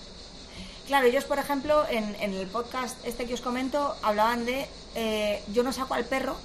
Claro, 0.87 1.07
ellos, 1.07 1.25
por 1.25 1.39
ejemplo, 1.39 1.85
en, 1.89 2.17
en 2.21 2.35
el 2.35 2.47
podcast 2.49 2.97
este 3.07 3.27
que 3.27 3.35
os 3.35 3.41
comento, 3.41 3.95
hablaban 4.03 4.45
de 4.45 4.67
eh, 4.97 5.43
yo 5.53 5.63
no 5.63 5.73
saco 5.73 5.95
al 5.95 6.05
perro 6.05 6.37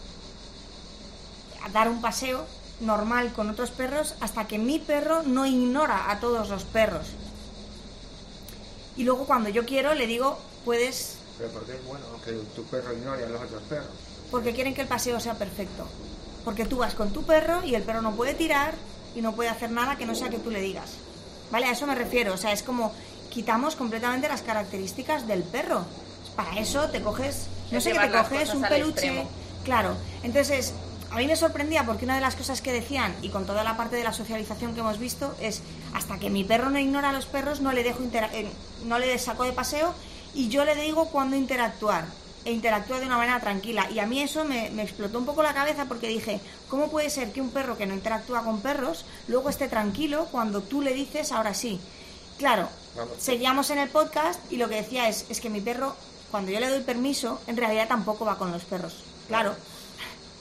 a 1.63 1.69
dar 1.69 1.89
un 1.89 1.99
paseo 2.01 2.45
normal 2.79 3.33
con 3.33 3.49
otros 3.49 3.71
perros 3.71 4.13
hasta 4.21 4.45
que 4.47 4.57
mi 4.59 4.77
perro 4.79 5.23
no 5.23 5.45
ignora 5.45 6.11
a 6.11 6.19
todos 6.19 6.49
los 6.49 6.63
perros. 6.63 7.07
Y 8.97 9.03
luego 9.03 9.25
cuando 9.25 9.49
yo 9.49 9.65
quiero 9.65 9.93
le 9.93 10.07
digo, 10.07 10.37
puedes, 10.63 11.15
Pero 11.37 11.49
porque 11.51 11.73
es 11.73 11.85
bueno 11.85 12.05
que 12.23 12.31
tu 12.55 12.63
perro 12.65 12.93
ignore 12.93 13.23
a 13.25 13.29
los 13.29 13.41
otros 13.41 13.61
perros. 13.63 13.87
porque 14.31 14.53
quieren 14.53 14.73
que 14.73 14.81
el 14.81 14.87
paseo 14.87 15.19
sea 15.19 15.33
perfecto. 15.35 15.85
Porque 16.43 16.65
tú 16.65 16.77
vas 16.77 16.93
con 16.93 17.11
tu 17.11 17.23
perro 17.23 17.63
y 17.63 17.75
el 17.75 17.83
perro 17.83 18.01
no 18.01 18.15
puede 18.15 18.33
tirar 18.35 18.73
y 19.15 19.21
no 19.21 19.33
puede 19.35 19.49
hacer 19.49 19.71
nada 19.71 19.97
que 19.97 20.05
no 20.05 20.13
sea 20.15 20.29
que 20.29 20.37
tú 20.39 20.49
le 20.51 20.61
digas. 20.61 20.91
¿Vale? 21.51 21.65
A 21.67 21.71
eso 21.71 21.87
me 21.87 21.95
refiero. 21.95 22.33
O 22.33 22.37
sea, 22.37 22.51
es 22.51 22.63
como 22.63 22.93
quitamos 23.29 23.75
completamente 23.75 24.27
las 24.27 24.41
características 24.43 25.27
del 25.27 25.43
perro. 25.43 25.83
Para 26.35 26.59
eso 26.59 26.89
te 26.89 27.01
coges, 27.01 27.47
no 27.71 27.81
sé 27.81 27.93
qué 27.93 27.99
te 27.99 28.11
coges, 28.11 28.53
un 28.53 28.61
peluche. 28.61 28.89
extremo. 28.91 29.29
Claro, 29.63 29.95
entonces 30.23 30.73
a 31.11 31.17
mí 31.17 31.27
me 31.27 31.35
sorprendía 31.35 31.85
porque 31.85 32.05
una 32.05 32.15
de 32.15 32.21
las 32.21 32.35
cosas 32.35 32.61
que 32.61 32.71
decían, 32.71 33.15
y 33.21 33.29
con 33.29 33.45
toda 33.45 33.63
la 33.63 33.77
parte 33.77 33.95
de 33.95 34.03
la 34.03 34.13
socialización 34.13 34.73
que 34.73 34.81
hemos 34.81 34.99
visto, 34.99 35.35
es 35.39 35.61
hasta 35.93 36.19
que 36.19 36.29
mi 36.29 36.43
perro 36.43 36.69
no 36.69 36.79
ignora 36.79 37.09
a 37.09 37.13
los 37.13 37.25
perros, 37.25 37.61
no 37.61 37.71
le 37.71 37.83
dejo 37.83 38.03
eh, 38.13 38.49
no 38.85 38.99
le 38.99 39.17
saco 39.17 39.43
de 39.43 39.53
paseo 39.53 39.93
y 40.33 40.49
yo 40.49 40.65
le 40.65 40.75
digo 40.75 41.09
cuándo 41.09 41.35
interactuar. 41.35 42.05
E 42.43 42.51
interactúa 42.51 42.99
de 42.99 43.07
una 43.07 43.17
manera 43.17 43.39
tranquila. 43.39 43.89
Y 43.89 43.97
a 43.97 44.05
mí 44.05 44.21
eso 44.21 44.45
me, 44.45 44.69
me 44.69 44.83
explotó 44.83 45.17
un 45.17 45.25
poco 45.25 45.41
la 45.41 45.55
cabeza 45.55 45.85
porque 45.85 46.07
dije, 46.07 46.39
¿cómo 46.69 46.91
puede 46.91 47.09
ser 47.09 47.31
que 47.31 47.41
un 47.41 47.49
perro 47.49 47.75
que 47.75 47.87
no 47.87 47.95
interactúa 47.95 48.43
con 48.43 48.61
perros 48.61 49.03
luego 49.27 49.49
esté 49.49 49.67
tranquilo 49.67 50.27
cuando 50.31 50.61
tú 50.61 50.83
le 50.83 50.93
dices 50.93 51.31
ahora 51.31 51.55
sí? 51.55 51.79
Claro, 52.37 52.69
Vamos. 52.95 53.15
seguíamos 53.17 53.71
en 53.71 53.79
el 53.79 53.89
podcast 53.89 54.39
y 54.51 54.57
lo 54.57 54.69
que 54.69 54.75
decía 54.75 55.09
es, 55.09 55.25
es 55.29 55.41
que 55.41 55.49
mi 55.49 55.59
perro, 55.59 55.95
cuando 56.29 56.51
yo 56.51 56.59
le 56.59 56.69
doy 56.69 56.81
permiso, 56.81 57.41
en 57.47 57.57
realidad 57.57 57.87
tampoco 57.87 58.25
va 58.25 58.37
con 58.37 58.51
los 58.51 58.63
perros. 58.63 58.93
Claro, 59.27 59.55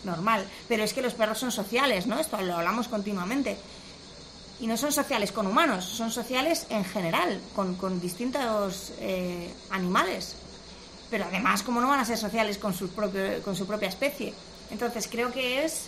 normal. 0.04 0.46
Pero 0.68 0.84
es 0.84 0.92
que 0.92 1.02
los 1.02 1.14
perros 1.14 1.38
son 1.38 1.52
sociales, 1.52 2.06
¿no? 2.06 2.18
Esto 2.18 2.40
lo 2.40 2.56
hablamos 2.56 2.88
continuamente. 2.88 3.56
Y 4.60 4.66
no 4.66 4.76
son 4.76 4.92
sociales 4.92 5.32
con 5.32 5.46
humanos, 5.46 5.84
son 5.84 6.10
sociales 6.10 6.66
en 6.70 6.84
general, 6.84 7.40
con, 7.54 8.00
distintos 8.00 8.92
eh, 9.00 9.52
animales. 9.70 10.36
Pero 11.10 11.24
además, 11.24 11.62
¿cómo 11.62 11.80
no 11.80 11.88
van 11.88 12.00
a 12.00 12.04
ser 12.04 12.16
sociales 12.18 12.58
con 12.58 12.72
su, 12.72 12.88
propio, 12.88 13.42
con 13.42 13.56
su 13.56 13.66
propia 13.66 13.88
especie? 13.88 14.32
Entonces, 14.70 15.08
creo 15.10 15.32
que 15.32 15.64
es 15.64 15.86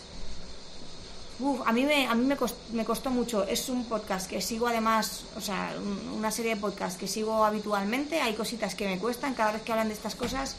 Uf, 1.38 1.60
a 1.66 1.72
mí, 1.72 1.84
me, 1.84 2.06
a 2.06 2.14
mí 2.14 2.24
me, 2.24 2.36
me 2.72 2.84
costó 2.86 3.10
mucho. 3.10 3.44
Es 3.46 3.68
un 3.68 3.84
podcast 3.84 4.26
que 4.28 4.40
sigo 4.40 4.68
además, 4.68 5.24
o 5.36 5.40
sea, 5.42 5.74
un- 5.78 6.14
una 6.18 6.30
serie 6.30 6.54
de 6.54 6.60
podcasts 6.60 6.98
que 6.98 7.06
sigo 7.06 7.44
habitualmente. 7.44 8.22
Hay 8.22 8.32
cositas 8.34 8.74
que 8.74 8.86
me 8.86 8.98
cuestan 8.98 9.34
cada 9.34 9.52
vez 9.52 9.60
que 9.62 9.70
hablan 9.72 9.88
de 9.88 9.94
estas 9.94 10.14
cosas. 10.14 10.56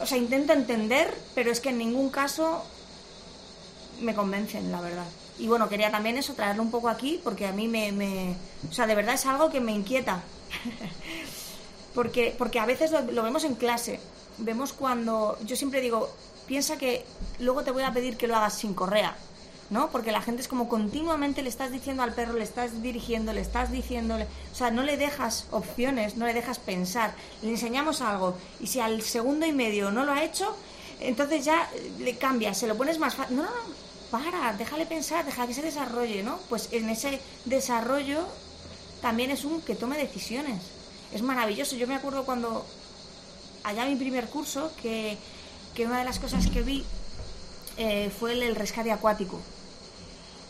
O 0.00 0.06
sea, 0.06 0.18
intento 0.18 0.52
entender, 0.52 1.12
pero 1.34 1.50
es 1.50 1.60
que 1.60 1.70
en 1.70 1.78
ningún 1.78 2.10
caso 2.10 2.64
me 4.00 4.14
convencen, 4.14 4.70
la 4.70 4.80
verdad. 4.80 5.06
Y 5.38 5.46
bueno, 5.48 5.68
quería 5.68 5.90
también 5.90 6.16
eso, 6.18 6.34
traerlo 6.34 6.62
un 6.62 6.70
poco 6.70 6.88
aquí, 6.88 7.20
porque 7.22 7.46
a 7.46 7.52
mí 7.52 7.68
me... 7.68 7.92
me- 7.92 8.36
o 8.68 8.72
sea, 8.72 8.86
de 8.86 8.94
verdad 8.94 9.14
es 9.14 9.26
algo 9.26 9.50
que 9.50 9.60
me 9.60 9.72
inquieta. 9.72 10.22
porque, 11.94 12.34
porque 12.36 12.60
a 12.60 12.66
veces 12.66 12.90
lo, 12.90 13.00
lo 13.02 13.22
vemos 13.22 13.44
en 13.44 13.54
clase. 13.54 14.00
Vemos 14.38 14.72
cuando... 14.72 15.38
Yo 15.44 15.56
siempre 15.56 15.80
digo, 15.80 16.10
piensa 16.46 16.76
que 16.76 17.04
luego 17.38 17.62
te 17.64 17.70
voy 17.70 17.82
a 17.82 17.92
pedir 17.92 18.16
que 18.16 18.26
lo 18.26 18.36
hagas 18.36 18.54
sin 18.58 18.74
correa. 18.74 19.16
¿No? 19.70 19.90
Porque 19.90 20.12
la 20.12 20.22
gente 20.22 20.42
es 20.42 20.48
como 20.48 20.68
continuamente 20.68 21.42
le 21.42 21.48
estás 21.48 21.72
diciendo 21.72 22.02
al 22.02 22.14
perro, 22.14 22.34
le 22.34 22.44
estás 22.44 22.82
dirigiendo, 22.82 23.32
le 23.32 23.40
estás 23.40 23.70
diciéndole, 23.70 24.26
o 24.52 24.54
sea, 24.54 24.70
no 24.70 24.82
le 24.82 24.96
dejas 24.96 25.46
opciones, 25.50 26.16
no 26.16 26.26
le 26.26 26.34
dejas 26.34 26.58
pensar, 26.58 27.14
le 27.42 27.50
enseñamos 27.50 28.00
algo 28.00 28.36
y 28.60 28.68
si 28.68 28.80
al 28.80 29.02
segundo 29.02 29.46
y 29.46 29.52
medio 29.52 29.90
no 29.90 30.04
lo 30.04 30.12
ha 30.12 30.24
hecho, 30.24 30.56
entonces 31.00 31.44
ya 31.44 31.68
le 31.98 32.16
cambias, 32.16 32.58
se 32.58 32.66
lo 32.66 32.76
pones 32.76 32.98
más 32.98 33.14
fácil. 33.14 33.36
No, 33.36 33.42
no, 33.42 33.50
no, 33.50 33.74
para, 34.10 34.52
déjale 34.52 34.86
pensar, 34.86 35.24
deja 35.24 35.46
que 35.46 35.54
se 35.54 35.62
desarrolle, 35.62 36.22
¿no? 36.22 36.38
Pues 36.48 36.68
en 36.72 36.88
ese 36.88 37.20
desarrollo 37.44 38.26
también 39.02 39.30
es 39.30 39.44
un 39.44 39.60
que 39.60 39.74
tome 39.74 39.98
decisiones. 39.98 40.62
Es 41.12 41.22
maravilloso. 41.22 41.76
Yo 41.76 41.86
me 41.86 41.94
acuerdo 41.94 42.24
cuando 42.24 42.64
allá 43.64 43.84
mi 43.86 43.96
primer 43.96 44.26
curso 44.28 44.72
que, 44.80 45.18
que 45.74 45.86
una 45.86 45.98
de 45.98 46.04
las 46.04 46.18
cosas 46.18 46.46
que 46.46 46.62
vi 46.62 46.84
eh, 47.76 48.10
fue 48.16 48.32
el 48.32 48.54
rescate 48.54 48.92
acuático. 48.92 49.40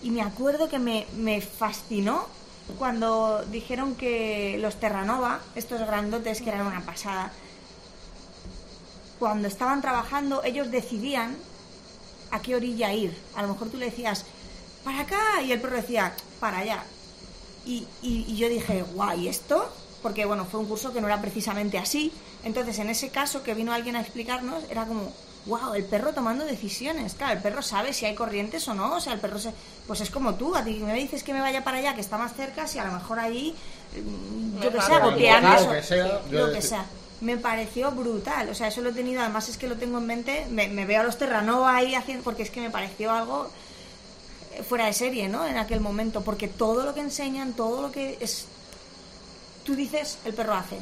Y 0.06 0.10
me 0.12 0.22
acuerdo 0.22 0.68
que 0.68 0.78
me, 0.78 1.04
me 1.16 1.40
fascinó 1.40 2.26
cuando 2.78 3.44
dijeron 3.50 3.96
que 3.96 4.56
los 4.60 4.76
Terranova, 4.76 5.40
estos 5.56 5.80
grandotes 5.80 6.40
que 6.42 6.50
eran 6.50 6.64
una 6.64 6.80
pasada, 6.86 7.32
cuando 9.18 9.48
estaban 9.48 9.80
trabajando, 9.82 10.44
ellos 10.44 10.70
decidían 10.70 11.36
a 12.30 12.40
qué 12.40 12.54
orilla 12.54 12.92
ir. 12.92 13.20
A 13.34 13.42
lo 13.42 13.48
mejor 13.48 13.68
tú 13.68 13.78
le 13.78 13.86
decías, 13.86 14.24
para 14.84 15.00
acá, 15.00 15.42
y 15.44 15.50
el 15.50 15.60
perro 15.60 15.74
decía, 15.74 16.14
para 16.38 16.58
allá. 16.58 16.84
Y, 17.64 17.84
y- 18.00 18.26
y 18.28 18.36
yo 18.36 18.48
dije, 18.48 18.82
guau, 18.94 19.18
¿y 19.18 19.26
esto? 19.26 19.68
Porque 20.02 20.24
bueno, 20.24 20.44
fue 20.44 20.60
un 20.60 20.66
curso 20.66 20.92
que 20.92 21.00
no 21.00 21.08
era 21.08 21.20
precisamente 21.20 21.78
así. 21.78 22.12
Entonces, 22.44 22.78
en 22.78 22.90
ese 22.90 23.08
caso 23.10 23.42
que 23.42 23.54
vino 23.54 23.72
alguien 23.72 23.96
a 23.96 24.02
explicarnos, 24.02 24.62
era 24.70 24.84
como, 24.86 25.12
wow, 25.46 25.74
el 25.74 25.84
perro 25.84 26.12
tomando 26.12 26.44
decisiones. 26.44 27.14
Claro, 27.14 27.34
el 27.34 27.42
perro 27.42 27.62
sabe 27.62 27.92
si 27.92 28.04
hay 28.04 28.14
corrientes 28.14 28.66
o 28.68 28.74
no. 28.74 28.96
O 28.96 29.00
sea, 29.00 29.12
el 29.12 29.20
perro 29.20 29.38
se... 29.38 29.52
Pues 29.86 30.00
es 30.00 30.10
como 30.10 30.34
tú, 30.34 30.54
a 30.54 30.64
ti 30.64 30.74
me 30.74 30.94
dices 30.94 31.22
que 31.22 31.32
me 31.32 31.40
vaya 31.40 31.64
para 31.64 31.78
allá, 31.78 31.94
que 31.94 32.00
está 32.00 32.18
más 32.18 32.34
cerca, 32.34 32.66
si 32.66 32.78
a 32.78 32.84
lo 32.84 32.92
mejor 32.92 33.18
allí, 33.18 33.54
mm, 33.94 34.60
yo 34.60 34.72
que 34.72 34.78
eso, 34.78 34.86
sea, 35.82 36.20
lo 36.30 36.52
que 36.52 36.62
sea. 36.62 36.84
Me 37.20 37.36
pareció 37.36 37.92
brutal, 37.92 38.48
o 38.50 38.54
sea, 38.54 38.68
eso 38.68 38.82
lo 38.82 38.90
he 38.90 38.92
tenido, 38.92 39.22
además 39.22 39.48
es 39.48 39.56
que 39.56 39.68
lo 39.68 39.76
tengo 39.76 39.98
en 39.98 40.06
mente, 40.06 40.46
me, 40.50 40.68
me 40.68 40.84
veo 40.84 41.00
a 41.00 41.04
los 41.04 41.16
Terranova 41.16 41.76
ahí 41.76 41.94
haciendo, 41.94 42.22
porque 42.24 42.42
es 42.42 42.50
que 42.50 42.60
me 42.60 42.68
pareció 42.68 43.12
algo 43.12 43.48
fuera 44.68 44.86
de 44.86 44.92
serie, 44.92 45.28
¿no? 45.28 45.46
En 45.46 45.56
aquel 45.56 45.80
momento, 45.80 46.22
porque 46.22 46.48
todo 46.48 46.84
lo 46.84 46.94
que 46.94 47.00
enseñan, 47.00 47.52
todo 47.52 47.82
lo 47.82 47.92
que 47.92 48.18
es, 48.20 48.46
tú 49.64 49.74
dices, 49.74 50.18
el 50.24 50.34
perro 50.34 50.54
hace. 50.54 50.78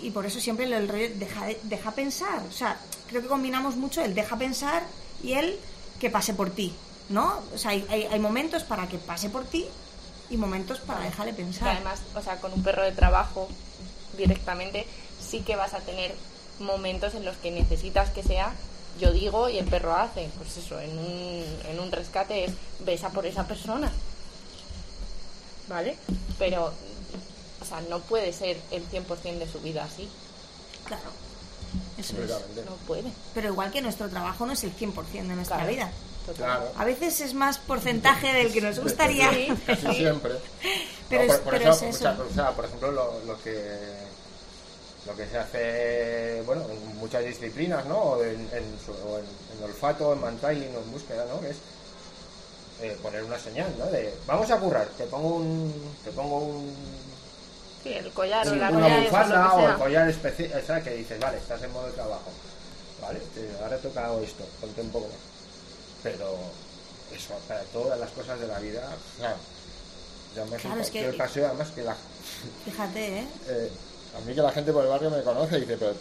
Y 0.00 0.10
por 0.10 0.26
eso 0.26 0.40
siempre 0.40 0.66
el 0.66 0.88
rollo 0.88 1.08
deja, 1.14 1.46
deja 1.64 1.90
pensar, 1.92 2.40
o 2.48 2.52
sea, 2.52 2.78
creo 3.08 3.22
que 3.22 3.28
combinamos 3.28 3.76
mucho 3.76 4.02
el 4.02 4.14
deja 4.14 4.36
pensar 4.36 4.82
y 5.22 5.32
el 5.32 5.58
que 5.98 6.10
pase 6.10 6.34
por 6.34 6.50
ti, 6.50 6.72
¿no? 7.08 7.40
O 7.54 7.58
sea, 7.58 7.72
hay, 7.72 7.84
hay, 7.90 8.20
momentos 8.20 8.62
para 8.62 8.86
que 8.88 8.98
pase 8.98 9.28
por 9.28 9.44
ti 9.44 9.66
y 10.30 10.36
momentos 10.36 10.78
para 10.80 11.00
dejarle 11.00 11.32
Que 11.32 11.42
pensar. 11.42 11.68
además, 11.68 12.00
o 12.14 12.22
sea, 12.22 12.40
con 12.40 12.52
un 12.52 12.62
perro 12.62 12.84
de 12.84 12.92
trabajo 12.92 13.48
directamente 14.16 14.86
sí 15.20 15.40
que 15.40 15.56
vas 15.56 15.74
a 15.74 15.80
tener 15.80 16.14
momentos 16.60 17.14
en 17.14 17.24
los 17.24 17.36
que 17.36 17.50
necesitas 17.50 18.10
que 18.10 18.22
sea 18.22 18.52
yo 18.98 19.12
digo 19.12 19.48
y 19.48 19.58
el 19.58 19.66
perro 19.66 19.94
hace. 19.94 20.28
Pues 20.36 20.56
eso, 20.56 20.80
en 20.80 20.98
un, 20.98 21.44
en 21.68 21.80
un 21.80 21.90
rescate 21.92 22.44
es 22.44 22.52
ves 22.84 23.04
a 23.04 23.10
por 23.10 23.26
esa 23.26 23.46
persona. 23.46 23.90
¿Vale? 25.68 25.96
Pero, 26.38 26.72
sea, 27.68 27.80
no 27.82 28.00
puede 28.00 28.32
ser 28.32 28.58
el 28.70 28.88
100% 28.88 29.38
de 29.38 29.48
su 29.50 29.60
vida 29.60 29.84
así. 29.84 30.08
Claro, 30.84 31.10
eso 31.98 32.14
es. 32.22 32.30
No 32.64 32.72
puede. 32.86 33.10
Pero 33.34 33.48
igual 33.48 33.70
que 33.70 33.80
nuestro 33.82 34.08
trabajo 34.08 34.46
no 34.46 34.52
es 34.52 34.64
el 34.64 34.74
100% 34.76 34.94
de 35.28 35.34
nuestra 35.36 35.56
Claro. 35.58 35.70
vida. 35.72 35.90
Claro. 36.36 36.70
A 36.76 36.84
veces 36.84 37.20
es 37.22 37.32
más 37.32 37.56
porcentaje 37.58 38.32
del 38.34 38.52
que 38.52 38.60
nos 38.60 38.78
gustaría. 38.78 39.30
Sí. 39.32 39.48
Casi 39.66 39.94
siempre. 39.94 40.32
Pero 41.08 41.24
No, 41.24 41.32
es- 41.32 41.38
por, 41.40 41.44
por 41.44 41.58
pero 41.58 41.72
eso, 41.72 41.84
es 41.86 41.96
eso. 41.96 42.14
o 42.30 42.34
sea, 42.34 42.50
por 42.52 42.66
ejemplo, 42.66 42.90
lo, 42.92 43.24
lo 43.24 43.40
que 43.42 44.08
lo 45.06 45.16
que 45.16 45.26
se 45.26 45.38
hace, 45.38 46.42
bueno, 46.44 46.66
en 46.68 46.98
muchas 46.98 47.24
disciplinas, 47.24 47.86
¿no? 47.86 47.96
O 47.96 48.22
en, 48.22 48.40
en, 48.52 48.78
su- 48.84 48.92
o 48.92 49.18
en- 49.18 49.24
en 49.56 49.64
olfato, 49.64 50.12
en 50.12 50.20
mantailing 50.20 50.74
o 50.76 50.80
en 50.80 50.92
búsqueda, 50.92 51.24
¿no? 51.32 51.40
Que 51.40 51.48
es 51.50 51.56
eh, 52.82 52.98
poner 53.02 53.24
una 53.24 53.38
señal, 53.38 53.74
¿no? 53.78 53.86
De, 53.86 54.12
vamos 54.26 54.50
a 54.50 54.58
currar, 54.58 54.86
te 54.98 55.04
pongo 55.04 55.36
un, 55.36 55.72
te 56.04 56.10
pongo 56.10 56.38
un, 56.40 56.74
Sí, 57.82 57.92
el 57.92 58.10
collar 58.12 58.46
o 58.48 58.52
un- 58.52 58.60
la 58.60 58.70
una 58.70 59.00
bufanda 59.00 59.54
o 59.54 59.68
el 59.68 59.74
collar 59.76 60.08
especial, 60.08 60.60
o 60.62 60.66
sea, 60.66 60.82
que 60.82 60.90
dices, 60.94 61.18
vale, 61.20 61.38
estás 61.38 61.62
en 61.62 61.72
modo 61.72 61.86
de 61.86 61.92
trabajo, 61.92 62.30
vale, 63.00 63.20
te, 63.34 63.48
ahora 63.62 63.76
toca 63.78 64.10
esto, 64.22 64.44
ponte 64.60 64.80
un 64.80 64.90
poco 64.90 65.06
más. 65.06 65.16
Pero 66.02 66.36
eso, 67.14 67.34
para 67.46 67.60
todas 67.64 67.98
las 67.98 68.10
cosas 68.10 68.40
de 68.40 68.46
la 68.48 68.58
vida, 68.58 68.88
claro, 69.18 69.36
ya 70.34 70.44
me 70.46 70.56
Claro, 70.56 70.80
es 70.80 70.90
que- 70.90 71.12
paseo, 71.12 71.46
además 71.46 71.68
que 71.70 71.82
la, 71.82 71.96
Fíjate, 72.64 73.18
¿eh? 73.20 73.26
eh, 73.48 73.70
a 74.16 74.20
mí 74.26 74.34
que 74.34 74.42
la 74.42 74.52
gente 74.52 74.72
por 74.72 74.82
el 74.84 74.90
barrio 74.90 75.10
me 75.10 75.22
conoce 75.22 75.58
y 75.58 75.60
dice, 75.60 75.76
pero 75.78 75.94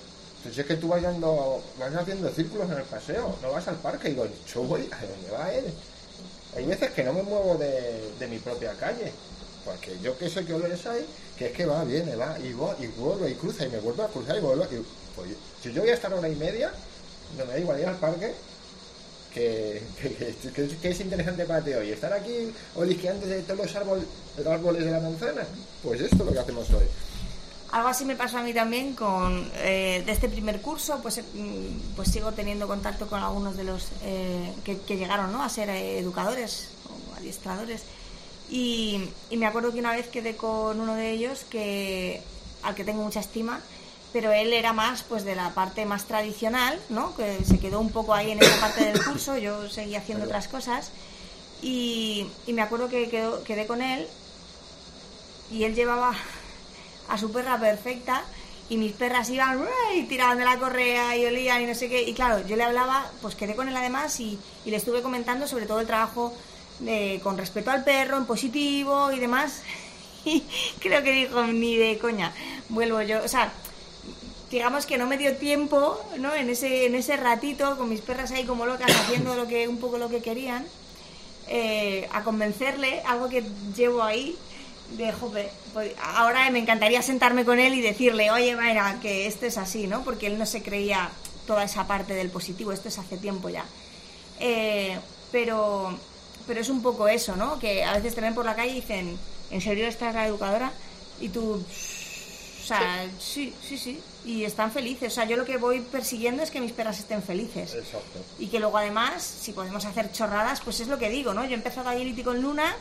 si 0.53 0.59
es 0.61 0.65
que 0.65 0.75
tú 0.77 0.87
vas, 0.87 1.01
dando, 1.01 1.61
vas 1.79 1.93
haciendo 1.95 2.29
círculos 2.29 2.69
en 2.71 2.77
el 2.77 2.83
paseo, 2.83 3.35
no 3.41 3.51
vas 3.51 3.67
al 3.67 3.75
parque. 3.75 4.07
Y 4.09 4.11
digo, 4.11 4.27
yo 4.53 4.61
voy 4.63 4.89
a 4.91 5.05
donde 5.05 5.29
va 5.31 5.51
él. 5.51 5.65
Hay 6.55 6.65
veces 6.65 6.91
que 6.91 7.03
no 7.03 7.11
me 7.13 7.21
muevo 7.21 7.55
de, 7.55 8.11
de 8.17 8.27
mi 8.27 8.39
propia 8.39 8.71
calle, 8.73 9.11
porque 9.67 9.97
yo 10.01 10.17
que 10.17 10.29
sé 10.29 10.45
qué 10.45 10.53
olores 10.53 10.85
hay, 10.85 11.05
que 11.37 11.47
es 11.47 11.51
que 11.51 11.65
va, 11.65 11.83
viene, 11.83 12.15
va, 12.15 12.39
y, 12.39 12.53
va, 12.53 12.73
y 12.79 12.87
vuelve, 12.87 13.29
y 13.31 13.35
cruza, 13.35 13.65
y 13.65 13.69
me 13.69 13.79
vuelve 13.79 14.03
a 14.03 14.07
cruzar, 14.07 14.37
y 14.37 14.39
vuelve. 14.39 14.63
Y, 14.71 14.85
pues, 15.13 15.29
si 15.61 15.73
yo 15.73 15.81
voy 15.81 15.89
a 15.91 15.93
estar 15.95 16.13
hora 16.13 16.29
y 16.29 16.35
media, 16.35 16.71
no 17.37 17.45
me 17.45 17.51
da 17.51 17.59
igual 17.59 17.79
ir 17.81 17.85
al 17.87 17.97
parque, 17.97 18.33
que, 19.33 19.83
que, 20.01 20.09
que- 20.15 20.51
que- 20.53 20.77
que 20.77 20.89
es 20.89 20.99
interesante 21.01 21.43
para 21.45 21.61
ti 21.63 21.73
hoy. 21.73 21.91
Estar 21.91 22.13
aquí 22.13 22.49
olisqueando 22.75 23.27
de 23.27 23.41
todos 23.41 23.59
los 23.59 23.75
árbol- 23.75 24.05
los 24.37 24.47
árboles 24.47 24.85
de 24.85 24.91
la 24.91 24.99
manzana, 25.01 25.43
pues 25.83 25.99
esto 25.99 26.15
es 26.15 26.21
lo 26.25 26.31
que 26.31 26.39
hacemos 26.39 26.69
hoy. 26.71 26.85
Algo 27.73 27.89
así 27.89 28.05
me 28.05 28.15
pasó 28.15 28.37
a 28.37 28.43
mí 28.43 28.53
también 28.53 28.95
con 28.95 29.51
eh, 29.55 30.01
de 30.05 30.11
este 30.13 30.29
primer 30.29 30.61
curso, 30.61 30.99
pues, 31.03 31.17
eh, 31.17 31.23
pues 31.97 32.09
sigo 32.09 32.31
teniendo 32.31 32.65
contacto 32.67 33.07
con 33.07 33.21
algunos 33.21 33.57
de 33.57 33.65
los 33.65 33.87
eh, 34.03 34.53
que, 34.63 34.79
que 34.79 34.95
llegaron 34.95 35.33
¿no? 35.33 35.43
a 35.43 35.49
ser 35.49 35.67
eh, 35.69 35.99
educadores 35.99 36.69
o 36.89 37.15
adiestradores. 37.17 37.81
Y, 38.49 39.01
y 39.29 39.37
me 39.37 39.45
acuerdo 39.45 39.73
que 39.73 39.79
una 39.79 39.91
vez 39.91 40.07
quedé 40.07 40.35
con 40.37 40.79
uno 40.79 40.95
de 40.95 41.11
ellos 41.11 41.45
que 41.49 42.21
al 42.63 42.75
que 42.75 42.83
tengo 42.85 43.03
mucha 43.03 43.19
estima, 43.19 43.59
pero 44.13 44.31
él 44.31 44.53
era 44.53 44.71
más 44.73 45.03
pues 45.03 45.23
de 45.25 45.35
la 45.35 45.53
parte 45.53 45.85
más 45.85 46.05
tradicional, 46.05 46.79
¿no? 46.89 47.15
Que 47.15 47.43
se 47.45 47.59
quedó 47.59 47.79
un 47.79 47.91
poco 47.91 48.13
ahí 48.13 48.31
en 48.31 48.41
esa 48.41 48.59
parte 48.59 48.85
del 48.85 49.03
curso, 49.03 49.37
yo 49.37 49.69
seguía 49.69 49.99
haciendo 49.99 50.25
otras 50.25 50.47
cosas. 50.47 50.91
Y, 51.61 52.27
y 52.45 52.53
me 52.53 52.61
acuerdo 52.61 52.87
que 52.87 53.09
quedó- 53.09 53.43
quedé 53.43 53.67
con 53.67 53.81
él 53.81 54.07
y 55.51 55.63
él 55.63 55.75
llevaba 55.75 56.13
a 57.09 57.17
su 57.17 57.31
perra 57.31 57.59
perfecta 57.59 58.23
y 58.69 58.77
mis 58.77 58.91
perras 58.93 59.29
iban 59.29 59.65
y 59.95 60.03
tiraban 60.03 60.37
de 60.37 60.45
la 60.45 60.57
correa 60.59 61.15
y 61.15 61.25
olían 61.25 61.61
y 61.61 61.65
no 61.65 61.73
sé 61.75 61.89
qué. 61.89 62.01
Y 62.03 62.13
claro, 62.13 62.45
yo 62.47 62.55
le 62.55 62.63
hablaba, 62.63 63.09
pues 63.21 63.35
quedé 63.35 63.55
con 63.55 63.67
él 63.69 63.75
además 63.77 64.19
y, 64.19 64.37
y 64.65 64.71
le 64.71 64.77
estuve 64.77 65.01
comentando 65.01 65.47
sobre 65.47 65.65
todo 65.65 65.79
el 65.79 65.87
trabajo 65.87 66.33
con 67.23 67.37
respecto 67.37 67.71
al 67.71 67.83
perro, 67.83 68.17
en 68.17 68.25
positivo 68.25 69.11
y 69.11 69.19
demás. 69.19 69.61
Y 70.25 70.43
creo 70.81 71.03
que 71.03 71.11
dijo, 71.13 71.41
ni 71.43 71.77
de 71.77 71.97
coña, 71.99 72.33
vuelvo 72.67 73.01
yo. 73.01 73.23
O 73.23 73.29
sea, 73.29 73.53
digamos 74.51 74.85
que 74.85 74.97
no 74.97 75.07
me 75.07 75.17
dio 75.17 75.37
tiempo, 75.37 75.97
¿no? 76.19 76.33
En 76.35 76.49
ese, 76.49 76.85
en 76.85 76.95
ese 76.95 77.15
ratito, 77.15 77.77
con 77.77 77.87
mis 77.87 78.01
perras 78.01 78.31
ahí 78.31 78.43
como 78.43 78.65
locas, 78.65 78.91
haciendo 79.01 79.35
lo 79.35 79.47
que, 79.47 79.69
un 79.69 79.77
poco 79.77 79.97
lo 79.97 80.09
que 80.09 80.21
querían, 80.21 80.65
eh, 81.47 82.09
a 82.11 82.23
convencerle, 82.23 83.01
algo 83.05 83.29
que 83.29 83.43
llevo 83.75 84.03
ahí, 84.03 84.37
de 84.97 85.11
jope, 85.11 85.49
pues, 85.73 85.93
ahora 86.01 86.49
me 86.49 86.59
encantaría 86.59 87.01
sentarme 87.01 87.43
con 87.43 87.59
él 87.59 87.73
y 87.73 87.81
decirle, 87.81 88.31
oye, 88.31 88.55
mira, 88.55 88.99
que 89.01 89.27
esto 89.27 89.45
es 89.45 89.57
así, 89.57 89.85
¿no? 89.85 90.03
Porque 90.03 90.27
él 90.27 90.37
no 90.37 90.45
se 90.45 90.61
creía 90.61 91.09
toda 91.45 91.63
esa 91.63 91.87
parte 91.87 92.13
del 92.13 92.29
positivo, 92.29 92.71
esto 92.71 92.87
es 92.87 92.97
hace 92.97 93.17
tiempo 93.17 93.49
ya. 93.49 93.65
Eh, 94.39 94.97
pero, 95.31 95.97
pero 96.47 96.61
es 96.61 96.69
un 96.69 96.81
poco 96.81 97.07
eso, 97.07 97.35
¿no? 97.35 97.59
Que 97.59 97.83
a 97.83 97.93
veces 97.93 98.15
te 98.15 98.21
ven 98.21 98.33
por 98.33 98.45
la 98.45 98.55
calle 98.55 98.71
y 98.71 98.75
dicen, 98.75 99.17
¿en 99.51 99.61
serio 99.61 99.87
estás 99.87 100.15
la 100.15 100.25
educadora? 100.25 100.71
Y 101.19 101.29
tú, 101.29 101.53
o 101.53 102.65
sea, 102.65 103.05
sí, 103.19 103.53
sí, 103.65 103.77
sí. 103.77 103.99
Y 104.25 104.43
están 104.43 104.71
felices. 104.71 105.13
O 105.13 105.15
sea, 105.15 105.25
yo 105.25 105.37
lo 105.37 105.45
que 105.45 105.57
voy 105.57 105.79
persiguiendo 105.79 106.43
es 106.43 106.51
que 106.51 106.59
mis 106.59 106.71
perras 106.71 106.99
estén 106.99 107.23
felices. 107.23 107.73
Exacto. 107.73 108.19
Y 108.39 108.47
que 108.47 108.59
luego 108.59 108.77
además, 108.77 109.23
si 109.23 109.53
podemos 109.53 109.85
hacer 109.85 110.11
chorradas, 110.11 110.61
pues 110.61 110.79
es 110.79 110.87
lo 110.87 110.97
que 110.97 111.09
digo, 111.09 111.33
¿no? 111.33 111.45
Yo 111.45 111.51
he 111.51 111.53
empezado 111.53 111.89
Agility 111.89 112.23
con 112.23 112.41
Luna, 112.41 112.75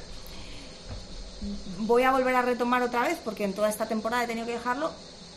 voy 1.79 2.03
a 2.03 2.11
volver 2.11 2.35
a 2.35 2.43
retomar 2.43 2.83
otra 2.83 3.03
vez, 3.03 3.19
porque 3.25 3.45
en 3.45 3.53
toda 3.53 3.69
esta 3.69 3.87
temporada 3.87 4.25
he 4.25 4.27
tenido 4.27 4.47
que 4.47 4.55
dejarlo, 4.55 4.91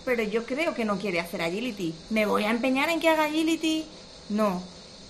pero 0.05 0.23
yo 0.23 0.45
creo 0.45 0.73
que 0.73 0.85
no 0.85 0.97
quiere 0.97 1.19
hacer 1.19 1.41
Agility. 1.41 1.93
¿Me 2.09 2.25
voy 2.25 2.45
a 2.45 2.49
empeñar 2.49 2.89
en 2.89 2.99
que 2.99 3.09
haga 3.09 3.25
Agility? 3.25 3.85
No. 4.29 4.63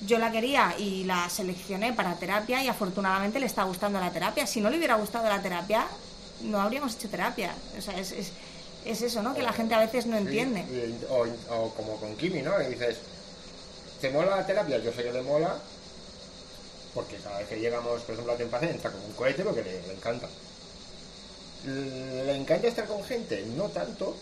Yo 0.05 0.17
la 0.17 0.31
quería 0.31 0.75
y 0.77 1.03
la 1.03 1.29
seleccioné 1.29 1.93
para 1.93 2.15
terapia 2.15 2.63
y 2.63 2.67
afortunadamente 2.67 3.39
le 3.39 3.45
está 3.45 3.63
gustando 3.63 3.99
la 3.99 4.11
terapia. 4.11 4.47
Si 4.47 4.61
no 4.61 4.69
le 4.69 4.77
hubiera 4.77 4.95
gustado 4.95 5.27
la 5.27 5.41
terapia, 5.41 5.85
no 6.41 6.61
habríamos 6.61 6.95
hecho 6.95 7.09
terapia. 7.09 7.53
O 7.77 7.81
sea, 7.81 7.99
es, 7.99 8.11
es, 8.13 8.31
es 8.85 9.01
eso, 9.01 9.21
¿no? 9.21 9.33
Que 9.33 9.41
la 9.43 9.51
gente 9.51 9.75
a 9.75 9.79
veces 9.79 10.05
no 10.05 10.17
entiende. 10.17 10.63
o, 11.09 11.25
o 11.53 11.73
como 11.73 11.97
con 11.97 12.15
Kimi, 12.15 12.41
¿no? 12.41 12.61
Y 12.61 12.67
dices, 12.67 12.97
¿te 13.99 14.09
mola 14.09 14.37
la 14.37 14.45
terapia? 14.45 14.77
Yo 14.77 14.93
sé 14.93 15.03
que 15.03 15.11
le 15.11 15.21
mola, 15.21 15.53
porque 16.93 17.17
cada 17.17 17.39
vez 17.39 17.49
que 17.49 17.59
llegamos, 17.59 18.01
por 18.01 18.13
ejemplo, 18.13 18.33
a 18.33 18.37
Tempace, 18.37 18.69
entra 18.71 18.91
como 18.91 19.05
un 19.05 19.13
cohete 19.13 19.43
porque 19.43 19.63
le, 19.63 19.85
le 19.85 19.93
encanta. 19.93 20.29
¿Le 21.65 22.35
encanta 22.37 22.67
estar 22.67 22.87
con 22.87 23.03
gente? 23.03 23.45
No 23.57 23.65
tanto, 23.65 24.15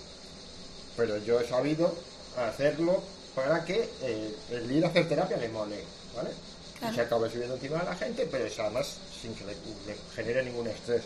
pero 0.96 1.18
yo 1.20 1.40
he 1.40 1.48
sabido 1.48 1.94
hacerlo 2.36 3.04
para 3.38 3.64
que 3.64 3.88
eh, 4.02 4.36
el 4.50 4.72
ir 4.72 4.84
a 4.84 4.88
hacer 4.88 5.08
terapia 5.08 5.38
le 5.38 5.48
mole, 5.50 5.84
¿vale? 6.16 6.32
Claro. 6.80 6.92
Y 6.94 6.96
se 6.96 7.02
acabe 7.04 7.30
subiendo 7.30 7.54
encima 7.54 7.78
de 7.80 7.86
la 7.86 7.96
gente, 7.96 8.28
pero 8.32 8.46
es 8.46 8.58
además 8.60 8.98
sin 9.22 9.36
que 9.36 9.46
le, 9.46 9.54
le 9.54 9.96
genere 10.16 10.44
ningún 10.44 10.68
estrés. 10.68 11.04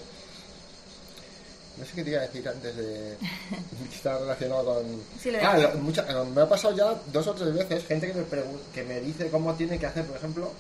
No 1.78 1.86
sé 1.86 1.92
qué 1.96 2.04
te 2.06 2.10
iba 2.12 2.20
a 2.20 2.28
decir 2.28 2.48
antes 2.48 2.76
de 2.78 3.18
que 3.90 3.96
está 3.96 4.18
relacionado 4.18 4.64
con. 4.64 5.04
Sí, 5.22 5.30
lo 5.32 5.40
ah, 5.42 5.58
lo- 5.58 5.74
mucha- 5.76 6.06
eh, 6.10 6.26
me 6.34 6.42
ha 6.42 6.48
pasado 6.48 6.74
ya 6.76 6.94
dos 7.12 7.28
o 7.28 7.34
tres 7.34 7.54
veces 7.54 7.86
gente 7.86 8.08
que 8.08 8.14
me, 8.14 8.26
que 8.74 8.84
me 8.84 9.02
dice 9.02 9.30
cómo 9.30 9.54
tiene 9.56 9.78
que 9.78 9.86
hacer, 9.88 10.06
por 10.06 10.16
ejemplo, 10.16 10.52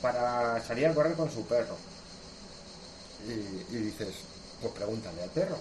para 0.00 0.62
salir 0.64 0.86
a 0.86 0.94
correr 0.94 1.14
con 1.14 1.30
su 1.32 1.44
perro. 1.46 1.76
Y, 3.26 3.74
y 3.74 3.78
dices, 3.80 4.14
pues 4.60 4.72
pregúntale 4.74 5.20
al 5.22 5.30
perro. 5.30 5.56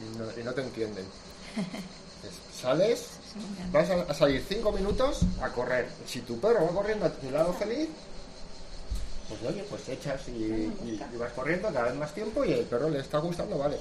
Y 0.00 0.18
no, 0.18 0.40
y 0.40 0.44
no 0.44 0.52
te 0.52 0.60
entienden. 0.60 1.04
Dices, 2.24 2.38
Sales, 2.60 3.00
vas 3.72 3.90
a, 3.90 4.02
a 4.02 4.14
salir 4.14 4.44
cinco 4.48 4.72
minutos 4.72 5.20
a 5.42 5.48
correr. 5.50 5.88
Si 6.06 6.20
tu 6.20 6.38
perro 6.40 6.66
va 6.66 6.72
corriendo 6.72 7.06
a 7.06 7.10
tu 7.10 7.30
lado 7.30 7.52
feliz, 7.52 7.88
pues 9.28 9.42
oye, 9.42 9.64
pues 9.68 9.88
echas 9.88 10.28
y, 10.28 10.32
y- 10.32 11.00
y 11.12 11.16
vas 11.16 11.32
corriendo 11.32 11.68
cada 11.72 11.86
vez 11.86 11.94
más 11.94 12.12
tiempo 12.14 12.44
y 12.44 12.52
el 12.52 12.64
perro 12.66 12.88
le 12.90 13.00
está 13.00 13.18
gustando, 13.18 13.58
vale. 13.58 13.78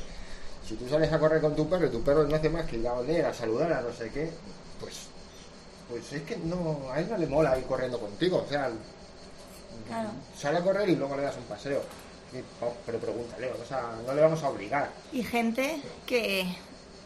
Si 0.67 0.75
tú 0.75 0.87
sales 0.87 1.11
a 1.11 1.19
correr 1.19 1.41
con 1.41 1.55
tu 1.55 1.67
perro 1.69 1.87
y 1.87 1.89
tu 1.89 2.01
perro 2.01 2.23
no 2.25 2.35
hace 2.35 2.49
más 2.49 2.65
que 2.65 2.77
ir 2.77 2.87
a 2.87 2.93
oler, 2.93 3.25
a 3.25 3.33
saludar, 3.33 3.71
a 3.73 3.81
no 3.81 3.93
sé 3.93 4.09
qué, 4.09 4.31
pues 4.79 4.93
pues 5.89 6.13
es 6.13 6.21
que 6.23 6.37
no, 6.37 6.89
a 6.91 6.99
él 7.01 7.07
no 7.09 7.17
le 7.17 7.27
mola 7.27 7.57
ir 7.59 7.65
corriendo 7.65 7.99
contigo, 7.99 8.43
o 8.45 8.49
sea, 8.49 8.69
Claro. 9.87 10.09
sale 10.39 10.59
a 10.59 10.61
correr 10.63 10.87
y 10.89 10.95
luego 10.95 11.15
le 11.17 11.23
das 11.23 11.35
un 11.35 11.43
paseo. 11.43 11.81
Oh, 12.61 12.73
pero 12.85 12.97
pregúntale, 12.99 13.49
vamos 13.51 13.71
a- 13.71 13.91
no 14.07 14.13
le 14.13 14.21
vamos 14.21 14.41
a 14.41 14.49
obligar. 14.49 14.89
Y 15.11 15.21
gente 15.23 15.81
que 16.07 16.47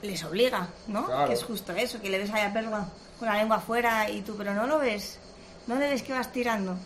les 0.02 0.24
obliga, 0.24 0.70
¿no? 0.88 1.06
Claro. 1.06 1.28
Que 1.28 1.34
es 1.34 1.44
justo 1.44 1.74
eso, 1.74 2.02
que 2.02 2.10
le 2.10 2.20
ves 2.20 2.32
ahí 2.32 2.42
al 2.42 2.54
perro 2.54 2.86
con 3.20 3.28
la 3.28 3.36
lengua 3.36 3.58
afuera 3.58 4.10
y 4.10 4.22
tú, 4.22 4.36
pero 4.38 4.54
no 4.54 4.68
lo 4.68 4.80
ves. 4.80 5.20
No 5.66 5.76
le 5.76 5.90
ves 5.90 6.02
que 6.02 6.14
vas 6.14 6.32
tirando. 6.32 6.78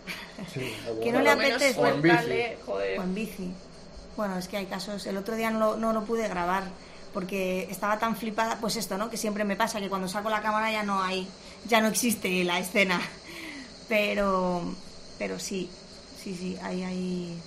Sí, 0.53 0.73
Que 1.03 1.11
no 1.11 1.19
le 1.19 1.29
apetece. 1.29 1.79
O 1.79 1.87
en 1.87 2.01
bici. 2.01 2.15
suéltale, 2.15 2.57
joder. 2.65 2.99
O 2.99 3.03
en 3.03 3.15
bici. 3.15 3.53
Bueno, 4.17 4.37
es 4.37 4.47
que 4.47 4.57
hay 4.57 4.65
casos. 4.65 5.05
El 5.05 5.17
otro 5.17 5.35
día 5.35 5.51
no 5.51 5.59
lo, 5.59 5.77
no 5.77 5.93
lo 5.93 6.03
pude 6.03 6.27
grabar 6.27 6.63
porque 7.13 7.67
estaba 7.69 7.99
tan 7.99 8.15
flipada. 8.15 8.57
Pues 8.59 8.75
esto, 8.75 8.97
¿no? 8.97 9.09
Que 9.09 9.17
siempre 9.17 9.43
me 9.43 9.55
pasa 9.55 9.79
que 9.79 9.89
cuando 9.89 10.07
saco 10.07 10.29
la 10.29 10.41
cámara 10.41 10.71
ya 10.71 10.83
no 10.83 11.01
hay, 11.03 11.27
ya 11.67 11.81
no 11.81 11.87
existe 11.87 12.43
la 12.43 12.59
escena. 12.59 12.99
Pero, 13.89 14.61
pero 15.19 15.37
sí, 15.37 15.69
sí, 16.23 16.33
sí, 16.33 16.57
hay, 16.63 16.81
hay. 16.81 17.37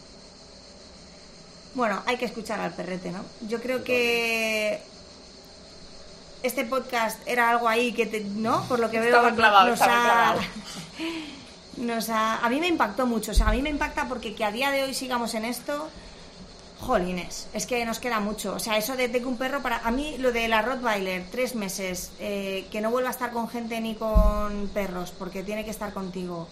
Bueno, 1.74 2.02
hay 2.04 2.18
que 2.18 2.26
escuchar 2.26 2.60
al 2.60 2.74
perrete, 2.74 3.10
¿no? 3.10 3.24
Yo 3.48 3.62
creo 3.62 3.82
que 3.82 4.78
este 6.44 6.64
podcast 6.64 7.18
era 7.26 7.50
algo 7.50 7.68
ahí 7.68 7.92
que, 7.92 8.06
te- 8.06 8.20
¿no? 8.24 8.62
Por 8.68 8.78
lo 8.78 8.90
que 8.90 9.00
veo, 9.00 9.08
Estaba 9.08 9.34
clavado, 9.34 9.68
nos 9.70 9.80
ha- 9.82 10.36
nos 11.76 12.08
ha- 12.10 12.38
a 12.44 12.48
mí 12.48 12.60
me 12.60 12.68
impactó 12.68 13.06
mucho, 13.06 13.32
o 13.32 13.34
sea, 13.34 13.48
a 13.48 13.52
mí 13.52 13.62
me 13.62 13.70
impacta 13.70 14.06
porque 14.08 14.34
que 14.34 14.44
a 14.44 14.52
día 14.52 14.70
de 14.70 14.84
hoy 14.84 14.94
sigamos 14.94 15.34
en 15.34 15.44
esto, 15.44 15.88
jolines, 16.80 17.48
es 17.54 17.66
que 17.66 17.84
nos 17.84 17.98
queda 17.98 18.20
mucho. 18.20 18.54
O 18.54 18.58
sea, 18.58 18.76
eso 18.76 18.96
de, 18.96 19.08
de 19.08 19.20
que 19.20 19.26
un 19.26 19.36
perro, 19.38 19.62
para 19.62 19.78
a 19.78 19.90
mí 19.90 20.16
lo 20.18 20.32
de 20.32 20.48
la 20.48 20.60
Rottweiler, 20.62 21.24
tres 21.30 21.54
meses, 21.54 22.10
eh, 22.20 22.66
que 22.70 22.80
no 22.80 22.90
vuelva 22.90 23.08
a 23.08 23.12
estar 23.12 23.30
con 23.32 23.48
gente 23.48 23.80
ni 23.80 23.94
con 23.94 24.68
perros, 24.74 25.12
porque 25.18 25.42
tiene 25.42 25.64
que 25.64 25.70
estar 25.70 25.92
contigo. 25.92 26.46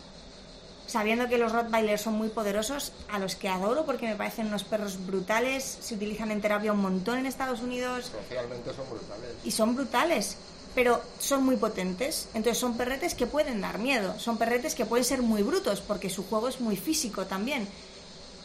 Sabiendo 0.92 1.26
que 1.26 1.38
los 1.38 1.52
Rottweilers 1.52 2.02
son 2.02 2.14
muy 2.14 2.28
poderosos, 2.28 2.92
a 3.10 3.18
los 3.18 3.34
que 3.34 3.48
adoro 3.48 3.86
porque 3.86 4.06
me 4.06 4.14
parecen 4.14 4.48
unos 4.48 4.62
perros 4.62 5.06
brutales, 5.06 5.78
se 5.80 5.94
utilizan 5.94 6.30
en 6.30 6.42
terapia 6.42 6.70
un 6.70 6.82
montón 6.82 7.16
en 7.16 7.24
Estados 7.24 7.60
Unidos 7.60 8.10
Socialmente 8.12 8.74
son 8.74 8.90
brutales. 8.90 9.30
y 9.42 9.50
son 9.52 9.74
brutales, 9.74 10.36
pero 10.74 11.00
son 11.18 11.44
muy 11.44 11.56
potentes. 11.56 12.28
Entonces 12.34 12.58
son 12.58 12.76
perretes 12.76 13.14
que 13.14 13.26
pueden 13.26 13.62
dar 13.62 13.78
miedo, 13.78 14.18
son 14.18 14.36
perretes 14.36 14.74
que 14.74 14.84
pueden 14.84 15.06
ser 15.06 15.22
muy 15.22 15.42
brutos 15.42 15.80
porque 15.80 16.10
su 16.10 16.24
juego 16.28 16.48
es 16.48 16.60
muy 16.60 16.76
físico 16.76 17.24
también. 17.24 17.66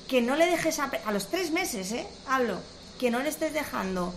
Que 0.08 0.22
no 0.22 0.38
le 0.38 0.46
dejes 0.46 0.80
a, 0.80 0.90
a 1.06 1.12
los 1.12 1.28
tres 1.28 1.52
meses, 1.52 1.92
¿eh? 1.92 2.08
Hablo, 2.30 2.60
que 2.98 3.12
no 3.12 3.20
le 3.20 3.28
estés 3.28 3.52
dejando 3.52 4.14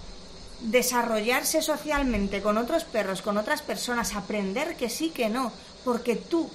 desarrollarse 0.60 1.62
socialmente 1.62 2.42
con 2.42 2.58
otros 2.58 2.84
perros, 2.84 3.22
con 3.22 3.38
otras 3.38 3.60
personas, 3.62 4.14
aprender 4.14 4.76
que 4.76 4.88
sí, 4.88 5.10
que 5.10 5.28
no, 5.28 5.50
porque 5.84 6.14
tú, 6.14 6.48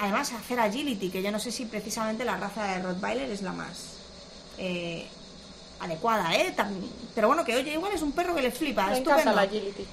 además 0.00 0.32
hacer 0.32 0.60
agility, 0.60 1.10
que 1.10 1.22
yo 1.22 1.30
no 1.32 1.38
sé 1.40 1.50
si 1.52 1.66
precisamente 1.66 2.24
la 2.24 2.36
raza 2.36 2.64
de 2.64 2.82
Rottweiler 2.82 3.30
es 3.30 3.42
la 3.42 3.52
más 3.52 3.94
eh, 4.58 5.06
adecuada, 5.80 6.34
¿eh? 6.36 6.54
Tam- 6.56 6.80
Pero 7.14 7.28
bueno, 7.28 7.44
que 7.44 7.56
oye, 7.56 7.72
igual 7.74 7.92
es 7.92 8.02
un 8.02 8.12
perro 8.12 8.34
que 8.34 8.42
le 8.42 8.50
flipa, 8.52 8.86
Me 8.86 8.98
encanta 8.98 9.10
estupendo. 9.18 9.36
la 9.36 9.42
agility. 9.42 9.86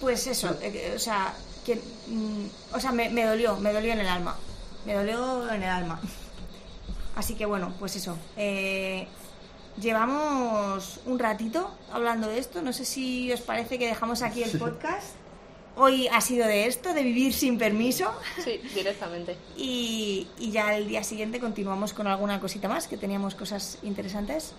Pues 0.00 0.26
eso, 0.26 0.56
eh, 0.62 0.92
o 0.96 0.98
sea, 0.98 1.34
que, 1.64 1.76
mm, 2.08 2.46
o 2.74 2.80
sea, 2.80 2.90
me, 2.92 3.10
me 3.10 3.24
dolió, 3.24 3.56
me 3.58 3.72
dolió 3.72 3.92
en 3.92 4.00
el 4.00 4.08
alma, 4.08 4.36
me 4.86 4.94
dolió 4.94 5.50
en 5.52 5.62
el 5.62 5.68
alma. 5.68 6.00
Así 7.16 7.34
que 7.34 7.44
bueno, 7.46 7.74
pues 7.78 7.96
eso. 7.96 8.16
eh, 8.36 9.06
llevamos 9.80 11.00
un 11.06 11.18
ratito 11.18 11.70
hablando 11.92 12.28
de 12.28 12.38
esto. 12.38 12.62
No 12.62 12.72
sé 12.72 12.84
si 12.84 13.32
os 13.32 13.40
parece 13.40 13.78
que 13.78 13.86
dejamos 13.86 14.22
aquí 14.22 14.42
el 14.42 14.58
podcast. 14.58 15.14
Hoy 15.82 16.08
ha 16.08 16.20
sido 16.20 16.46
de 16.46 16.66
esto, 16.66 16.92
de 16.92 17.02
vivir 17.02 17.32
sin 17.32 17.56
permiso. 17.58 18.12
Sí, 18.44 18.60
directamente. 18.74 19.36
Y, 19.56 20.26
y 20.38 20.50
ya 20.50 20.74
el 20.76 20.86
día 20.88 21.02
siguiente 21.04 21.40
continuamos 21.40 21.92
con 21.94 22.06
alguna 22.06 22.38
cosita 22.40 22.68
más, 22.68 22.86
que 22.88 22.96
teníamos 22.98 23.34
cosas 23.34 23.78
interesantes. 23.82 24.54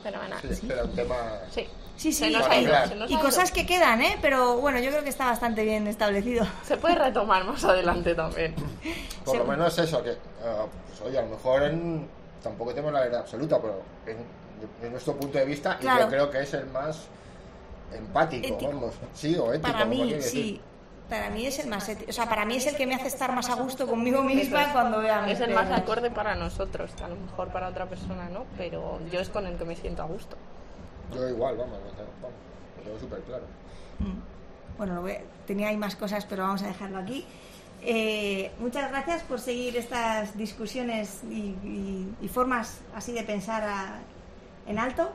Sí, 0.60 0.68
un 0.84 0.92
tema. 0.96 1.16
Sí. 1.54 1.68
Sí, 1.98 2.12
Se 2.14 2.26
sí, 2.28 2.34
nos 2.34 2.42
Para 2.44 2.56
ha 2.56 2.58
ido, 2.62 2.68
hablar. 2.74 2.88
se 2.90 2.96
nos 2.96 3.10
y 3.12 3.14
ha 3.14 3.18
ido. 3.18 3.26
cosas 3.26 3.52
que 3.52 3.66
quedan, 3.68 4.02
¿eh? 4.02 4.18
Pero 4.22 4.58
bueno, 4.58 4.80
yo 4.80 4.90
creo 4.90 5.04
que 5.04 5.10
está 5.10 5.26
bastante 5.26 5.64
bien 5.64 5.86
establecido. 5.88 6.46
Se 6.66 6.78
puede 6.78 6.96
retomar 6.96 7.46
más 7.46 7.64
adelante 7.64 8.16
también. 8.16 8.56
Por 9.26 9.38
lo 9.38 9.44
Sí. 9.44 9.50
menos 9.50 9.78
eso, 9.78 10.02
que, 10.04 10.14
pues 10.88 11.02
oye, 11.06 11.20
a 11.20 11.22
lo 11.22 11.28
mejor 11.30 11.64
en- 11.64 12.08
tampoco 12.42 12.72
tenemos 12.72 12.94
la 12.94 13.02
verdad 13.02 13.20
absoluta, 13.22 13.60
pero 13.62 13.82
en, 14.08 14.18
en 14.86 14.92
nuestro 14.92 15.16
punto 15.16 15.38
de 15.38 15.46
vista, 15.46 15.78
y 15.80 15.86
yo 15.86 16.08
creo 16.10 16.32
que 16.32 16.40
es 16.42 16.54
el 16.56 16.66
más 16.68 17.02
empático, 17.94 18.48
Ético. 18.56 18.72
vamos. 18.72 18.94
Sí, 19.14 19.36
o 19.36 19.54
ético. 19.54 19.72
Para 19.72 19.84
como 19.86 19.92
mí, 20.04 20.14
decir. 20.14 20.62
Para 21.12 21.30
mí 21.30 21.46
es 21.46 21.60
el 21.60 21.68
más 21.68 21.90
ético. 21.90 22.10
O 22.10 22.14
sea, 22.14 22.30
para 22.30 22.46
mí 22.46 22.56
es 22.56 22.66
el 22.68 22.78
que 22.78 22.88
me 22.88 22.96
hace 22.96 23.10
estar 23.10 23.36
más 23.36 23.50
a 23.50 23.56
gusto 23.56 23.86
conmigo 23.86 24.24
misma 24.24 24.72
cuando 24.72 25.00
vea 25.02 25.30
Es 25.30 25.42
el 25.42 25.54
más 25.54 25.70
acorde 25.70 26.10
para 26.10 26.36
nosotros, 26.36 26.90
a 27.04 27.10
lo 27.10 27.18
mejor 27.18 27.50
para 27.50 27.68
otra 27.68 27.86
persona 27.86 28.30
no, 28.30 28.46
pero 28.58 28.98
yo 29.12 29.20
es 29.20 29.28
con 29.28 29.46
el 29.46 29.58
que 29.58 29.66
me 29.66 29.76
siento 29.76 30.04
a 30.04 30.06
gusto. 30.06 30.38
Yo 31.14 31.28
igual, 31.28 31.58
vamos. 31.58 31.80
tengo- 31.98 32.10
vamos. 32.22 32.38
Yo 32.86 32.98
súper 32.98 33.20
claro. 33.24 33.44
Mm. 34.00 34.78
Bueno, 34.78 34.96
lo 34.96 35.02
voy- 35.02 35.18
tenía 35.46 35.68
ahí 35.68 35.76
más 35.76 35.98
cosas, 35.98 36.26
pero 36.26 36.44
vamos 36.44 36.64
a 36.64 36.68
dejarlo 36.68 37.00
aquí. 37.00 37.26
Eh, 37.82 38.52
muchas 38.60 38.90
gracias 38.90 39.22
por 39.24 39.42
seguir 39.42 39.76
estas 39.76 40.38
discusiones 40.38 41.20
y, 41.30 41.58
y- 41.66 42.16
y 42.22 42.28
formas 42.30 42.80
así 42.96 43.12
de 43.12 43.24
pensar 43.24 43.64
a- 43.64 44.00
en 44.66 44.80
alto. 44.80 45.12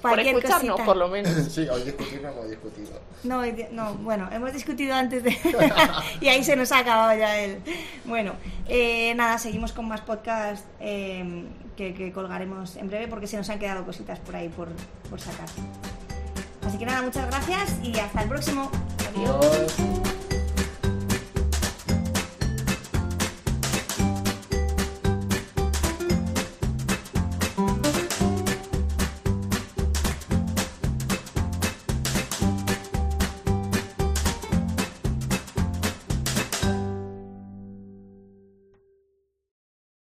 Por 0.00 0.10
Cualquier 0.12 0.36
escucharnos, 0.36 0.70
cosita- 0.72 0.84
por 0.84 0.96
lo 0.96 1.08
menos. 1.08 1.32
Sí, 1.50 1.66
hoy 1.68 1.82
discutir 1.82 2.20
no 2.22 2.28
hemos 2.28 2.48
discutido. 2.50 3.00
No, 3.22 3.38
hoy 3.38 3.66
no, 3.70 3.94
bueno, 3.94 4.28
hemos 4.32 4.52
discutido 4.52 4.94
antes 4.94 5.22
de... 5.22 5.36
y 6.20 6.28
ahí 6.28 6.44
se 6.44 6.56
nos 6.56 6.70
ha 6.72 6.78
acabado 6.80 7.18
ya 7.18 7.38
el... 7.38 7.58
Bueno, 8.04 8.34
eh, 8.68 9.14
nada, 9.14 9.38
seguimos 9.38 9.72
con 9.72 9.88
más 9.88 10.02
podcast 10.02 10.64
eh, 10.80 11.44
que, 11.76 11.94
que 11.94 12.12
colgaremos 12.12 12.76
en 12.76 12.88
breve 12.88 13.08
porque 13.08 13.26
se 13.26 13.36
nos 13.36 13.48
han 13.48 13.58
quedado 13.58 13.84
cositas 13.84 14.18
por 14.18 14.36
ahí 14.36 14.48
por, 14.48 14.68
por 15.08 15.20
sacar. 15.20 15.48
Así 16.66 16.78
que 16.78 16.86
nada, 16.86 17.02
muchas 17.02 17.26
gracias 17.26 17.74
y 17.82 17.98
hasta 17.98 18.22
el 18.22 18.28
próximo. 18.28 18.70
Adiós. 19.14 19.44
Adiós. 19.44 20.13